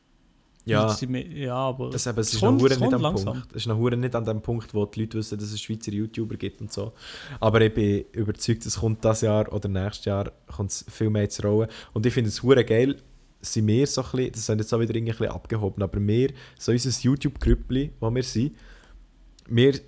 Ja. 0.70 0.96
Ja 1.34 1.56
aber 1.56 1.90
Das, 1.90 2.08
eben, 2.08 2.20
es 2.20 2.34
ist 2.34 2.40
kommt- 2.40 2.62
noch 2.62 2.70
nicht 2.70 2.82
am 2.94 3.02
langsam. 3.02 3.34
Punkt. 3.34 3.52
Es 3.52 3.58
ist 3.58 3.68
noch 3.68 3.90
nicht 3.90 4.16
an 4.16 4.26
dem 4.26 4.42
Punkt, 4.42 4.74
wo 4.74 4.86
die 4.86 5.02
Leute 5.02 5.18
wissen, 5.18 5.38
dass 5.38 5.52
es 5.52 5.62
Schweizer 5.62 5.92
YouTuber 5.92 6.36
gibt 6.38 6.62
und 6.62 6.72
so. 6.72 6.94
Aber 7.40 7.62
ich 7.62 7.74
bin 7.74 8.06
überzeugt, 8.12 8.66
es 8.66 8.80
kommt 8.80 9.04
das 9.04 9.22
Jahr 9.22 9.52
oder 9.52 9.68
nächstes 9.68 10.06
Jahr 10.06 10.32
kommt 10.48 10.72
es 10.72 10.86
viel 10.90 11.10
mehr 11.10 11.30
zu 11.30 11.42
rollen. 11.44 11.70
Und 11.94 12.06
ich 12.06 12.14
finde 12.14 12.30
es 12.30 12.42
hure 12.44 12.64
geil, 12.64 12.98
sind 13.42 13.68
wir 13.68 13.88
so 13.88 14.02
ein 14.02 14.08
bisschen, 14.12 14.32
das 14.34 14.46
sind 14.46 14.60
jetzt 14.60 14.74
auch 14.74 14.80
wieder 14.80 14.96
irgendwie 14.96 15.28
abgehoben, 15.28 15.82
aber 15.82 16.00
wir, 16.06 16.32
so 16.58 16.72
unser 16.74 16.90
YouTube-Grüppli, 17.02 17.92
wo 18.00 18.10
wir 18.14 18.24
sind, 18.24 18.54
wir 19.48 19.80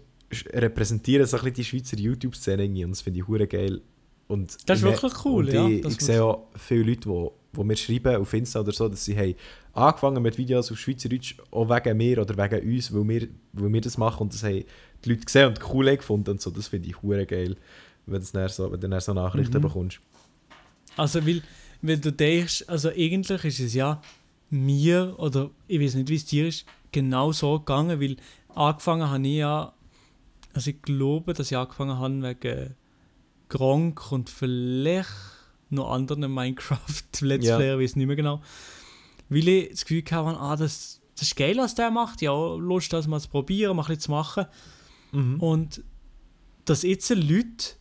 repräsentieren 0.53 1.25
so 1.25 1.35
ein 1.37 1.43
bisschen 1.43 1.55
die 1.55 1.63
Schweizer 1.65 1.97
YouTube-Szene 1.97 2.85
und 2.85 2.91
das 2.91 3.01
finde 3.01 3.19
ich 3.19 3.27
hure 3.27 3.47
geil. 3.47 3.81
Und 4.31 4.57
Das 4.69 4.79
ist 4.79 4.85
ich 4.85 4.91
wirklich 4.91 5.25
cool, 5.25 5.45
und 5.45 5.53
ja, 5.53 5.67
Ich, 5.67 5.85
ich 5.85 5.99
sehe 6.01 6.23
auch 6.23 6.47
viele 6.55 6.83
Leute, 6.83 7.01
die 7.09 7.27
wo 7.53 7.63
mir 7.65 7.75
schreiben 7.75 8.15
auf 8.15 8.33
Insta 8.33 8.61
oder 8.61 8.71
so, 8.71 8.87
dass 8.87 9.03
sie 9.03 9.17
haben 9.17 9.35
angefangen 9.73 10.23
mit 10.23 10.37
Videos 10.37 10.71
auf 10.71 10.79
Schweizerdeutsch, 10.79 11.35
auch 11.51 11.67
wegen 11.69 11.97
mir 11.97 12.19
oder 12.19 12.37
wegen 12.37 12.75
uns, 12.75 12.93
weil 12.93 13.07
wir, 13.09 13.27
weil 13.51 13.73
wir 13.73 13.81
das 13.81 13.97
machen 13.97 14.21
und 14.23 14.33
das 14.33 14.43
haben 14.43 14.63
die 15.03 15.09
Leute 15.09 15.25
gesehen 15.25 15.47
und 15.47 15.59
cool 15.73 15.97
gefunden 15.97 16.29
und 16.31 16.41
so. 16.41 16.49
Das 16.49 16.69
finde 16.69 16.87
ich 16.87 17.01
hure 17.01 17.25
geil, 17.25 17.57
wenn, 18.05 18.21
das 18.21 18.31
dann 18.31 18.47
so, 18.47 18.71
wenn 18.71 18.79
du 18.79 18.87
dann 18.87 19.01
so 19.01 19.13
Nachrichten 19.13 19.57
Mhm. 19.57 19.61
bekommst. 19.63 19.99
Also, 20.95 21.25
weil, 21.27 21.41
weil 21.81 21.97
du 21.97 22.11
denkst, 22.11 22.63
also 22.67 22.89
eigentlich 22.89 23.43
ist 23.43 23.59
es 23.59 23.73
ja 23.73 24.01
mir, 24.49 25.15
oder 25.17 25.49
ich 25.67 25.81
weiß 25.81 25.95
nicht, 25.95 26.07
wie 26.09 26.15
es 26.15 26.25
dir 26.25 26.47
ist, 26.47 26.65
genau 26.93 27.33
so 27.33 27.59
gegangen, 27.59 27.99
weil 27.99 28.15
angefangen 28.55 29.09
habe 29.09 29.27
ich 29.27 29.35
ja, 29.35 29.73
also 30.53 30.69
ich 30.69 30.81
glaube, 30.81 31.33
dass 31.33 31.51
ich 31.51 31.57
angefangen 31.57 31.97
habe 31.97 32.21
wegen 32.21 32.75
Gronk 33.51 34.11
und 34.11 34.29
vielleicht 34.29 35.09
noch 35.69 35.91
anderen 35.91 36.33
Minecraft-Let's 36.33 37.45
Ja. 37.45 37.57
Player, 37.57 37.77
weiß 37.79 37.95
nicht 37.97 38.07
mehr 38.07 38.15
genau. 38.15 38.41
Weil 39.29 39.47
ich 39.47 39.69
das 39.69 39.85
Gefühl 39.85 40.03
hatte, 40.09 40.39
ah, 40.39 40.55
das, 40.55 40.99
das 41.15 41.23
ist 41.27 41.35
geil, 41.35 41.57
was 41.57 41.75
der 41.75 41.91
macht, 41.91 42.21
ja, 42.21 42.31
Lust, 42.33 42.91
das 42.93 43.07
mal 43.07 43.19
zu 43.19 43.29
probieren, 43.29 43.75
mal 43.75 43.83
ein 43.83 43.87
bisschen 43.87 44.01
zu 44.01 44.11
machen. 44.11 44.45
Und 45.39 45.83
dass 46.65 46.83
jetzt 46.83 47.09
Leute 47.09 47.75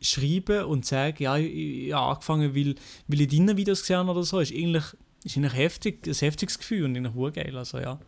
schreiben 0.00 0.64
und 0.66 0.84
sagen, 0.86 1.16
ja, 1.22 1.36
ich, 1.36 1.86
ich 1.86 1.92
habe 1.92 2.12
angefangen, 2.14 2.54
weil, 2.54 2.74
weil 3.08 3.20
ich 3.22 3.28
deine 3.28 3.56
Videos 3.56 3.80
gesehen 3.80 3.96
habe 3.96 4.10
oder 4.12 4.22
so, 4.22 4.38
ist 4.38 4.52
eigentlich, 4.52 4.84
ist 5.24 5.36
eigentlich 5.36 5.54
heftig, 5.54 6.06
ein 6.06 6.14
heftiges 6.14 6.58
Gefühl 6.58 6.84
und 6.84 6.96
eigentlich 6.96 7.34
geil, 7.34 7.56
also 7.56 7.78
ja. 7.78 7.98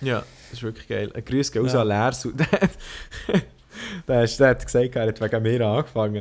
Ja, 0.00 0.20
das 0.20 0.52
ist 0.58 0.62
wirklich 0.62 0.88
geil. 0.88 1.10
Ein 1.14 1.24
Grüß 1.24 1.52
geht 1.52 1.60
raus 1.62 1.72
Ja. 1.74 1.82
an 1.82 1.88
Lars. 1.88 2.26
der, 4.08 4.22
hat- 4.22 4.38
der 4.40 4.48
hat 4.48 4.64
gesagt, 4.64 4.96
er 4.96 5.06
hat 5.08 5.20
wegen 5.20 5.42
mir 5.42 5.60
angefangen. 5.66 6.20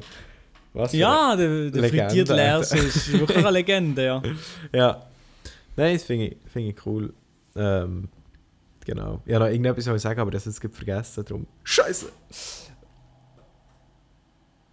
Was 0.73 0.93
Ja, 0.93 1.35
der, 1.35 1.71
der 1.71 1.83
Alter. 2.21 2.35
Lärse 2.35 2.77
ist 2.87 3.11
wirklich 3.11 3.37
eine 3.37 3.51
Legende, 3.51 4.05
ja. 4.05 4.21
Ja. 4.71 5.03
Nein, 5.75 5.93
das 5.95 6.03
finde 6.03 6.27
ich, 6.27 6.37
finde 6.51 6.69
ich 6.69 6.85
cool. 6.85 7.13
Ähm, 7.55 8.07
genau. 8.85 9.21
Ja, 9.25 9.39
noch 9.39 9.47
irgendetwas 9.47 9.85
soll 9.85 9.95
ich 9.95 10.01
sagen, 10.01 10.19
aber 10.19 10.31
das 10.31 10.45
ich 10.45 10.53
jetzt 10.53 10.75
vergessen. 10.75 11.25
Darum. 11.25 11.47
Scheiße! 11.63 12.07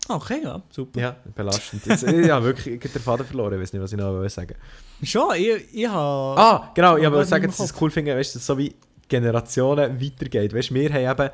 Okay, 0.08 0.40
ja, 0.44 0.62
super. 0.70 1.00
Ja, 1.00 1.16
belastend. 1.34 1.84
Jetzt, 1.84 2.04
ich 2.04 2.30
habe 2.30 2.44
wirklich 2.46 2.74
ich 2.84 2.92
den 2.92 3.02
Faden 3.02 3.26
verloren, 3.26 3.54
ich 3.54 3.60
weiß 3.60 3.72
nicht, 3.72 3.82
was 3.82 3.90
ich 3.92 3.98
noch 3.98 4.12
wollte 4.12 4.28
sagen 4.30 4.54
Schon, 5.02 5.34
ich, 5.34 5.74
ich 5.74 5.88
habe... 5.88 6.40
Ah, 6.40 6.70
genau, 6.74 6.96
ich 6.96 7.10
wollte 7.10 7.24
sagen, 7.28 7.46
dass 7.48 7.58
ich 7.58 7.64
es 7.64 7.74
cool 7.80 7.90
finde, 7.90 8.14
weißt 8.14 8.36
du, 8.36 8.38
so 8.38 8.56
wie 8.56 8.72
Generationen 9.08 10.00
weitergeht. 10.00 10.54
Weißt 10.54 10.70
du, 10.70 10.74
wir 10.74 10.92
haben 10.92 11.20
eben 11.26 11.30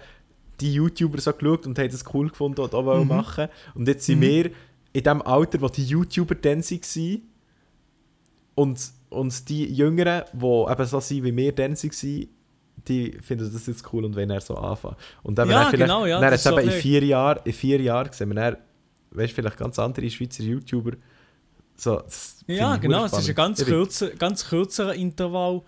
die 0.61 0.75
YouTuber 0.75 1.21
so 1.21 1.33
geschaut 1.33 1.67
und 1.67 1.79
haben 1.79 1.91
das 1.91 2.05
cool 2.15 2.29
gefunden 2.29 2.61
und 2.61 2.75
auch 2.75 3.01
Mhm. 3.03 3.09
machen. 3.09 3.49
Und 3.75 3.88
jetzt 3.88 4.07
sind 4.07 4.19
Mhm. 4.19 4.23
wir 4.23 4.51
in 4.93 5.03
dem 5.03 5.23
Alter, 5.23 5.61
wo 5.61 5.69
die 5.69 5.85
YouTuber 5.85 6.35
dann 6.35 6.62
waren 6.62 7.23
und, 8.55 8.79
und 9.11 9.49
die 9.49 9.65
Jüngeren, 9.73 10.25
die 10.33 10.45
eben 10.47 10.87
so 10.87 11.01
sind, 11.01 11.25
wie 11.25 11.37
wir 11.37 11.53
dann 11.53 11.73
waren, 11.77 12.29
die 12.88 13.12
finden 13.21 13.51
das 13.53 13.67
jetzt 13.67 13.93
cool 13.93 14.05
und 14.05 14.17
wollen 14.17 14.29
dann 14.29 14.41
so 14.41 14.57
anfangen. 14.57 14.97
Und 15.23 15.37
dann, 15.38 15.49
Ja, 15.49 15.62
dann 15.62 15.71
vielleicht, 15.71 15.85
genau, 15.85 16.07
ja, 16.07 16.21
dann 16.21 16.33
ist 16.33 16.47
eben 16.47 16.55
so 16.57 16.61
in 16.62 16.71
vier 16.71 17.05
Jahren, 17.05 17.41
in 17.45 17.53
vier 17.53 17.81
Jahren 17.81 18.12
sehen 18.12 18.29
wir 18.31 18.35
dann, 18.35 18.57
weißt 19.12 19.31
du, 19.33 19.35
vielleicht 19.37 19.57
ganz 19.57 19.79
andere 19.79 20.09
Schweizer 20.11 20.43
YouTuber. 20.43 20.93
So, 21.77 22.03
Ja, 22.47 22.77
genau, 22.77 23.05
es 23.07 23.12
ist 23.12 23.29
ein 23.29 23.35
ganz, 23.35 23.65
kurzer, 23.65 24.11
ganz 24.11 24.49
kürzerer 24.49 24.95
Intervall 24.95 25.62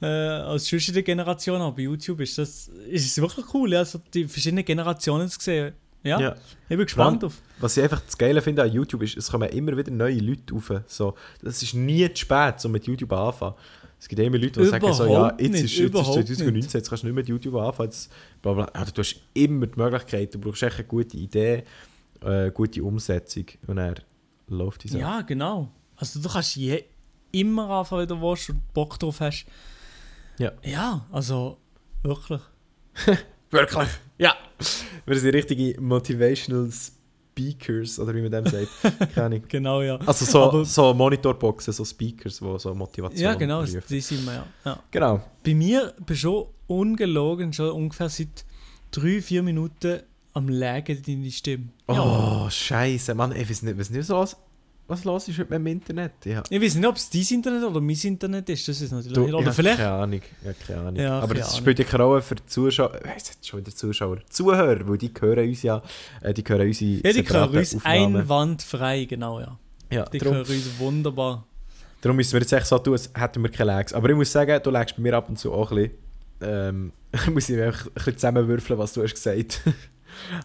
äh, 0.00 0.06
als 0.06 0.70
in 0.72 0.94
der 0.94 1.02
Generation, 1.02 1.60
aber 1.60 1.76
bei 1.76 1.82
YouTube 1.82 2.20
ist 2.20 2.36
das 2.38 2.68
ist 2.90 3.06
es 3.06 3.20
wirklich 3.20 3.46
cool, 3.54 3.72
ja, 3.72 3.84
so 3.84 4.00
die 4.12 4.26
verschiedenen 4.26 4.64
Generationen 4.64 5.28
zu 5.28 5.40
sehen. 5.40 5.74
Ja, 6.02 6.20
Ja. 6.20 6.36
ich 6.64 6.68
bin 6.76 6.80
gespannt 6.80 7.24
auf. 7.24 7.40
Was 7.60 7.76
ich 7.78 7.82
einfach 7.82 8.00
das 8.00 8.18
Geile 8.18 8.42
finde 8.42 8.62
an 8.62 8.70
YouTube 8.72 9.02
ist, 9.02 9.16
es 9.16 9.30
kommen 9.30 9.48
immer 9.48 9.74
wieder 9.76 9.90
neue 9.90 10.18
Leute 10.18 10.52
rauf. 10.52 10.70
So, 10.86 11.14
es 11.42 11.62
ist 11.62 11.72
nie 11.74 12.06
zu 12.12 12.16
spät, 12.16 12.62
um 12.64 12.72
mit 12.72 12.86
YouTube 12.86 13.12
anzufangen. 13.12 13.54
Es 13.98 14.08
gibt 14.08 14.20
immer 14.20 14.36
Leute, 14.36 14.60
die 14.60 14.66
sagen 14.66 14.92
so, 14.92 15.04
ja, 15.06 15.10
Überhaupt 15.10 15.40
jetzt 15.40 15.52
nicht, 15.52 15.64
ist, 15.64 15.70
jetzt 15.70 15.80
ist 15.80 15.86
überhaupt 15.88 16.14
2019, 16.14 16.52
nicht. 16.54 16.74
jetzt 16.74 16.88
kannst 16.90 17.02
du 17.04 17.06
nicht 17.06 17.14
mit 17.16 17.28
YouTube 17.28 17.54
anfangen. 17.54 17.88
Jetzt, 17.88 18.12
bla 18.42 18.52
bla. 18.52 18.70
Ja, 18.74 18.84
du 18.84 18.98
hast 19.00 19.16
immer 19.32 19.66
die 19.66 19.78
Möglichkeit, 19.80 20.34
du 20.34 20.38
brauchst 20.38 20.62
echt 20.62 20.76
eine 20.76 20.84
gute 20.84 21.16
Idee, 21.16 21.64
äh, 22.22 22.50
gute 22.50 22.84
Umsetzung 22.84 23.46
und 23.66 23.76
dann 23.76 23.94
läuft 24.48 24.84
die 24.84 24.88
Sache. 24.88 25.00
Ja, 25.00 25.22
genau. 25.22 25.70
Also 25.96 26.20
du 26.20 26.28
kannst 26.28 26.56
je, 26.56 26.84
immer 27.32 27.70
anfangen, 27.70 28.02
wenn 28.02 28.08
du 28.08 28.20
willst 28.20 28.50
und 28.50 28.74
Bock 28.74 28.98
drauf 28.98 29.20
hast. 29.20 29.46
Ja. 30.38 30.52
Ja, 30.62 31.06
also 31.12 31.58
wirklich. 32.02 32.40
Wirklich? 33.50 33.88
Ja. 34.18 34.34
Wir 35.06 35.18
sind 35.18 35.34
richtige 35.34 35.80
Motivational 35.80 36.68
Speakers, 36.72 37.98
oder 38.00 38.12
wie 38.14 38.22
man 38.22 38.30
dem 38.30 38.46
sagt. 38.46 38.68
Keine 39.14 39.26
Ahnung. 39.26 39.42
Genau, 39.48 39.82
ja. 39.82 39.96
Also 40.06 40.24
so, 40.24 40.42
Aber- 40.44 40.64
so 40.64 40.92
Monitorboxen, 40.94 41.72
so 41.72 41.84
Speakers, 41.84 42.38
die 42.40 42.58
so 42.58 42.74
Motivation 42.74 43.20
ja, 43.22 43.34
genau, 43.34 43.60
rufen. 43.60 43.82
die 43.88 44.00
sind 44.00 44.24
wir 44.24 44.34
ja. 44.34 44.46
ja. 44.64 44.78
Genau. 44.90 45.20
Bei 45.44 45.54
mir 45.54 45.94
bin 46.04 46.16
schon 46.16 46.46
ungelogen, 46.66 47.52
schon 47.52 47.70
ungefähr 47.70 48.08
seit 48.08 48.44
drei, 48.90 49.20
vier 49.20 49.42
Minuten 49.42 50.00
am 50.32 50.48
Lägen 50.48 51.00
deine 51.06 51.30
Stimme. 51.30 51.68
Ja. 51.88 52.44
Oh, 52.46 52.50
scheiße, 52.50 53.14
Mann, 53.14 53.32
weiß 53.32 53.62
nicht, 53.62 53.78
weiß 53.78 53.90
nicht 53.90 54.08
was, 54.08 54.36
was 54.86 55.04
los 55.04 55.28
ist 55.28 55.38
heute 55.38 55.50
mit 55.50 55.58
dem 55.60 55.66
Internet. 55.68 56.12
Ja. 56.24 56.42
Ich 56.50 56.60
weiß 56.60 56.74
nicht, 56.74 56.86
ob 56.86 56.96
es 56.96 57.08
dein 57.10 57.22
Internet 57.30 57.64
oder 57.64 57.80
mein 57.80 57.96
Internet 58.02 58.48
ist, 58.50 58.68
das 58.68 58.80
ist 58.80 58.92
natürlich 58.92 59.14
Du, 59.16 59.36
Oder 59.38 59.52
vielleicht. 59.52 59.78
Keine 59.78 59.90
Ahnung. 59.90 60.20
Ja, 60.44 60.52
keine 60.66 60.80
Ahnung. 60.80 60.96
Ja, 60.96 61.18
Aber 61.18 61.28
keine 61.28 61.40
das 61.40 61.48
Ahnung. 61.50 61.60
spielt 61.60 61.78
ja 61.78 61.84
keine 61.86 62.02
Rolle 62.04 62.22
für 62.22 62.34
die 62.34 62.46
Zuschauer. 62.46 62.94
Äh, 62.94 63.08
es 63.16 63.30
hat 63.30 63.36
schon 63.46 63.60
wieder 63.60 63.74
Zuschauer. 63.74 64.18
Zuhörer, 64.28 64.86
weil 64.88 64.98
die 64.98 65.10
hören 65.18 65.48
uns 65.48 65.62
ja. 65.62 65.82
Äh, 66.20 66.34
die 66.34 66.42
hören 66.46 66.66
unsere 66.68 66.90
Ja, 66.90 67.00
die 67.02 67.12
separaten 67.12 67.56
uns 67.58 67.74
Aufnahmen. 67.76 68.16
einwandfrei, 68.16 69.04
genau, 69.04 69.40
ja. 69.40 69.58
Ja, 69.90 70.04
Die 70.06 70.18
darum, 70.18 70.42
können 70.42 70.46
uns 70.58 70.78
wunderbar. 70.78 71.46
darum 72.00 72.16
müssen 72.16 72.32
wir 72.34 72.40
jetzt 72.40 72.52
echt 72.52 72.66
so 72.66 72.78
tun, 72.78 72.92
als 72.94 73.10
hätten 73.14 73.42
wir 73.42 73.50
keine 73.50 73.70
Lags. 73.72 73.92
Aber 73.94 74.10
ich 74.10 74.16
muss 74.16 74.30
sagen, 74.32 74.60
du 74.62 74.70
lagst 74.70 74.96
bei 74.96 75.02
mir 75.02 75.14
ab 75.16 75.28
und 75.28 75.38
zu 75.38 75.52
auch 75.52 75.70
ein 75.70 75.76
bisschen. 75.76 75.92
Ähm, 76.42 76.92
ich 77.12 77.26
muss 77.30 77.48
ich 77.48 77.60
einfach 77.60 77.86
ein 77.86 77.92
bisschen 77.94 78.14
zusammenwürfeln, 78.18 78.78
was 78.78 78.92
du 78.92 79.02
hast 79.02 79.14
gesagt 79.14 79.60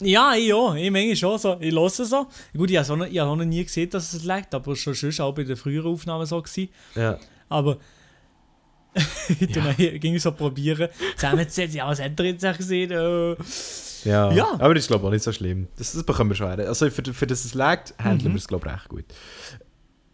Ja, 0.02 0.34
ich 0.36 0.54
auch. 0.54 0.76
Ich 0.76 0.92
meine 0.92 1.16
schon 1.16 1.38
so. 1.38 1.58
Ich 1.60 1.74
höre 1.74 1.86
es 1.86 1.98
so. 1.98 2.28
Gut, 2.56 2.70
ich 2.72 2.78
habe 2.78 2.84
es 2.84 2.90
noch, 3.00 3.06
ich 3.06 3.20
habe 3.20 3.30
auch 3.32 3.36
noch 3.36 3.46
nie 3.46 3.64
gesehen, 3.64 3.90
dass 3.90 4.14
es 4.14 4.24
leckt, 4.24 4.54
aber 4.56 4.76
schon 4.76 4.96
schon 4.96 5.12
auch 5.20 5.34
bei 5.34 5.44
den 5.44 5.56
früheren 5.58 5.92
Aufnahmen 5.94 6.26
so 6.26 6.42
gewesen. 6.42 6.70
Ja. 6.96 7.18
Aber 7.50 7.78
ich 9.40 9.56
ja. 9.56 9.74
ging 9.98 10.18
so 10.20 10.32
probieren. 10.32 10.90
Zusammenzusetzen, 11.16 11.78
ja, 11.78 11.88
was 11.88 12.02
hat 12.02 12.20
er 12.20 12.26
jetzt 12.26 12.58
gesehen? 12.58 12.92
Äh, 12.92 13.36
Ja. 14.04 14.32
Ja. 14.32 14.54
Aber 14.60 14.74
das 14.74 14.84
ist, 14.84 14.88
glaube 14.88 15.04
ich, 15.04 15.08
auch 15.08 15.12
nicht 15.12 15.24
so 15.24 15.32
schlimm. 15.32 15.68
Das, 15.78 15.92
das 15.94 16.04
bekommen 16.04 16.32
wir 16.32 16.36
schon 16.36 16.48
her. 16.48 16.68
Also, 16.68 16.90
für, 16.90 17.04
für 17.14 17.28
das 17.28 17.46
es 17.46 17.54
laggt, 17.54 17.94
handeln 18.02 18.32
Mhm. 18.32 18.36
wir 18.36 18.40
es, 18.40 18.48
glaube 18.48 18.68
ich, 18.68 18.74
recht 18.74 18.90
gut. 18.90 19.06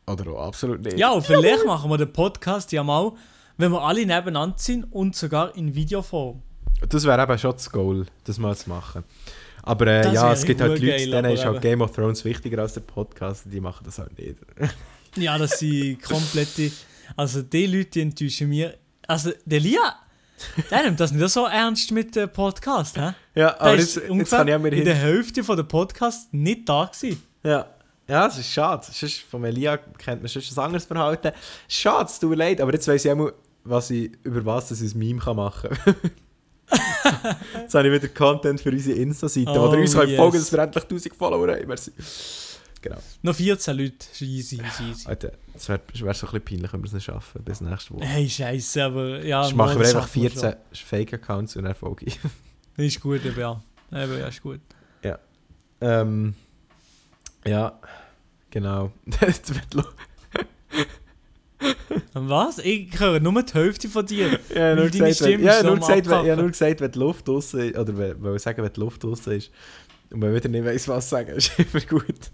Oder 0.08 0.32
auch 0.32 0.48
absolut 0.48 0.82
nicht. 0.82 0.98
ja, 1.00 1.12
und 1.12 1.26
vielleicht 1.26 1.66
machen 1.66 1.90
wir 1.90 1.98
den 1.98 2.12
Podcast 2.14 2.72
ja 2.72 2.84
mal, 2.84 3.14
wenn 3.58 3.72
wir 3.72 3.82
alle 3.82 4.06
nebeneinander 4.06 4.56
sind 4.58 4.84
und 4.92 5.16
sogar 5.16 5.56
in 5.56 5.74
Videoform. 5.74 6.42
Das 6.90 7.06
wäre 7.06 7.24
eben 7.24 7.38
schon 7.40 7.52
das 7.54 7.72
Goal, 7.72 8.06
das 8.26 8.38
mal 8.38 8.56
zu 8.56 8.70
machen. 8.70 9.04
Aber 9.66 9.88
äh, 9.88 10.14
ja, 10.14 10.32
es 10.32 10.46
gibt 10.46 10.62
halt 10.62 10.80
Leute, 10.80 11.10
denen 11.10 11.32
ist 11.32 11.44
halt 11.44 11.62
Game 11.62 11.82
of 11.82 11.92
Thrones 11.92 12.24
wichtiger 12.24 12.62
als 12.62 12.74
der 12.74 12.82
Podcast 12.82 13.44
die 13.46 13.60
machen 13.60 13.84
das 13.84 14.00
halt 14.00 14.18
nicht. 14.18 14.38
Ja, 15.18 15.38
das 15.38 15.60
sind 15.60 16.02
komplette. 16.04 16.72
Also, 17.16 17.42
die 17.42 17.68
Leute 17.68 17.90
die 17.92 18.02
enttäuschen 18.02 18.50
mir. 18.50 18.78
Also, 19.08 19.32
der 19.46 19.62
Lia, 19.62 19.96
der 20.70 20.84
nimmt 20.84 21.00
das 21.00 21.14
nicht 21.14 21.30
so 21.30 21.46
ernst 21.46 21.90
mit 21.94 22.14
dem 22.18 22.30
Podcast, 22.30 22.98
hä? 22.98 23.14
Ja, 23.34 23.58
aber 23.58 23.78
jetzt, 23.78 23.96
jetzt 23.96 24.30
kann 24.30 24.46
ich 24.46 24.58
mir 24.58 24.74
in 24.74 24.84
der. 24.84 24.96
Hälfte 24.96 25.42
von 25.42 25.56
der 25.56 25.64
Podcast 25.64 26.34
nicht 26.34 26.68
da 26.68 26.92
gewesen. 26.94 27.24
Ja. 27.44 27.66
ja, 28.10 28.28
es 28.28 28.40
ist 28.40 28.52
schade. 28.52 28.86
Sonst, 28.92 29.22
von 29.22 29.46
Elia 29.46 29.78
kennt 29.78 30.22
man 30.22 30.28
schon 30.28 30.42
ein 30.42 30.64
anderes 30.66 30.84
Verhalten. 30.84 31.32
Schade, 31.70 32.10
es 32.10 32.20
tut 32.20 32.32
mir 32.32 32.36
leid, 32.36 32.60
aber 32.60 32.74
jetzt 32.74 32.86
weiss 32.90 33.06
ich 33.06 33.12
auch 33.12 33.16
mal, 33.16 33.34
was 33.64 33.90
ich, 33.92 34.12
über 34.24 34.46
was 34.46 34.68
das 34.68 34.82
ein 34.82 35.00
Meme 35.00 35.22
kann 35.22 35.38
machen 35.38 35.70
kann. 35.70 35.96
jetzt 37.62 37.74
habe 37.76 37.88
ich 37.88 37.94
wieder 37.94 38.08
Content 38.14 38.60
für 38.62 38.72
unsere 38.72 38.98
Insta-Seite, 38.98 39.52
Oh, 39.52 39.74
ihr 39.74 39.80
uns 39.80 39.94
yes. 39.94 40.16
folgen 40.16 40.38
dass 40.38 40.52
wir 40.52 40.60
endlich 40.60 40.84
1000 40.84 41.16
Follower 41.16 41.48
haben. 41.52 41.68
Merci. 41.68 41.92
Genau. 42.82 42.98
Noch 43.24 43.36
14 43.36 43.78
Leute. 43.78 43.96
Ist 44.12 44.22
Easy. 44.22 44.62
Alter, 45.06 45.32
es 45.56 45.68
wäre 45.70 45.82
wär 45.94 46.14
so 46.14 46.28
ein 46.28 46.34
bisschen 46.34 46.46
peinlich, 46.46 46.74
wenn 46.74 46.82
wir 46.82 46.88
es 46.88 46.94
nicht 46.94 47.04
schaffen 47.06 47.44
bis 47.44 47.62
nächste 47.62 47.94
Woche. 47.94 48.06
Hey, 48.06 48.30
Scheiße, 48.30 48.84
aber 48.84 49.24
ja. 49.26 49.44
Sonst 49.44 49.56
machen 49.56 49.80
wir 49.80 49.88
einfach 49.88 50.02
schaffen 50.04 50.22
wir 50.22 50.30
14 50.32 50.54
Fake-Accounts 50.72 51.56
und 51.56 51.64
dann 51.64 51.76
folge 51.76 52.06
ich. 52.06 52.20
schon. 52.20 52.32
Ist 52.86 53.02
gut, 53.02 53.26
eben, 53.26 53.40
ja. 53.40 53.62
Eben, 53.92 54.20
ja, 54.20 54.28
ist 54.28 54.42
gut. 54.42 54.60
Ähm, 55.82 56.36
ja, 57.46 57.80
genau. 58.50 58.92
Das 59.20 59.54
wird 59.54 59.86
was? 62.14 62.60
Ich 62.60 63.00
höre 63.00 63.20
nur 63.20 63.44
die 63.44 63.54
Hälfte 63.54 63.90
von 63.90 64.06
dir. 64.06 64.40
ja, 64.56 64.76
nur 64.76 64.86
gesagt, 64.86 65.02
wenn, 65.02 65.14
Stimme 65.14 65.44
ja, 65.44 65.54
ist 65.54 65.62
so 65.62 65.68
nur 65.68 65.80
gesagt, 65.80 66.10
wenn, 66.10 66.26
ja, 66.26 66.36
nur 66.36 66.48
gesagt, 66.48 66.82
wenn 66.82 66.92
die 66.92 67.00
Luft 67.00 67.28
draußen 67.28 67.60
ist, 67.60 67.78
oder 67.78 67.98
wenn, 67.98 68.24
wenn 68.24 68.40
sagen, 68.40 68.64
wenn 68.64 68.74
die 68.74 68.80
Luft 68.80 69.04
draußen 69.04 69.34
ist 69.34 69.52
und 70.12 70.20
man 70.20 70.34
wieder 70.34 70.50
nicht 70.50 70.66
weiss, 70.66 70.88
was 70.88 71.10
sagen, 71.10 71.30
ist 71.36 71.52
immer 71.58 71.84
gut. 71.86 72.32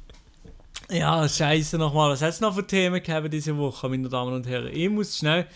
Ja, 0.90 1.28
Scheiße 1.28 1.78
nochmal. 1.78 2.12
Was 2.12 2.22
hat 2.22 2.30
es 2.30 2.42
noch 2.42 2.54
für 2.54 2.68
Themen 2.68 3.02
gehabt 3.02 3.32
diese 3.32 3.58
Woche, 3.58 3.88
meine 3.88 4.10
Damen 4.10 4.34
und 4.34 4.48
Herren? 4.48 4.70
Ich 4.74 4.90
muss 4.90 5.18
schnell. 5.18 5.48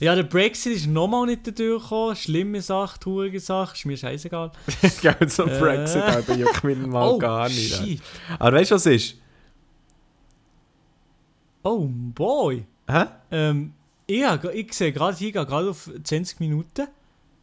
Ja, 0.00 0.14
der 0.14 0.22
Brexit 0.22 0.72
ist 0.74 0.86
nochmal 0.86 1.26
nicht 1.26 1.46
durchgekommen. 1.46 2.16
Schlimme 2.16 2.62
Sache, 2.62 2.98
traurige 2.98 3.38
Sache, 3.38 3.76
ist 3.76 3.84
mir 3.84 3.98
scheißegal. 3.98 4.50
Gell, 5.02 5.28
so 5.28 5.44
Äh. 5.44 5.58
Brexit, 5.58 6.02
aber 6.02 6.34
juckt 6.34 6.64
mich 6.64 6.78
mal 6.78 7.06
oh, 7.06 7.18
gar 7.18 7.48
nicht. 7.48 7.74
shit. 7.74 8.00
Aber 8.38 8.56
weißt 8.56 8.70
du, 8.70 8.74
was 8.76 8.86
ist? 8.86 9.16
Oh, 11.62 11.86
boy. 11.86 12.64
Hä? 12.90 13.04
Ähm, 13.30 13.72
ich, 14.06 14.72
sehe 14.72 14.92
gerade, 14.92 15.14
ich 15.14 15.20
gehe 15.20 15.32
gerade 15.32 15.70
auf 15.70 15.90
20 16.02 16.40
Minuten. 16.40 16.88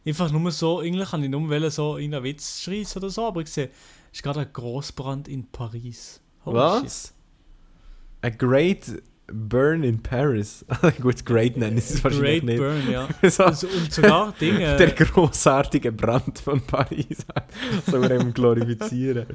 Einfach 0.04 0.30
nur 0.30 0.50
so, 0.50 0.80
eigentlich 0.80 1.10
kann 1.10 1.22
ich 1.22 1.30
nur 1.30 1.48
wollen, 1.48 1.70
so 1.70 1.96
in 1.96 2.14
einen 2.14 2.24
Witz 2.24 2.62
schreissen 2.62 2.98
oder 2.98 3.10
so, 3.10 3.26
aber 3.26 3.40
ich 3.40 3.48
sehe, 3.48 3.70
es 4.10 4.18
ist 4.18 4.22
gerade 4.22 4.40
ein 4.40 4.52
Großbrand 4.52 5.28
in 5.28 5.46
Paris. 5.50 6.20
Holy 6.44 6.58
shit. 6.76 6.84
Was? 6.84 7.14
A 8.22 8.30
great 8.30 9.02
burn 9.26 9.84
in 9.84 10.02
Paris. 10.02 10.64
gut, 11.00 11.24
great 11.24 11.56
nennen 11.56 11.78
sie 11.78 11.94
es 11.94 12.04
wahrscheinlich 12.04 12.40
Great 12.40 12.44
nicht. 12.44 12.58
Burn, 12.58 12.90
ja. 12.90 13.08
So, 13.30 13.44
Also, 13.44 13.66
und 13.68 13.92
sogar 13.92 14.32
Dinge. 14.40 14.76
der 14.78 14.90
großartige 14.92 15.92
Brand 15.92 16.38
von 16.38 16.60
Paris. 16.62 17.18
so 17.86 18.00
wir 18.00 18.18
glorifizieren. 18.32 19.26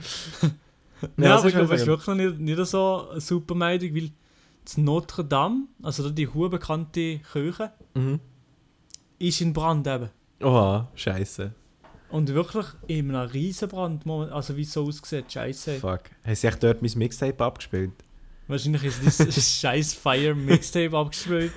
Ja, 1.18 1.36
was 1.36 1.40
aber 1.40 1.48
ich 1.50 1.56
glaube, 1.56 1.76
es 1.76 1.82
ist 1.82 1.88
wirklich 1.88 2.16
nicht, 2.16 2.40
nicht 2.40 2.66
so 2.66 3.10
eine 3.12 3.22
super 3.22 3.56
Meldung, 3.56 3.96
weil 3.96 4.10
das 4.64 4.78
Notre 4.78 5.24
Dame, 5.26 5.68
also 5.82 6.10
die 6.10 6.28
hohe 6.28 6.50
bekannte 6.50 7.20
Kirche, 7.20 7.72
Mhm. 7.96 8.20
ist 9.20 9.42
in 9.42 9.54
Brand 9.54 9.88
eben. 9.88 10.10
Oha, 10.42 10.90
scheiße. 10.96 11.54
Und 12.10 12.30
wirklich 12.34 12.66
in 12.88 13.14
einem 13.16 13.30
Riesenbrand, 13.30 14.06
also 14.08 14.56
wie 14.56 14.62
es 14.62 14.74
so 14.74 14.84
aussieht, 14.86 15.32
scheiße. 15.32 15.80
Fuck. 15.80 16.02
Haben 16.24 16.36
sie 16.36 16.48
echt 16.48 16.62
dort 16.62 16.82
mein 16.82 16.92
Mixtape 16.96 17.44
abgespielt? 17.44 17.92
Wahrscheinlich 18.48 18.84
ist 18.84 19.20
das 19.20 19.52
scheiß 19.62 19.94
Fire 19.94 20.36
Mixtape 20.36 20.96
abgespielt. 20.96 21.54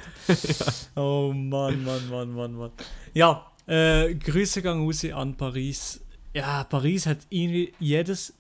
Oh 0.94 1.32
Mann, 1.34 1.84
Mann, 1.84 2.09
Mann, 2.09 2.32
Mann, 2.32 2.54
Mann. 2.54 2.70
Ja, 3.12 3.50
äh, 3.66 4.14
Grüße 4.14 4.62
gehen 4.62 4.84
raus 4.84 5.04
an 5.04 5.36
Paris. 5.36 6.00
Ja, 6.34 6.64
Paris 6.64 7.07
hat 7.07 7.18
irgendwie 7.28 7.72
jedes 7.78 8.32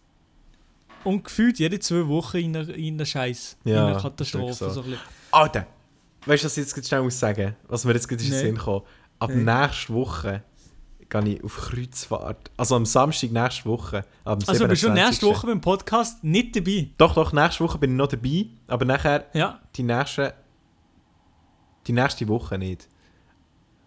und 1.06 1.24
gefühlt 1.24 1.58
jede 1.58 1.78
zwei 1.80 2.06
Wochen 2.08 2.36
in 2.38 2.56
einer, 2.56 2.68
in 2.74 2.94
einer 2.94 3.06
Scheiß, 3.06 3.56
in 3.64 3.72
Ja, 3.72 3.84
einer 3.84 3.94
das 3.94 4.02
Katastrophe. 4.02 4.52
So. 4.54 4.70
so. 4.70 4.82
ein. 4.82 4.98
Alter! 5.32 5.66
Weißt 6.26 6.42
du, 6.42 6.46
was 6.46 6.56
ich 6.56 6.66
jetzt 6.74 6.88
schnell 6.88 7.02
muss 7.02 7.18
sagen? 7.18 7.54
Was 7.68 7.84
mir 7.84 7.92
jetzt 7.94 8.08
gerade 8.08 8.22
in 8.22 8.30
den 8.30 8.38
Nee. 8.38 8.44
Sinn 8.46 8.58
kam? 8.58 8.82
Ab 9.18 9.30
Nee. 9.30 9.42
nächster 9.44 9.94
Woche 9.94 10.42
gehe 11.08 11.22
ich 11.36 11.44
auf 11.44 11.56
Kreuzfahrt. 11.56 12.50
Also 12.56 12.74
am 12.76 12.84
Samstag 12.84 13.30
nächste 13.30 13.64
Woche. 13.66 14.04
Am 14.24 14.38
Also 14.46 14.66
bist 14.66 14.82
du 14.82 14.88
27.. 14.88 14.92
nächste 15.04 15.26
Woche 15.26 15.46
beim 15.46 15.60
Podcast 15.60 16.24
nicht 16.24 16.56
dabei? 16.56 16.90
Doch, 16.98 17.14
doch, 17.14 17.32
nächste 17.32 17.62
Woche 17.64 17.78
bin 17.78 17.92
ich 17.92 17.96
noch 17.96 18.08
dabei. 18.08 18.46
Aber 18.66 18.84
nachher 18.84 19.26
Ja. 19.32 19.60
die 19.76 19.84
nächste. 19.84 20.34
Die 21.86 21.92
nächste 21.92 22.26
Woche 22.26 22.58
nicht. 22.58 22.88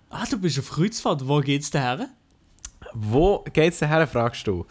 Ah, 0.09 0.25
du 0.29 0.39
bist 0.39 0.57
auf 0.59 0.69
Kreuzfahrt. 0.71 1.27
Wo 1.27 1.39
geht's 1.41 1.69
denn 1.71 1.81
her? 1.81 2.07
Wo 2.93 3.43
geht's 3.53 3.79
denn 3.79 3.89
her, 3.89 4.07
fragst 4.07 4.47
du? 4.47 4.65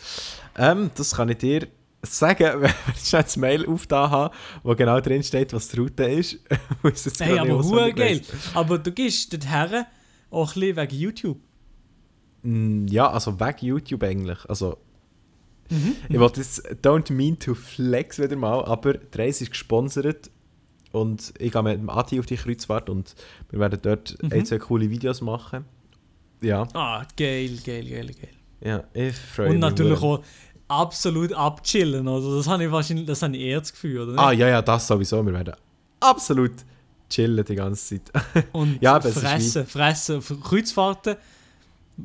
Ähm, 0.56 0.90
das 0.94 1.14
kann 1.14 1.28
ich 1.28 1.38
dir 1.38 1.68
sagen, 2.02 2.60
wenn 2.62 2.72
ich 2.96 3.12
jetzt 3.12 3.36
ein 3.36 3.40
Mail 3.40 3.66
aufgetan 3.66 4.10
habe, 4.10 4.34
wo 4.62 4.74
genau 4.74 5.00
drin 5.00 5.22
steht, 5.22 5.52
was 5.52 5.68
die 5.68 5.80
Route 5.80 6.04
ist. 6.04 6.38
Muss 6.82 7.04
jetzt 7.04 7.20
Hey, 7.20 7.38
aber 7.38 7.62
hure 7.62 7.92
geil. 7.92 8.20
Aber 8.54 8.78
du 8.78 8.92
gehst 8.92 9.32
dorthin 9.32 9.84
auch 10.30 10.48
ein 10.54 10.60
bisschen 10.60 10.76
wegen 10.76 10.94
YouTube. 10.96 11.38
Mm, 12.42 12.86
Ja, 12.88 13.10
also 13.10 13.38
weg 13.40 13.62
YouTube 13.62 14.02
eigentlich. 14.02 14.38
Also, 14.48 14.78
Mhm. 15.70 15.96
ich 16.08 16.18
wollte 16.18 16.40
jetzt, 16.40 16.66
don't 16.82 17.12
mean 17.12 17.38
to 17.38 17.54
flex 17.54 18.18
wieder 18.18 18.36
mal, 18.36 18.64
aber 18.64 18.94
die 18.94 19.18
Reise 19.18 19.44
ist 19.44 19.50
gesponsert 19.50 20.30
und 20.92 21.34
ich 21.38 21.52
gehe 21.52 21.62
mit 21.62 21.78
dem 21.78 21.90
Adi 21.90 22.18
auf 22.18 22.24
die 22.24 22.36
Kreuzfahrt 22.36 22.88
und 22.88 23.14
wir 23.50 23.58
werden 23.60 23.78
dort 23.82 24.16
Mhm. 24.22 24.32
ein, 24.32 24.46
zwei 24.46 24.56
coole 24.58 24.88
Videos 24.88 25.20
machen. 25.20 25.66
Ja, 26.40 26.66
Ah, 26.72 27.04
geil, 27.18 27.58
geil, 27.66 27.84
geil, 27.84 28.06
geil. 28.06 28.28
ja, 28.62 28.84
ich 28.94 29.14
freue 29.14 29.48
Und 29.48 29.52
mich. 29.56 29.60
natürlich 29.60 30.00
hure. 30.00 30.20
auch 30.20 30.24
absolut 30.68 31.32
abchillen. 31.32 32.06
Also 32.08 32.36
das 32.36 32.46
habe 32.46 32.64
ich 32.64 32.70
wahrscheinlich, 32.70 33.06
das 33.06 33.22
habe 33.22 33.36
ich 33.36 33.42
eher 33.42 33.60
das 33.60 33.72
Gefühl, 33.72 34.00
oder? 34.02 34.12
nicht? 34.12 34.20
Ah, 34.20 34.32
ja, 34.32 34.48
ja, 34.48 34.62
das 34.62 34.86
sowieso. 34.86 35.24
Wir 35.24 35.32
werden 35.32 35.54
absolut 36.00 36.52
chillen 37.10 37.44
die 37.44 37.54
ganze 37.54 38.00
Zeit. 38.00 38.46
Und 38.52 38.80
Ja, 38.82 38.98
ist 38.98 39.18
fressen, 39.18 39.66
fressen. 39.66 40.22
Kreuzfahrten, 40.42 41.16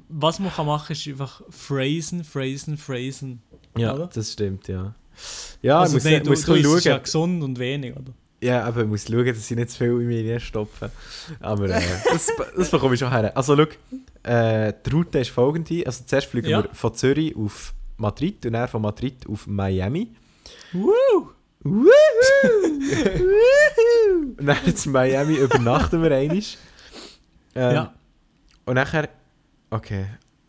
was 0.10 0.40
man 0.40 0.52
kann 0.52 0.66
machen, 0.66 0.94
ist 0.94 1.08
einfach 1.08 1.42
phrasen, 1.50 2.24
phrasen, 2.24 2.78
phrasen. 2.78 3.42
ja, 3.78 3.94
Oder? 3.94 4.08
das 4.08 4.32
stimmt, 4.32 4.68
ja. 4.68 4.96
Ja, 5.62 5.82
also 5.82 5.98
ich 5.98 6.04
muss, 6.04 6.12
nein, 6.12 6.24
du, 6.24 6.30
muss 6.32 6.44
du 6.46 6.54
isst 6.56 6.64
bisschen 6.74 6.92
ja 6.92 6.98
gesund 6.98 7.44
und 7.44 7.60
wenig, 7.60 7.92
oder? 7.96 8.12
Ja, 8.42 8.64
aber 8.66 8.82
ich 8.82 8.88
muss 8.88 9.06
schauen, 9.06 9.26
dass 9.26 9.50
ich 9.52 9.56
nicht 9.56 9.70
zu 9.70 9.78
viel 9.78 9.88
in 10.02 10.08
mir 10.08 10.40
stopfen. 10.40 10.90
Aber 11.40 11.70
äh, 11.70 11.82
das, 12.12 12.28
das 12.58 12.70
bekomme 12.70 12.96
ich 12.96 13.00
schon 13.00 13.10
her. 13.12 13.32
Also, 13.38 13.56
schau, 13.56 14.30
äh, 14.30 14.74
die 14.86 14.90
Route 14.90 15.20
ist 15.20 15.30
folgende. 15.30 15.84
Also, 15.86 16.04
zuerst 16.06 16.28
fliegen 16.28 16.50
Ja. 16.50 16.64
wir 16.64 16.70
von 16.74 16.94
Zürich 16.94 17.34
auf 17.38 17.74
Madrid 18.04 18.46
und 18.46 18.54
dann 18.54 18.68
von 18.68 18.82
Madrid 18.82 19.28
auf 19.28 19.48
Miami. 19.48 20.12
Woo! 20.74 21.30
Woohoo! 21.64 21.90
und 24.38 24.46
dann 24.46 24.58
in 24.66 24.92
Miami 24.92 25.36
übernachten 25.36 26.02
wir 26.02 26.12
einmal. 26.12 26.38
Ähm, 27.56 27.76
Ja. 27.76 27.94
Und 28.66 28.76
nachher, 28.76 29.10
okay, 29.70 30.06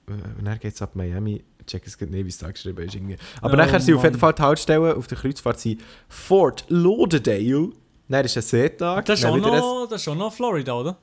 äh, 0.08 0.12
und 0.38 0.44
dann 0.44 0.58
geht 0.58 0.74
es 0.74 0.82
ab 0.82 0.94
Miami. 0.94 1.42
Check 1.66 1.86
es 1.86 1.98
nicht, 1.98 2.12
wie 2.12 2.28
es 2.28 2.36
da 2.38 2.50
geschrieben 2.50 2.82
ist. 2.86 2.94
Irgendwie. 2.94 3.16
Aber 3.40 3.54
Oh, 3.54 3.56
nachher 3.56 3.80
sind 3.80 3.94
auf 3.96 4.04
jeden. 4.04 4.18
Fall 4.18 4.34
die 4.34 4.42
Haltestellen 4.42 4.96
auf 4.96 5.06
der 5.06 5.16
Kreuzfahrt 5.16 5.58
sind 5.58 5.80
Fort 6.08 6.64
Lauderdale. 6.68 7.70
Dann 8.06 8.24
ist 8.24 8.36
ein 8.36 8.42
Seetag. 8.42 9.06
Das 9.06 9.18
ist, 9.20 9.24
auch 9.24 9.36
noch, 9.38 9.88
das 9.88 10.02
ist 10.02 10.08
auch 10.08 10.14
noch 10.14 10.30
Florida, 10.32 10.74
oder? 10.74 10.98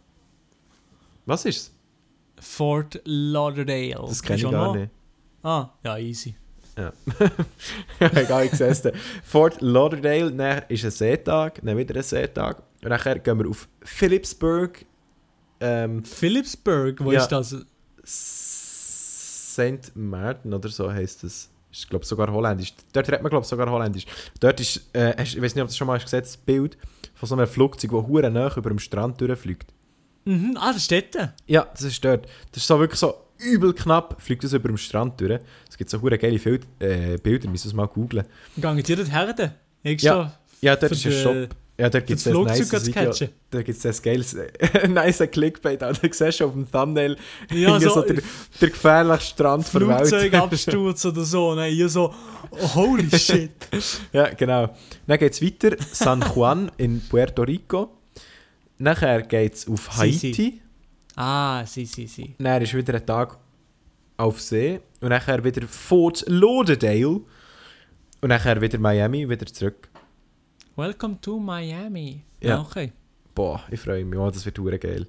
Was 1.26 1.46
ist 1.46 1.74
Fort 2.40 3.02
Lauderdale. 3.06 3.96
Das 4.08 4.22
kenne 4.22 4.38
ich 4.38 4.44
gar 4.44 4.52
noch- 4.68 4.76
nicht. 4.76 4.92
Ah, 5.42 5.70
ja, 5.84 5.98
easy. 5.98 6.36
Ja. 8.00 8.10
Egal, 8.16 8.46
ich 8.46 8.52
sehe 8.54 8.68
es. 8.70 8.82
Fort 9.24 9.62
Lauderdale, 9.62 10.32
dann 10.32 10.64
ist 10.70 10.84
ein 10.84 10.92
Seetag, 10.92 11.60
dann 11.64 11.78
wieder 11.78 11.96
ein 11.96 12.04
Seetag. 12.04 12.62
Und 12.84 12.90
nachher 12.90 13.20
gehen 13.20 13.38
wir 13.40 13.50
auf 13.50 13.68
Philipsburg. 13.84 14.86
Ähm, 15.60 16.04
Philipsburg, 16.04 17.04
wo 17.04 17.12
Ja. 17.12 17.22
ist 17.22 17.28
das? 17.32 17.56
St. 19.54 19.92
Martin 19.96 20.54
oder 20.54 20.70
so 20.70 20.92
heisst 20.92 21.24
es. 21.24 21.50
Ist, 21.72 21.90
glaube 21.90 22.06
sogar 22.06 22.30
holländisch. 22.32 22.74
Dort 22.92 23.08
redet 23.08 23.22
man, 23.22 23.30
glaube 23.30 23.46
sogar 23.46 23.70
holländisch. 23.70 24.06
Dort 24.42 24.60
ist, 24.60 24.90
äh, 24.94 25.14
hast, 25.18 25.36
ich 25.36 25.42
weiß 25.42 25.56
nicht, 25.56 25.64
ob 25.64 25.70
du 25.70 25.76
schon 25.76 25.88
mal 25.88 25.96
hast 25.96 26.04
gesehen 26.04 26.20
das 26.22 26.36
Bild 26.36 26.78
von 27.14 27.30
so 27.30 27.36
einem 27.36 27.48
Flugzeug, 27.48 27.92
das 27.92 28.08
hure 28.08 28.30
nah 28.30 28.54
über 28.58 28.70
dem 28.70 28.80
Strand 28.80 29.22
durchfliegt. 29.22 29.72
Mhm, 30.26 30.58
ah, 30.60 30.74
das 30.74 30.84
steht 30.86 31.16
da. 31.16 31.34
Ja, 31.48 31.68
das 31.72 31.84
ist 31.84 32.04
dort. 32.04 32.26
Das 32.52 32.62
ist 32.64 32.68
so 32.68 32.78
wirklich 32.80 33.00
so 33.00 33.16
übel 33.44 33.74
knapp, 33.74 34.22
fliegt 34.22 34.44
das 34.44 34.54
über 34.54 34.68
dem 34.70 34.78
Strand 34.78 35.20
durch. 35.20 35.40
Es 35.70 35.78
gibt 35.78 35.90
so 35.90 36.02
hure 36.02 36.18
geile 36.18 36.40
Fil 36.40 36.60
äh, 36.80 37.18
Bilder, 37.18 37.50
müssen 37.50 37.68
es 37.68 37.74
mal 37.74 37.88
googlen. 37.88 38.26
Gehen 38.58 38.78
die 38.84 38.96
dort 38.96 39.12
her? 39.12 39.54
Extra 39.84 40.34
Ja, 40.62 40.76
dort 40.76 40.92
ist 40.92 41.06
ein 41.06 41.12
Shop. 41.12 41.56
Ja, 41.80 41.90
dort 41.90 42.06
gibt 42.06 42.20
es 42.20 42.26
das 42.26 42.34
nice 42.34 42.86
Video. 42.86 43.12
Da 43.50 43.64
gibt 43.64 43.84
es 43.84 43.86
ein 43.86 44.04
geiles, 44.04 44.38
nice 44.90 45.24
Clickbait. 45.32 45.84
auch. 45.84 45.94
Da 45.94 46.08
siehst 46.12 46.40
du 46.40 46.46
auf 46.46 46.54
dem 46.54 46.70
Thumbnail 46.70 47.18
Ja, 47.52 47.80
so, 47.80 47.90
so 47.90 48.02
der, 48.04 48.18
der 48.62 48.70
gefährlichste 48.70 49.30
Strand 49.34 49.74
der 49.74 49.88
Welt. 49.88 50.08
Flugzeugabsturz 50.08 51.06
oder 51.06 51.24
so. 51.24 51.56
Nein, 51.56 51.74
hier 51.74 51.90
so, 51.90 52.14
oh, 52.52 52.76
holy 52.76 53.10
shit. 53.18 53.50
Ja, 54.14 54.30
genau. 54.30 54.76
Dann 55.08 55.18
geht 55.18 55.34
es 55.34 55.42
weiter, 55.42 55.76
San 55.92 56.22
Juan 56.36 56.70
in 56.78 57.02
Puerto 57.10 57.42
Rico. 57.42 57.98
Nachher 58.78 59.24
geht 59.24 59.56
es 59.56 59.68
auf 59.68 59.90
Si, 59.92 59.98
Haiti. 60.00 60.34
si. 60.34 60.62
Ah, 61.24 61.64
si, 61.68 61.86
si, 61.86 62.08
si. 62.08 62.34
Dann 62.40 62.64
ist 62.64 62.74
wieder 62.74 62.96
ein 62.96 63.06
Tag 63.06 63.38
auf 64.18 64.42
See. 64.42 64.82
Und 65.02 65.10
nachher 65.10 65.44
wieder 65.44 65.68
Fort 65.68 66.26
Lauderdale. 66.28 67.22
Und 68.22 68.30
nachher 68.30 68.60
wieder 68.60 68.80
Miami, 68.80 69.30
wieder 69.30 69.46
zurück. 69.46 69.88
Welcome 70.76 71.22
to 71.22 71.38
Miami. 71.38 72.24
Ja. 72.42 72.50
Ja. 72.50 72.62
Okay. 72.62 72.92
Boah, 73.36 73.62
ich 73.70 73.80
freue 73.80 74.04
mich. 74.04 74.18
Oh, 74.18 74.32
das 74.32 74.44
wird 74.48 74.58
hure 74.58 74.80
geil. 74.80 75.06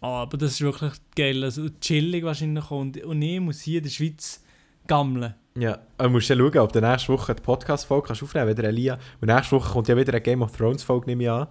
Ah, 0.00 0.22
aber 0.22 0.38
das 0.38 0.52
ist 0.52 0.60
wirklich 0.60 0.92
geil. 1.16 1.42
Also 1.42 1.68
chillig 1.80 2.22
wahrscheinlich. 2.22 2.70
Und, 2.70 3.02
und 3.02 3.20
ich 3.20 3.40
muss 3.40 3.62
hier 3.62 3.78
in 3.78 3.84
der 3.84 3.90
Schweiz 3.90 4.44
gammeln. 4.86 5.34
Ja, 5.58 5.80
du 5.98 6.08
musst 6.08 6.28
ja 6.28 6.36
schauen, 6.36 6.58
ob 6.58 6.72
du 6.72 6.80
nächste 6.80 7.12
Woche 7.12 7.34
die 7.34 7.42
Podcast-Folge 7.42 8.12
aufnehmen 8.12 8.46
kannst, 8.46 8.58
wieder 8.58 8.68
Elia. 8.68 8.96
Und 9.20 9.26
nächste 9.26 9.56
Woche 9.56 9.72
kommt 9.72 9.88
ja 9.88 9.96
wieder 9.96 10.12
eine 10.12 10.20
Game 10.20 10.42
of 10.42 10.56
Thrones-Folge, 10.56 11.06
nehme 11.06 11.24
ich 11.24 11.30
an. 11.30 11.48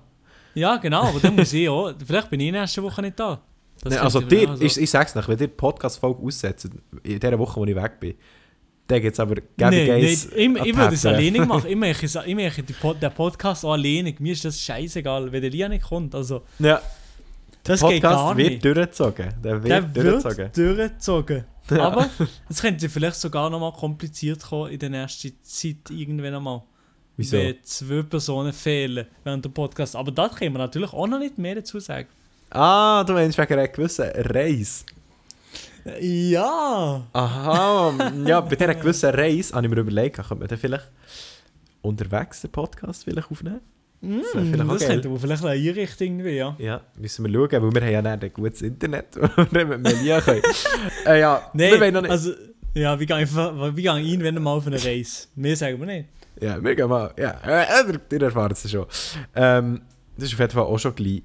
Ja, 0.53 0.77
genau, 0.77 1.03
aber 1.03 1.19
dann 1.19 1.35
muss 1.35 1.51
ich 1.51 1.67
auch. 1.67 1.93
Vielleicht 2.05 2.29
bin 2.29 2.39
ich 2.39 2.53
nächste 2.53 2.81
Woche 2.83 3.01
nicht 3.01 3.19
da. 3.19 3.41
Das 3.83 3.93
Nein, 3.93 4.03
also 4.03 4.21
dir, 4.21 4.49
also- 4.49 4.63
ich, 4.63 4.77
ich 4.77 4.89
sag's 4.89 5.15
noch, 5.15 5.27
wenn 5.27 5.33
ihr 5.39 5.47
die 5.47 5.53
Podcast-Folge 5.53 6.21
aussetzt, 6.23 6.69
in 7.03 7.19
der 7.19 7.39
Woche, 7.39 7.59
wo 7.59 7.65
ich 7.65 7.75
weg 7.75 7.99
bin, 7.99 8.13
dann 8.87 9.01
gibt 9.01 9.13
es 9.13 9.19
aber 9.19 9.35
Gabby 9.57 9.77
nein, 9.77 9.85
Gays 9.85 10.25
ich, 10.25 10.37
ich 10.37 10.75
würde 10.77 10.93
es 10.95 11.05
alleine 11.05 11.45
machen. 11.45 11.65
Ich 11.69 11.75
mache, 11.75 12.05
es- 12.05 12.15
ich 12.15 12.35
mache 12.35 12.61
die 12.63 12.73
Pod, 12.73 13.01
den 13.01 13.11
Podcast 13.11 13.63
auch 13.65 13.71
alleine. 13.73 14.13
Mir 14.19 14.33
ist 14.33 14.43
das 14.45 14.59
scheißegal, 14.61 15.31
wenn 15.31 15.41
der 15.41 15.49
Lia 15.49 15.69
nicht 15.69 15.83
kommt. 15.83 16.13
Also, 16.13 16.43
Ja, 16.59 16.81
das 17.63 17.81
geht 17.81 18.01
gar 18.01 18.11
Podcast 18.33 18.37
wird 18.37 18.49
nicht. 18.51 18.65
durchgezogen. 18.65 19.33
Der 19.43 19.63
wird 19.63 19.69
Der 19.71 19.81
durchgezogen. 19.81 20.37
wird 20.37 20.57
durchgezogen. 20.57 21.45
Aber 21.69 22.09
es 22.49 22.61
könnte 22.61 22.89
vielleicht 22.89 23.15
sogar 23.15 23.49
noch 23.49 23.59
mal 23.59 23.71
kompliziert 23.71 24.41
kommen 24.43 24.71
in 24.71 24.79
der 24.79 24.89
nächsten 24.89 25.31
Zeit 25.41 25.89
irgendwann 25.89 26.35
einmal. 26.35 26.63
Wieso? 27.17 27.37
Wenn 27.37 27.55
zwei 27.63 28.01
Personen 28.03 28.51
fehlen 28.51 29.05
während 29.23 29.45
dem 29.45 29.53
Podcast. 29.53 29.95
Aber 29.95 30.11
da 30.11 30.27
können 30.27 30.53
wir 30.53 30.59
natürlich 30.59 30.91
auch 30.91 31.07
noch 31.07 31.19
nicht 31.19 31.37
mehr 31.37 31.55
dazu 31.55 31.79
sagen. 31.79 32.07
Ah, 32.51 33.03
du 33.05 33.13
meinst 33.13 33.37
wegen 33.37 33.53
einer 33.53 33.67
gewissen 33.67 34.09
Reise. 34.13 34.83
Ja! 35.99 37.07
Aha, 37.13 37.93
ja, 38.25 38.41
bei 38.41 38.55
dieser 38.55 38.75
gewissen 38.75 39.09
Reise 39.09 39.55
habe 39.55 39.65
ich 39.65 39.73
mir 39.73 39.79
überlegt, 39.79 40.17
könnte 40.17 40.35
man 40.35 40.47
dann 40.47 40.57
vielleicht 40.57 40.89
unterwegs 41.81 42.41
den 42.41 42.51
Podcast 42.51 43.05
vielleicht 43.05 43.31
aufnehmen? 43.31 43.61
Mm, 44.01 44.17
wär 44.33 44.45
vielleicht 44.45 44.69
das 44.69 44.85
könnte 44.87 45.07
aber 45.07 45.19
vielleicht 45.19 45.43
eine 45.45 45.51
Einrichtung 45.51 46.07
irgendwie, 46.07 46.37
ja. 46.37 46.55
Ja, 46.59 46.81
müssen 46.97 47.25
wir 47.25 47.33
schauen, 47.33 47.63
weil 47.63 47.81
wir 47.81 47.81
haben 47.81 48.05
ja 48.05 48.15
nicht 48.15 48.23
ein 48.23 48.33
gutes 48.33 48.61
Internet, 48.61 49.07
wo 49.15 49.45
wir 49.49 49.65
mit 49.65 49.81
Melia 49.81 50.21
können. 50.21 50.41
äh, 51.05 51.19
ja, 51.19 51.49
Nein, 51.53 51.79
wir 51.79 51.91
noch 51.91 52.01
nicht... 52.01 52.11
also, 52.11 52.31
ja, 52.73 52.99
wir 52.99 53.05
gehen 53.05 53.17
einfach, 53.17 53.55
wir 53.55 53.71
gehen 53.71 54.05
irgendwann 54.05 54.43
mal 54.43 54.51
auf 54.51 54.67
eine 54.67 54.83
Reise. 54.83 55.27
Mehr 55.35 55.55
sagen 55.55 55.79
wir 55.79 55.85
nicht. 55.85 56.09
Ja, 56.39 56.61
wir 56.63 56.75
gehen 56.75 56.89
mal. 56.89 57.13
Ja, 57.17 57.39
äh, 57.45 57.91
ihr, 57.91 57.99
ihr 58.11 58.21
erfahrt 58.21 58.53
es 58.53 58.69
schon. 58.69 58.85
Ähm, 59.35 59.81
das 60.15 60.25
ist 60.25 60.33
auf 60.33 60.39
jeden 60.39 60.51
Fall 60.51 60.63
auch 60.63 60.77
schon 60.77 60.95
gleich. 60.95 61.23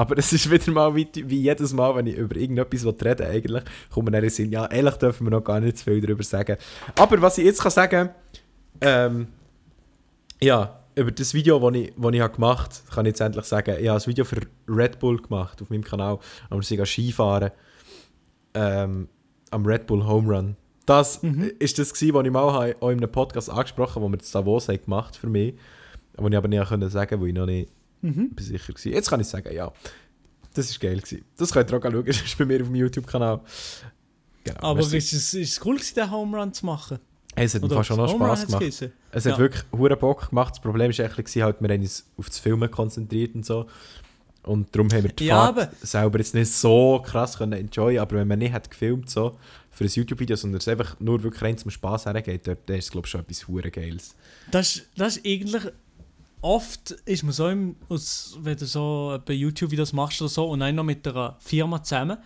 Aber 0.00 0.16
es 0.16 0.32
ist 0.32 0.50
wieder 0.50 0.72
mal 0.72 0.94
wie, 0.96 1.06
wie 1.14 1.42
jedes 1.42 1.74
Mal, 1.74 1.94
wenn 1.94 2.06
ich 2.06 2.16
über 2.16 2.34
irgendetwas 2.34 2.86
reden 2.86 3.26
eigentlich, 3.26 3.62
kommt 3.90 4.06
mir 4.06 4.12
dann 4.12 4.22
in 4.22 4.28
den 4.28 4.34
Sinn, 4.34 4.50
ja, 4.50 4.64
ehrlich 4.64 4.94
dürfen 4.94 5.26
wir 5.26 5.30
noch 5.30 5.44
gar 5.44 5.60
nicht 5.60 5.76
zu 5.76 5.84
viel 5.84 6.00
darüber 6.00 6.22
sagen. 6.22 6.56
Aber 6.96 7.20
was 7.20 7.36
ich 7.36 7.44
jetzt 7.44 7.60
kann 7.60 7.70
sagen 7.70 8.08
ähm, 8.80 9.28
ja, 10.40 10.80
über 10.94 11.10
das 11.10 11.34
Video, 11.34 11.58
das 11.58 11.78
ich, 11.78 11.92
das 11.94 12.12
ich 12.14 12.20
habe 12.22 12.34
gemacht 12.34 12.82
habe, 12.86 12.94
kann 12.94 13.04
ich 13.04 13.10
jetzt 13.10 13.20
endlich 13.20 13.44
sagen, 13.44 13.76
ich 13.78 13.88
habe 13.88 14.00
ein 14.00 14.06
Video 14.06 14.24
für 14.24 14.40
Red 14.66 14.98
Bull 15.00 15.20
gemacht 15.20 15.60
auf 15.60 15.68
meinem 15.68 15.84
Kanal, 15.84 16.18
wir 16.48 16.62
sind 16.62 16.86
Skifahren 16.86 17.50
ähm, 18.54 19.06
am 19.50 19.66
Red 19.66 19.86
Bull 19.86 20.06
Home 20.06 20.34
Run. 20.34 20.56
Das 20.86 21.22
Mhm. 21.22 21.52
ist 21.58 21.78
das 21.78 21.92
gewesen, 21.92 22.14
was 22.14 22.24
ich 22.24 22.32
mal 22.32 22.52
habe, 22.54 22.74
auch 22.80 22.88
in 22.88 22.96
einem 22.96 23.12
Podcast 23.12 23.50
angesprochen 23.50 23.96
habe, 23.96 24.06
wo 24.06 24.08
wir 24.08 24.16
das 24.16 24.30
Davos 24.30 24.68
haben 24.68 24.82
gemacht 24.82 25.14
für 25.14 25.28
mich. 25.28 25.54
wo 26.16 26.26
ich 26.26 26.36
aber 26.36 26.48
nicht 26.48 26.90
sagen, 26.90 27.20
wo 27.20 27.26
ich 27.26 27.34
noch 27.34 27.44
nicht 27.46 27.70
Mhm. 28.02 28.30
sicher 28.38 28.72
war. 28.74 28.92
Jetzt 28.92 29.10
kann 29.10 29.20
ich 29.20 29.26
sagen, 29.26 29.52
ja, 29.54 29.72
das 30.54 30.70
war 30.72 30.88
geil. 30.90 31.00
Gewesen. 31.00 31.24
Das 31.36 31.52
könnt 31.52 31.70
ihr 31.70 31.76
auch 31.78 31.82
schauen, 31.82 32.04
das 32.06 32.22
ist 32.22 32.38
bei 32.38 32.44
mir 32.44 32.60
auf 32.60 32.66
dem 32.68 32.74
YouTube-Kanal. 32.76 33.40
Genau, 34.44 34.60
Aber 34.60 34.80
ist 34.80 34.92
es, 34.94 35.34
ist 35.34 35.34
es 35.34 35.64
cool 35.64 35.76
gewesen, 35.76 35.94
den 35.94 36.10
Home 36.10 36.38
Run 36.38 36.52
zu 36.52 36.64
machen? 36.66 36.98
Hey, 37.36 37.44
es 37.46 37.54
hat 37.54 37.62
mir 37.62 37.84
schon 37.84 37.96
noch 37.96 38.08
Spass 38.10 38.46
gemacht. 38.46 38.60
geheißen? 38.60 38.92
Es 39.12 39.24
hat 39.26 39.32
Ja. 39.32 39.38
wirklich 39.38 39.62
hure 39.72 39.96
Bock 39.96 40.30
gemacht. 40.30 40.54
Das 40.54 40.60
Problem 40.60 40.90
war 40.96 41.04
eigentlich, 41.04 41.42
halt, 41.42 41.60
wir 41.60 41.68
haben 41.68 41.80
uns 41.80 42.04
auf 42.16 42.26
das 42.28 42.38
Filmen 42.38 42.70
konzentriert 42.70 43.34
und 43.34 43.46
so. 43.46 43.66
Und 44.42 44.74
darum 44.74 44.90
haben 44.90 45.02
wir 45.04 45.12
die 45.12 45.26
Ja, 45.26 45.52
Fahrt 45.52 45.76
selber 45.86 46.18
jetzt 46.18 46.34
nicht 46.34 46.50
so 46.50 47.02
krass 47.04 47.36
können 47.38 47.52
enjoyen 47.52 48.00
Aber 48.00 48.16
wenn 48.16 48.26
man 48.26 48.38
nicht 48.38 48.52
hat 48.52 48.70
gefilmt 48.70 49.10
so 49.10 49.36
für 49.70 49.84
ein 49.84 49.90
YouTube-Video, 49.90 50.34
sondern 50.34 50.58
es 50.58 50.66
einfach 50.68 50.98
nur 50.98 51.22
wirklich 51.22 51.42
rein 51.42 51.58
zum 51.58 51.70
Spass 51.70 52.06
hergeht, 52.06 52.46
dort, 52.46 52.60
dann 52.66 52.78
ist 52.78 52.86
es 52.86 52.90
glaube 52.90 53.06
ich 53.06 53.10
schon 53.10 53.20
etwas 53.20 53.46
hure 53.46 53.70
Geiles. 53.70 54.14
Das, 54.50 54.82
das 54.96 55.18
ist 55.18 55.26
eigentlich. 55.26 55.64
Oft 56.42 56.92
ist 57.04 57.22
man 57.22 57.32
so, 57.32 57.48
im, 57.48 57.76
wenn 57.88 58.56
du 58.56 58.66
so 58.66 59.18
bei 59.24 59.34
YouTube-Videos 59.34 59.92
machst 59.92 60.20
oder 60.22 60.28
so 60.30 60.48
und 60.48 60.60
dann 60.60 60.74
noch 60.74 60.84
mit 60.84 61.06
einer 61.06 61.36
Firma 61.40 61.82
zusammen, 61.82 62.18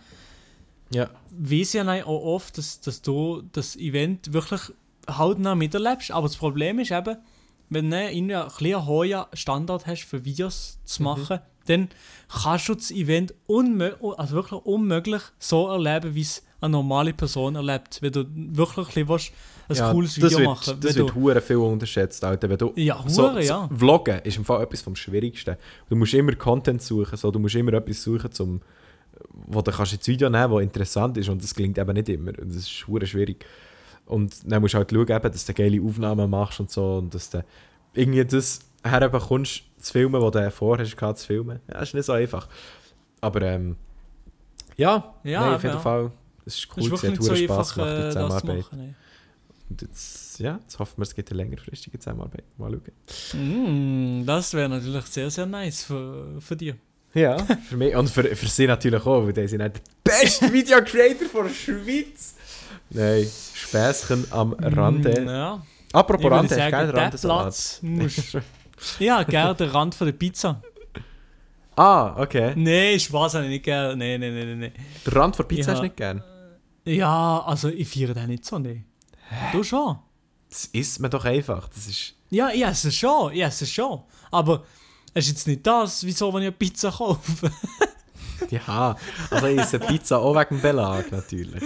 Ja. 0.93 1.09
weiss 1.31 1.73
ja 1.73 1.83
dann 1.83 2.03
auch 2.03 2.23
oft, 2.23 2.57
dass, 2.57 2.79
dass 2.79 3.01
du 3.01 3.43
das 3.51 3.75
Event 3.75 4.31
wirklich 4.31 4.61
hautnah 5.09 5.55
miterlebst. 5.55 6.11
Aber 6.11 6.27
das 6.27 6.37
Problem 6.37 6.79
ist 6.79 6.91
eben, 6.91 7.17
wenn 7.69 7.89
du 7.91 8.11
irgendwie 8.11 8.73
einen 8.75 8.85
hohen 8.85 9.23
Standard 9.33 9.85
hast 9.87 10.03
für 10.05 10.23
Videos 10.23 10.79
zu 10.85 11.01
Mhm. 11.01 11.05
machen, 11.07 11.39
dann 11.65 11.89
kannst 12.43 12.69
du 12.69 12.75
das 12.75 12.91
Event 12.91 13.33
also 13.49 14.35
wirklich 14.35 14.61
unmöglich 14.65 15.21
so 15.39 15.67
erleben, 15.69 16.13
wie 16.15 16.21
es 16.21 16.43
eine 16.61 16.71
normale 16.71 17.13
Person 17.13 17.55
erlebt. 17.55 18.01
Wenn 18.01 18.11
du 18.13 18.25
wirklich 18.29 18.95
ein 18.97 19.05
bisschen 19.07 19.35
ein 19.67 19.75
ja, 19.75 19.91
cooles 19.91 20.17
Video 20.17 20.37
wird, 20.37 20.47
machen 20.47 20.77
Das 20.79 20.95
wird 20.95 21.15
hure 21.15 21.41
viel 21.41 21.57
unterschätzt, 21.57 22.23
Alter. 22.23 22.49
Wenn 22.49 22.57
du 22.57 22.73
Ja, 22.75 23.03
so, 23.07 23.31
hure, 23.31 23.43
ja. 23.43 23.67
So, 23.69 23.75
Vloggen 23.77 24.19
ist 24.23 24.37
im 24.37 24.45
Fall 24.45 24.63
etwas 24.63 24.81
vom 24.81 24.95
Schwierigsten. 24.95 25.55
Du 25.89 25.95
musst 25.95 26.13
immer 26.13 26.35
Content 26.35 26.81
suchen, 26.81 27.17
so. 27.17 27.31
du 27.31 27.39
musst 27.39 27.55
immer 27.55 27.73
etwas 27.73 28.03
suchen, 28.03 28.31
zum, 28.31 28.61
wo 29.31 29.61
du 29.61 29.71
kannst 29.71 29.93
ins 29.93 30.07
Video 30.07 30.29
nehmen 30.29 30.51
das 30.51 30.61
interessant 30.61 31.17
ist 31.17 31.29
und 31.29 31.43
das 31.43 31.55
klingt 31.55 31.77
eben 31.77 31.93
nicht 31.93 32.09
immer. 32.09 32.31
Und 32.39 32.49
das 32.49 32.57
ist 32.57 32.87
hure 32.87 33.05
schwierig. 33.05 33.45
Und 34.05 34.35
dann 34.49 34.61
musst 34.61 34.75
du 34.75 34.77
halt 34.77 34.91
schauen, 34.91 35.07
dass 35.07 35.45
du 35.45 35.53
geile 35.53 35.81
Aufnahmen 35.81 36.29
machst 36.29 36.59
und 36.59 36.69
so 36.69 36.97
und 36.97 37.13
dass 37.13 37.29
du 37.31 37.43
irgendwie 37.93 38.23
das 38.23 38.59
herbekommst, 38.83 39.63
zu 39.79 39.91
filmen, 39.93 40.21
was 40.21 40.31
du 40.31 40.51
vorher 40.51 40.85
hast, 40.85 41.19
zu 41.19 41.25
filmen. 41.27 41.59
Ja, 41.71 41.79
ist 41.79 41.93
nicht 41.93 42.05
so 42.05 42.13
einfach. 42.13 42.47
Aber 43.21 43.41
ähm, 43.41 43.75
ja, 44.77 45.15
Ja, 45.23 45.41
nein, 45.41 45.53
auf 45.55 45.63
jeden 45.63 45.75
ja. 45.75 45.81
Fall. 45.81 46.11
Es 46.45 46.55
ist 46.55 46.67
cool, 46.77 46.93
es 46.93 47.03
hat 47.03 47.23
so 47.23 47.31
einfach, 47.31 47.73
gemacht, 47.73 47.75
die 47.75 48.01
äh, 48.01 48.09
Zusammenarbeit. 48.09 48.71
machen. 48.71 48.95
Und 49.69 49.81
jetzt, 49.81 50.39
ja, 50.39 50.59
jetzt 50.61 50.77
hoffen 50.77 50.97
wir, 50.97 51.03
es 51.03 51.15
gibt 51.15 51.31
eine 51.31 51.37
längerfristige 51.37 51.97
Zusammenarbeit. 51.97 52.43
Mal 52.57 52.79
schauen. 53.09 54.21
Mm, 54.21 54.25
das 54.25 54.53
wäre 54.53 54.69
natürlich 54.69 55.05
sehr, 55.05 55.29
sehr 55.29 55.45
nice 55.45 55.83
für, 55.83 56.39
für 56.39 56.55
dich. 56.55 56.75
Ja, 57.13 57.37
für 57.37 57.77
mich 57.77 57.95
und 57.95 58.09
für, 58.09 58.23
für 58.23 58.45
sie 58.45 58.67
natürlich 58.67 59.05
auch, 59.05 59.25
weil 59.25 59.33
die 59.33 59.47
sind 59.47 59.61
nicht 59.61 59.81
der 60.05 60.11
beste 60.11 60.51
Video-Creator 60.51 61.43
der 61.43 61.49
Schweiz. 61.49 62.35
Nein, 62.89 63.27
Späßchen 63.53 64.27
am 64.31 64.53
Rande. 64.53 65.21
Mm, 65.21 65.27
ja. 65.27 65.63
Apropos 65.93 66.29
Rande, 66.29 66.55
hast 66.55 66.65
du 66.65 66.69
gerne 66.69 66.93
Randensalat? 66.93 67.43
Platz 67.43 67.79
muss... 67.81 68.37
Ja, 68.99 69.23
gerne 69.23 69.55
den 69.55 69.69
Rand 69.69 69.95
von 69.95 70.07
der 70.07 70.13
Pizza. 70.13 70.61
Ah, 71.77 72.21
okay. 72.21 72.53
Nein, 72.55 72.99
Spaß 72.99 73.35
habe 73.35 73.45
ich 73.45 73.51
nicht 73.51 73.65
gerne. 73.65 73.95
Nein, 73.95 74.19
nein, 74.19 74.33
nein, 74.33 74.59
nein. 74.59 74.71
Der 75.05 75.15
Rand 75.15 75.35
von 75.35 75.47
Pizza 75.47 75.67
Ja. 75.67 75.73
hast 75.73 75.79
du 75.79 75.83
nicht 75.83 75.97
gern? 75.97 76.23
Ja, 76.85 77.43
also 77.45 77.69
ich 77.69 77.87
feiere 77.87 78.13
den 78.13 78.27
nicht 78.27 78.45
so, 78.45 78.59
ne. 78.59 78.83
Du 79.51 79.63
schon? 79.63 79.97
Das 80.49 80.65
isst 80.65 80.99
man 80.99 81.11
doch 81.11 81.25
einfach. 81.25 81.67
Das 81.69 81.87
ist... 81.87 82.13
Ja, 82.29 82.49
ich 82.49 82.63
esse 82.63 82.89
es 82.89 82.95
schon, 82.95 83.33
ich 83.33 83.41
esse 83.41 83.65
es 83.65 83.71
schon. 83.71 84.03
Aber 84.31 84.63
es 85.13 85.25
ist 85.25 85.31
jetzt 85.31 85.47
nicht 85.47 85.65
das, 85.65 86.05
wieso, 86.05 86.33
wenn 86.33 86.41
ich 86.41 86.47
eine 86.47 86.51
Pizza 86.51 86.91
kaufe. 86.91 87.51
Ja, 88.49 88.97
also 89.29 89.47
ich 89.47 89.57
esse 89.57 89.79
Pizza 89.79 90.19
auch 90.19 90.35
wegen 90.35 90.57
dem 90.57 90.61
Belag 90.61 91.09
natürlich. 91.09 91.63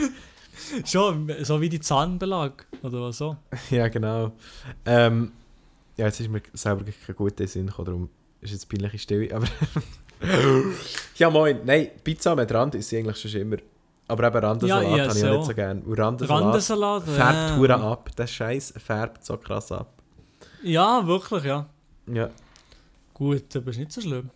schon, 0.85 1.33
so 1.41 1.59
wie 1.59 1.67
die 1.67 1.79
Zahnbelag 1.79 2.65
oder 2.83 3.01
was 3.01 3.17
so. 3.17 3.37
Ja, 3.71 3.87
genau. 3.87 4.33
Ähm, 4.85 5.31
ja, 5.97 6.05
jetzt 6.05 6.19
ist 6.19 6.29
mir 6.29 6.41
selber 6.53 6.83
kein 6.83 7.15
guter 7.15 7.47
Sinn 7.47 7.67
gekommen, 7.67 7.85
darum 7.85 8.09
ist 8.41 8.51
jetzt 8.51 8.69
peinliche 8.69 8.99
Stille. 8.99 9.35
Aber 9.35 9.47
ja, 11.17 11.29
moin. 11.29 11.59
Nein, 11.65 11.89
Pizza 12.03 12.35
mit 12.35 12.51
Rand 12.51 12.75
ist 12.75 12.93
eigentlich 12.93 13.17
schon 13.17 13.41
immer 13.41 13.57
Aber 14.09 14.27
eben 14.27 14.37
Randensalat 14.37 14.83
Ja, 14.83 14.97
ja, 14.97 15.03
habe 15.03 15.13
ich 15.15 15.23
ja 15.23 15.29
so. 15.31 15.37
nicht 15.37 15.45
so 15.45 15.53
gerne. 15.53 15.81
Und 15.81 15.97
Randensalat, 15.97 16.43
Randensalat, 16.43 17.03
färbt 17.03 17.69
ja. 17.69 17.91
ab. 17.91 18.09
Der 18.17 18.27
Scheiß 18.27 18.73
färbt 18.77 19.23
so 19.23 19.37
krass 19.37 19.71
ab. 19.71 19.93
Ja, 20.63 21.05
wirklich, 21.05 21.43
ja. 21.43 21.67
Ja. 22.07 22.29
Gut, 23.13 23.55
aber 23.55 23.69
ist 23.69 23.77
nicht 23.77 23.91
so 23.91 24.01
schlimm. 24.01 24.29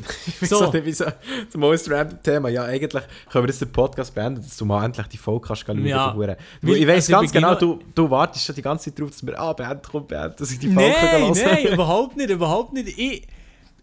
Ich 0.40 0.48
So. 0.48 0.56
so. 0.58 0.70
nicht, 0.72 0.84
wieso 0.84 1.04
das 1.04 1.56
most 1.56 1.90
random 1.90 2.22
Thema. 2.22 2.48
Ja, 2.48 2.64
eigentlich 2.64 3.02
können 3.30 3.44
wir 3.44 3.48
jetzt 3.50 3.60
den 3.60 3.72
Podcast 3.72 4.14
beenden, 4.14 4.42
dass 4.42 4.56
du 4.56 4.64
mal 4.64 4.84
endlich 4.84 5.06
die 5.08 5.18
Folge 5.18 5.48
kannst 5.48 5.62
schauen 5.66 5.84
Ja. 5.86 6.16
Weil- 6.16 6.36
Ich 6.62 6.86
weiß 6.86 6.94
also 7.06 7.12
ganz 7.12 7.32
genau, 7.32 7.54
du, 7.54 7.80
du 7.94 8.10
wartest 8.10 8.44
schon 8.44 8.54
die 8.54 8.62
ganze 8.62 8.90
Zeit 8.90 8.98
darauf, 8.98 9.10
dass 9.12 9.26
wir 9.26 9.38
ah, 9.38 9.52
beenden, 9.52 9.82
komm, 9.90 10.06
beenden, 10.06 10.36
dass 10.38 10.50
ich 10.50 10.58
die 10.58 10.72
Folge 10.72 10.90
Nein, 10.90 11.20
hören 11.20 11.32
nein, 11.44 11.66
überhaupt 11.72 12.16
nicht, 12.16 12.30
überhaupt 12.30 12.72
nicht. 12.72 12.98
Ich, 12.98 13.26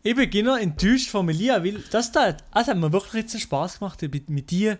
ich 0.10 0.16
bin 0.16 0.30
genau 0.30 0.56
enttäuscht 0.56 1.10
von 1.10 1.26
Melia, 1.26 1.64
weil 1.64 1.84
das 1.92 2.12
da, 2.12 2.36
also 2.52 2.72
hat 2.72 2.78
mir 2.78 2.92
wirklich 2.92 3.24
jetzt 3.24 3.40
Spaß 3.42 3.80
gemacht, 3.80 4.02
mit, 4.02 4.30
mit 4.30 4.50
dir 4.52 4.78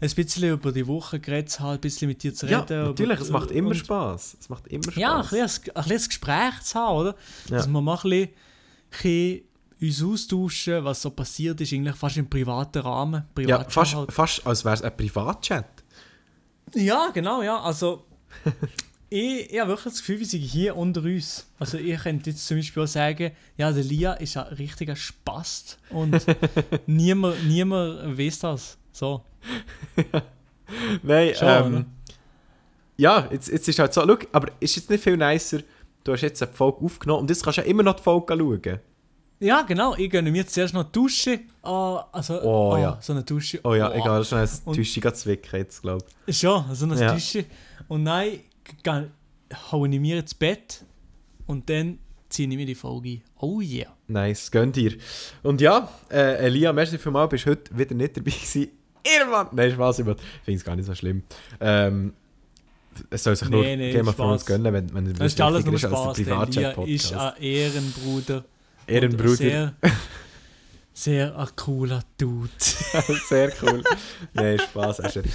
ein 0.00 0.10
bisschen 0.10 0.52
über 0.52 0.70
die 0.70 0.86
Woche 0.86 1.18
geredet 1.18 1.50
zu 1.50 1.60
haben, 1.60 1.74
ein 1.74 1.80
bisschen 1.80 2.08
mit 2.08 2.22
dir 2.22 2.32
zu 2.32 2.46
Ja, 2.46 2.60
reden. 2.60 2.84
natürlich, 2.84 3.16
über- 3.16 3.22
es 3.24 3.30
macht 3.30 3.50
immer 3.50 3.70
und- 3.70 3.76
Spaß. 3.76 4.36
Es 4.40 4.48
macht 4.48 4.66
immer 4.68 4.84
Spaß. 4.84 4.96
Ja, 4.96 5.16
ein 5.16 5.22
bisschen, 5.28 5.76
ein 5.76 5.84
bisschen 5.84 6.08
Gespräch 6.08 6.60
zu 6.62 6.78
haben, 6.78 6.96
oder? 6.98 7.14
Ja. 7.50 7.56
Dass 7.56 7.66
wir 7.66 7.80
mal 7.80 7.98
ein 8.04 8.28
bisschen, 8.90 9.40
uns 9.80 10.02
austauschen, 10.02 10.84
was 10.84 11.02
so 11.02 11.10
passiert 11.10 11.60
ist, 11.60 11.72
eigentlich 11.72 11.96
fast 11.96 12.16
im 12.16 12.28
privaten 12.30 12.78
Rahmen. 12.80 13.14
ja 13.22 13.28
Privatchat 13.34 13.72
fast, 13.72 13.94
halt. 13.96 14.12
fast 14.12 14.46
als 14.46 14.64
wäre 14.64 14.74
es 14.74 14.82
ein 14.82 14.96
Privatchat. 14.96 15.66
Ja, 16.74 17.10
genau, 17.14 17.42
ja. 17.42 17.60
Also, 17.60 18.04
ich, 19.10 19.52
ich 19.52 19.58
habe 19.60 19.70
wirklich 19.70 19.92
das 19.94 19.98
Gefühl, 20.00 20.18
wir 20.20 20.26
sind 20.26 20.40
hier 20.40 20.76
unter 20.76 21.02
uns. 21.02 21.46
Also, 21.58 21.78
ich 21.78 21.98
könnte 22.00 22.30
jetzt 22.30 22.46
zum 22.46 22.56
Beispiel 22.58 22.82
auch 22.82 22.86
sagen, 22.88 23.32
ja, 23.56 23.72
der 23.72 23.84
Lia 23.84 24.12
ist 24.14 24.36
ein 24.36 24.46
richtiger 24.54 24.96
Spast 24.96 25.78
und 25.90 26.24
niemand, 26.86 27.44
niemand 27.46 28.18
weiß 28.18 28.38
das. 28.40 28.76
So. 28.92 29.24
Nein, 31.02 31.34
Schon, 31.34 31.48
ähm, 31.74 31.86
ja, 32.96 33.28
jetzt, 33.30 33.48
jetzt 33.48 33.68
ist 33.68 33.78
halt 33.78 33.94
so, 33.94 34.02
schau, 34.06 34.16
aber 34.32 34.50
ist 34.60 34.76
jetzt 34.76 34.90
nicht 34.90 35.02
viel 35.02 35.16
nicer, 35.16 35.60
du 36.04 36.12
hast 36.12 36.20
jetzt 36.22 36.42
eine 36.42 36.52
Folge 36.52 36.84
aufgenommen 36.84 37.22
und 37.22 37.30
jetzt 37.30 37.42
kannst 37.42 37.58
du 37.58 37.62
ja 37.62 37.66
immer 37.68 37.82
noch 37.82 37.94
die 37.96 38.02
Folge 38.02 38.36
schauen. 38.36 38.80
Ja, 39.40 39.62
genau. 39.62 39.94
Ich 39.94 40.10
gönne 40.10 40.32
mir 40.32 40.44
zuerst 40.48 40.74
noch 40.74 40.82
Dusche. 40.90 41.40
Ah, 41.62 42.04
also, 42.10 42.42
Oh, 42.42 42.72
ah, 42.72 42.80
ja. 42.80 42.98
so 43.00 43.12
eine 43.12 43.22
Dusche. 43.22 43.60
Oh 43.62 43.72
ja, 43.72 43.88
Oh. 43.88 43.94
egal, 43.94 44.24
schnell 44.24 44.42
ein 44.42 44.50
Und- 44.64 44.74
Täuschung 44.76 45.14
zwicken 45.14 45.58
jetzt, 45.60 45.80
glaube 45.80 46.04
ich. 46.26 46.36
Schon, 46.38 46.64
so 46.74 46.86
eine 46.86 47.00
Ja. 47.00 47.14
Dusche. 47.14 47.44
Und 47.86 48.04
ga- 48.04 48.24
haue 49.72 49.88
ich 49.88 50.00
mir 50.00 50.18
ins 50.18 50.34
Bett 50.34 50.84
und 51.46 51.68
dann 51.70 51.98
ziehe 52.28 52.48
ich 52.48 52.56
mir 52.56 52.66
die 52.66 52.74
Folge 52.74 53.08
ein. 53.08 53.22
Oh 53.38 53.60
yeah. 53.60 53.94
Nice, 54.08 54.50
gönn 54.50 54.72
dir. 54.72 54.96
Und 55.42 55.60
ja, 55.60 55.88
äh, 56.10 56.46
Elia, 56.46 56.72
merci 56.72 56.98
für 56.98 57.10
mal, 57.10 57.26
bist 57.26 57.46
heute 57.46 57.76
wieder 57.76 57.94
nicht 57.94 58.16
dabei 58.16 58.30
gewesen. 58.30 58.68
Irrmann! 59.04 59.48
Nein, 59.52 59.72
Spaß, 59.72 60.00
ich 60.00 60.04
finde 60.04 60.18
es 60.46 60.64
gar 60.64 60.76
nicht 60.76 60.86
so 60.86 60.94
schlimm. 60.94 61.22
Ähm, 61.60 62.12
es 63.10 63.22
soll 63.22 63.36
sich 63.36 63.48
nur 63.48 63.62
Nee, 63.62 63.76
nee, 63.76 63.92
Game 63.92 64.08
of 64.08 64.16
Thrones 64.16 64.44
gönnen, 64.44 64.72
wenn, 64.72 64.92
wenn 64.92 65.12
Das 65.14 65.32
ist 65.32 65.40
alles 65.40 65.64
nur 65.64 65.78
Spaß. 65.78 65.92
als 66.08 66.16
Der 66.16 66.26
Lia 66.26 66.42
ist 66.42 66.54
Privatchat-Podcast. 66.54 67.14
ein 67.14 67.42
Ehrenbruder. 67.42 68.44
Ehrenbruder. 68.86 69.36
Sehr, 69.36 69.74
sehr 70.92 71.38
ein 71.38 71.48
cooler 71.56 72.02
Dude. 72.18 72.50
Sehr 73.28 73.52
cool. 73.62 73.84
Nein, 74.32 74.58
Spaß, 74.58 75.00
richtig. 75.04 75.32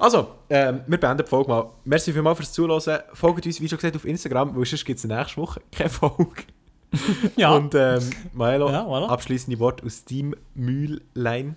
Also, 0.00 0.28
ähm, 0.48 0.80
wir 0.86 0.98
beenden 0.98 1.24
die 1.24 1.28
Folge 1.28 1.50
mal. 1.50 1.70
Merci 1.84 2.12
vielmals 2.12 2.38
fürs 2.38 2.52
Zuhören. 2.52 3.00
Folgt 3.12 3.44
uns, 3.46 3.60
wie 3.60 3.68
schon 3.68 3.76
gesagt, 3.78 3.96
auf 3.96 4.04
Instagram, 4.04 4.56
weil 4.56 4.64
sonst 4.64 4.84
gibt 4.84 4.98
es 4.98 5.04
nächste 5.04 5.36
Woche 5.36 5.60
keine 5.70 5.90
Folge. 5.90 6.44
ja. 7.36 7.54
Und 7.54 7.74
ähm, 7.74 8.00
Milo, 8.32 8.70
Ja, 8.70 8.84
voilà. 8.86 9.08
abschließende 9.08 9.58
Wort 9.60 9.84
aus 9.84 10.04
deinem 10.04 10.34
Mühllein. 10.54 11.56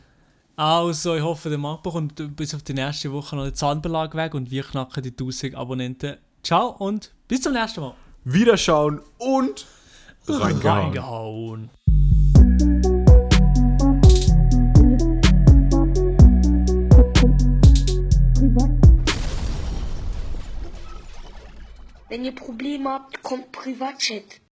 Also, 0.55 1.15
ich 1.15 1.23
hoffe, 1.23 1.49
der 1.49 1.57
Marc 1.57 1.81
bekommt 1.83 2.35
bis 2.35 2.53
auf 2.53 2.61
die 2.61 2.73
nächste 2.73 3.11
Woche 3.11 3.35
noch 3.35 3.45
den 3.45 3.55
Zahnbelag 3.55 4.13
weg 4.13 4.35
und 4.35 4.51
wir 4.51 4.63
knacken 4.63 5.01
die 5.01 5.09
1000 5.09 5.55
Abonnenten. 5.55 6.17
Ciao 6.43 6.75
und 6.77 7.11
bis 7.27 7.41
zum 7.41 7.53
nächsten 7.53 7.81
Mal. 7.81 7.93
Wiederschauen 8.25 8.99
und 9.17 9.65
reingehauen. 10.27 11.69
Reingehauen. 11.77 12.92
Wenn 22.13 22.25
ihr 22.25 22.35
Probleme 22.35 22.91
habt, 22.91 23.23
kommt 23.23 23.51
Privatchat. 23.51 24.39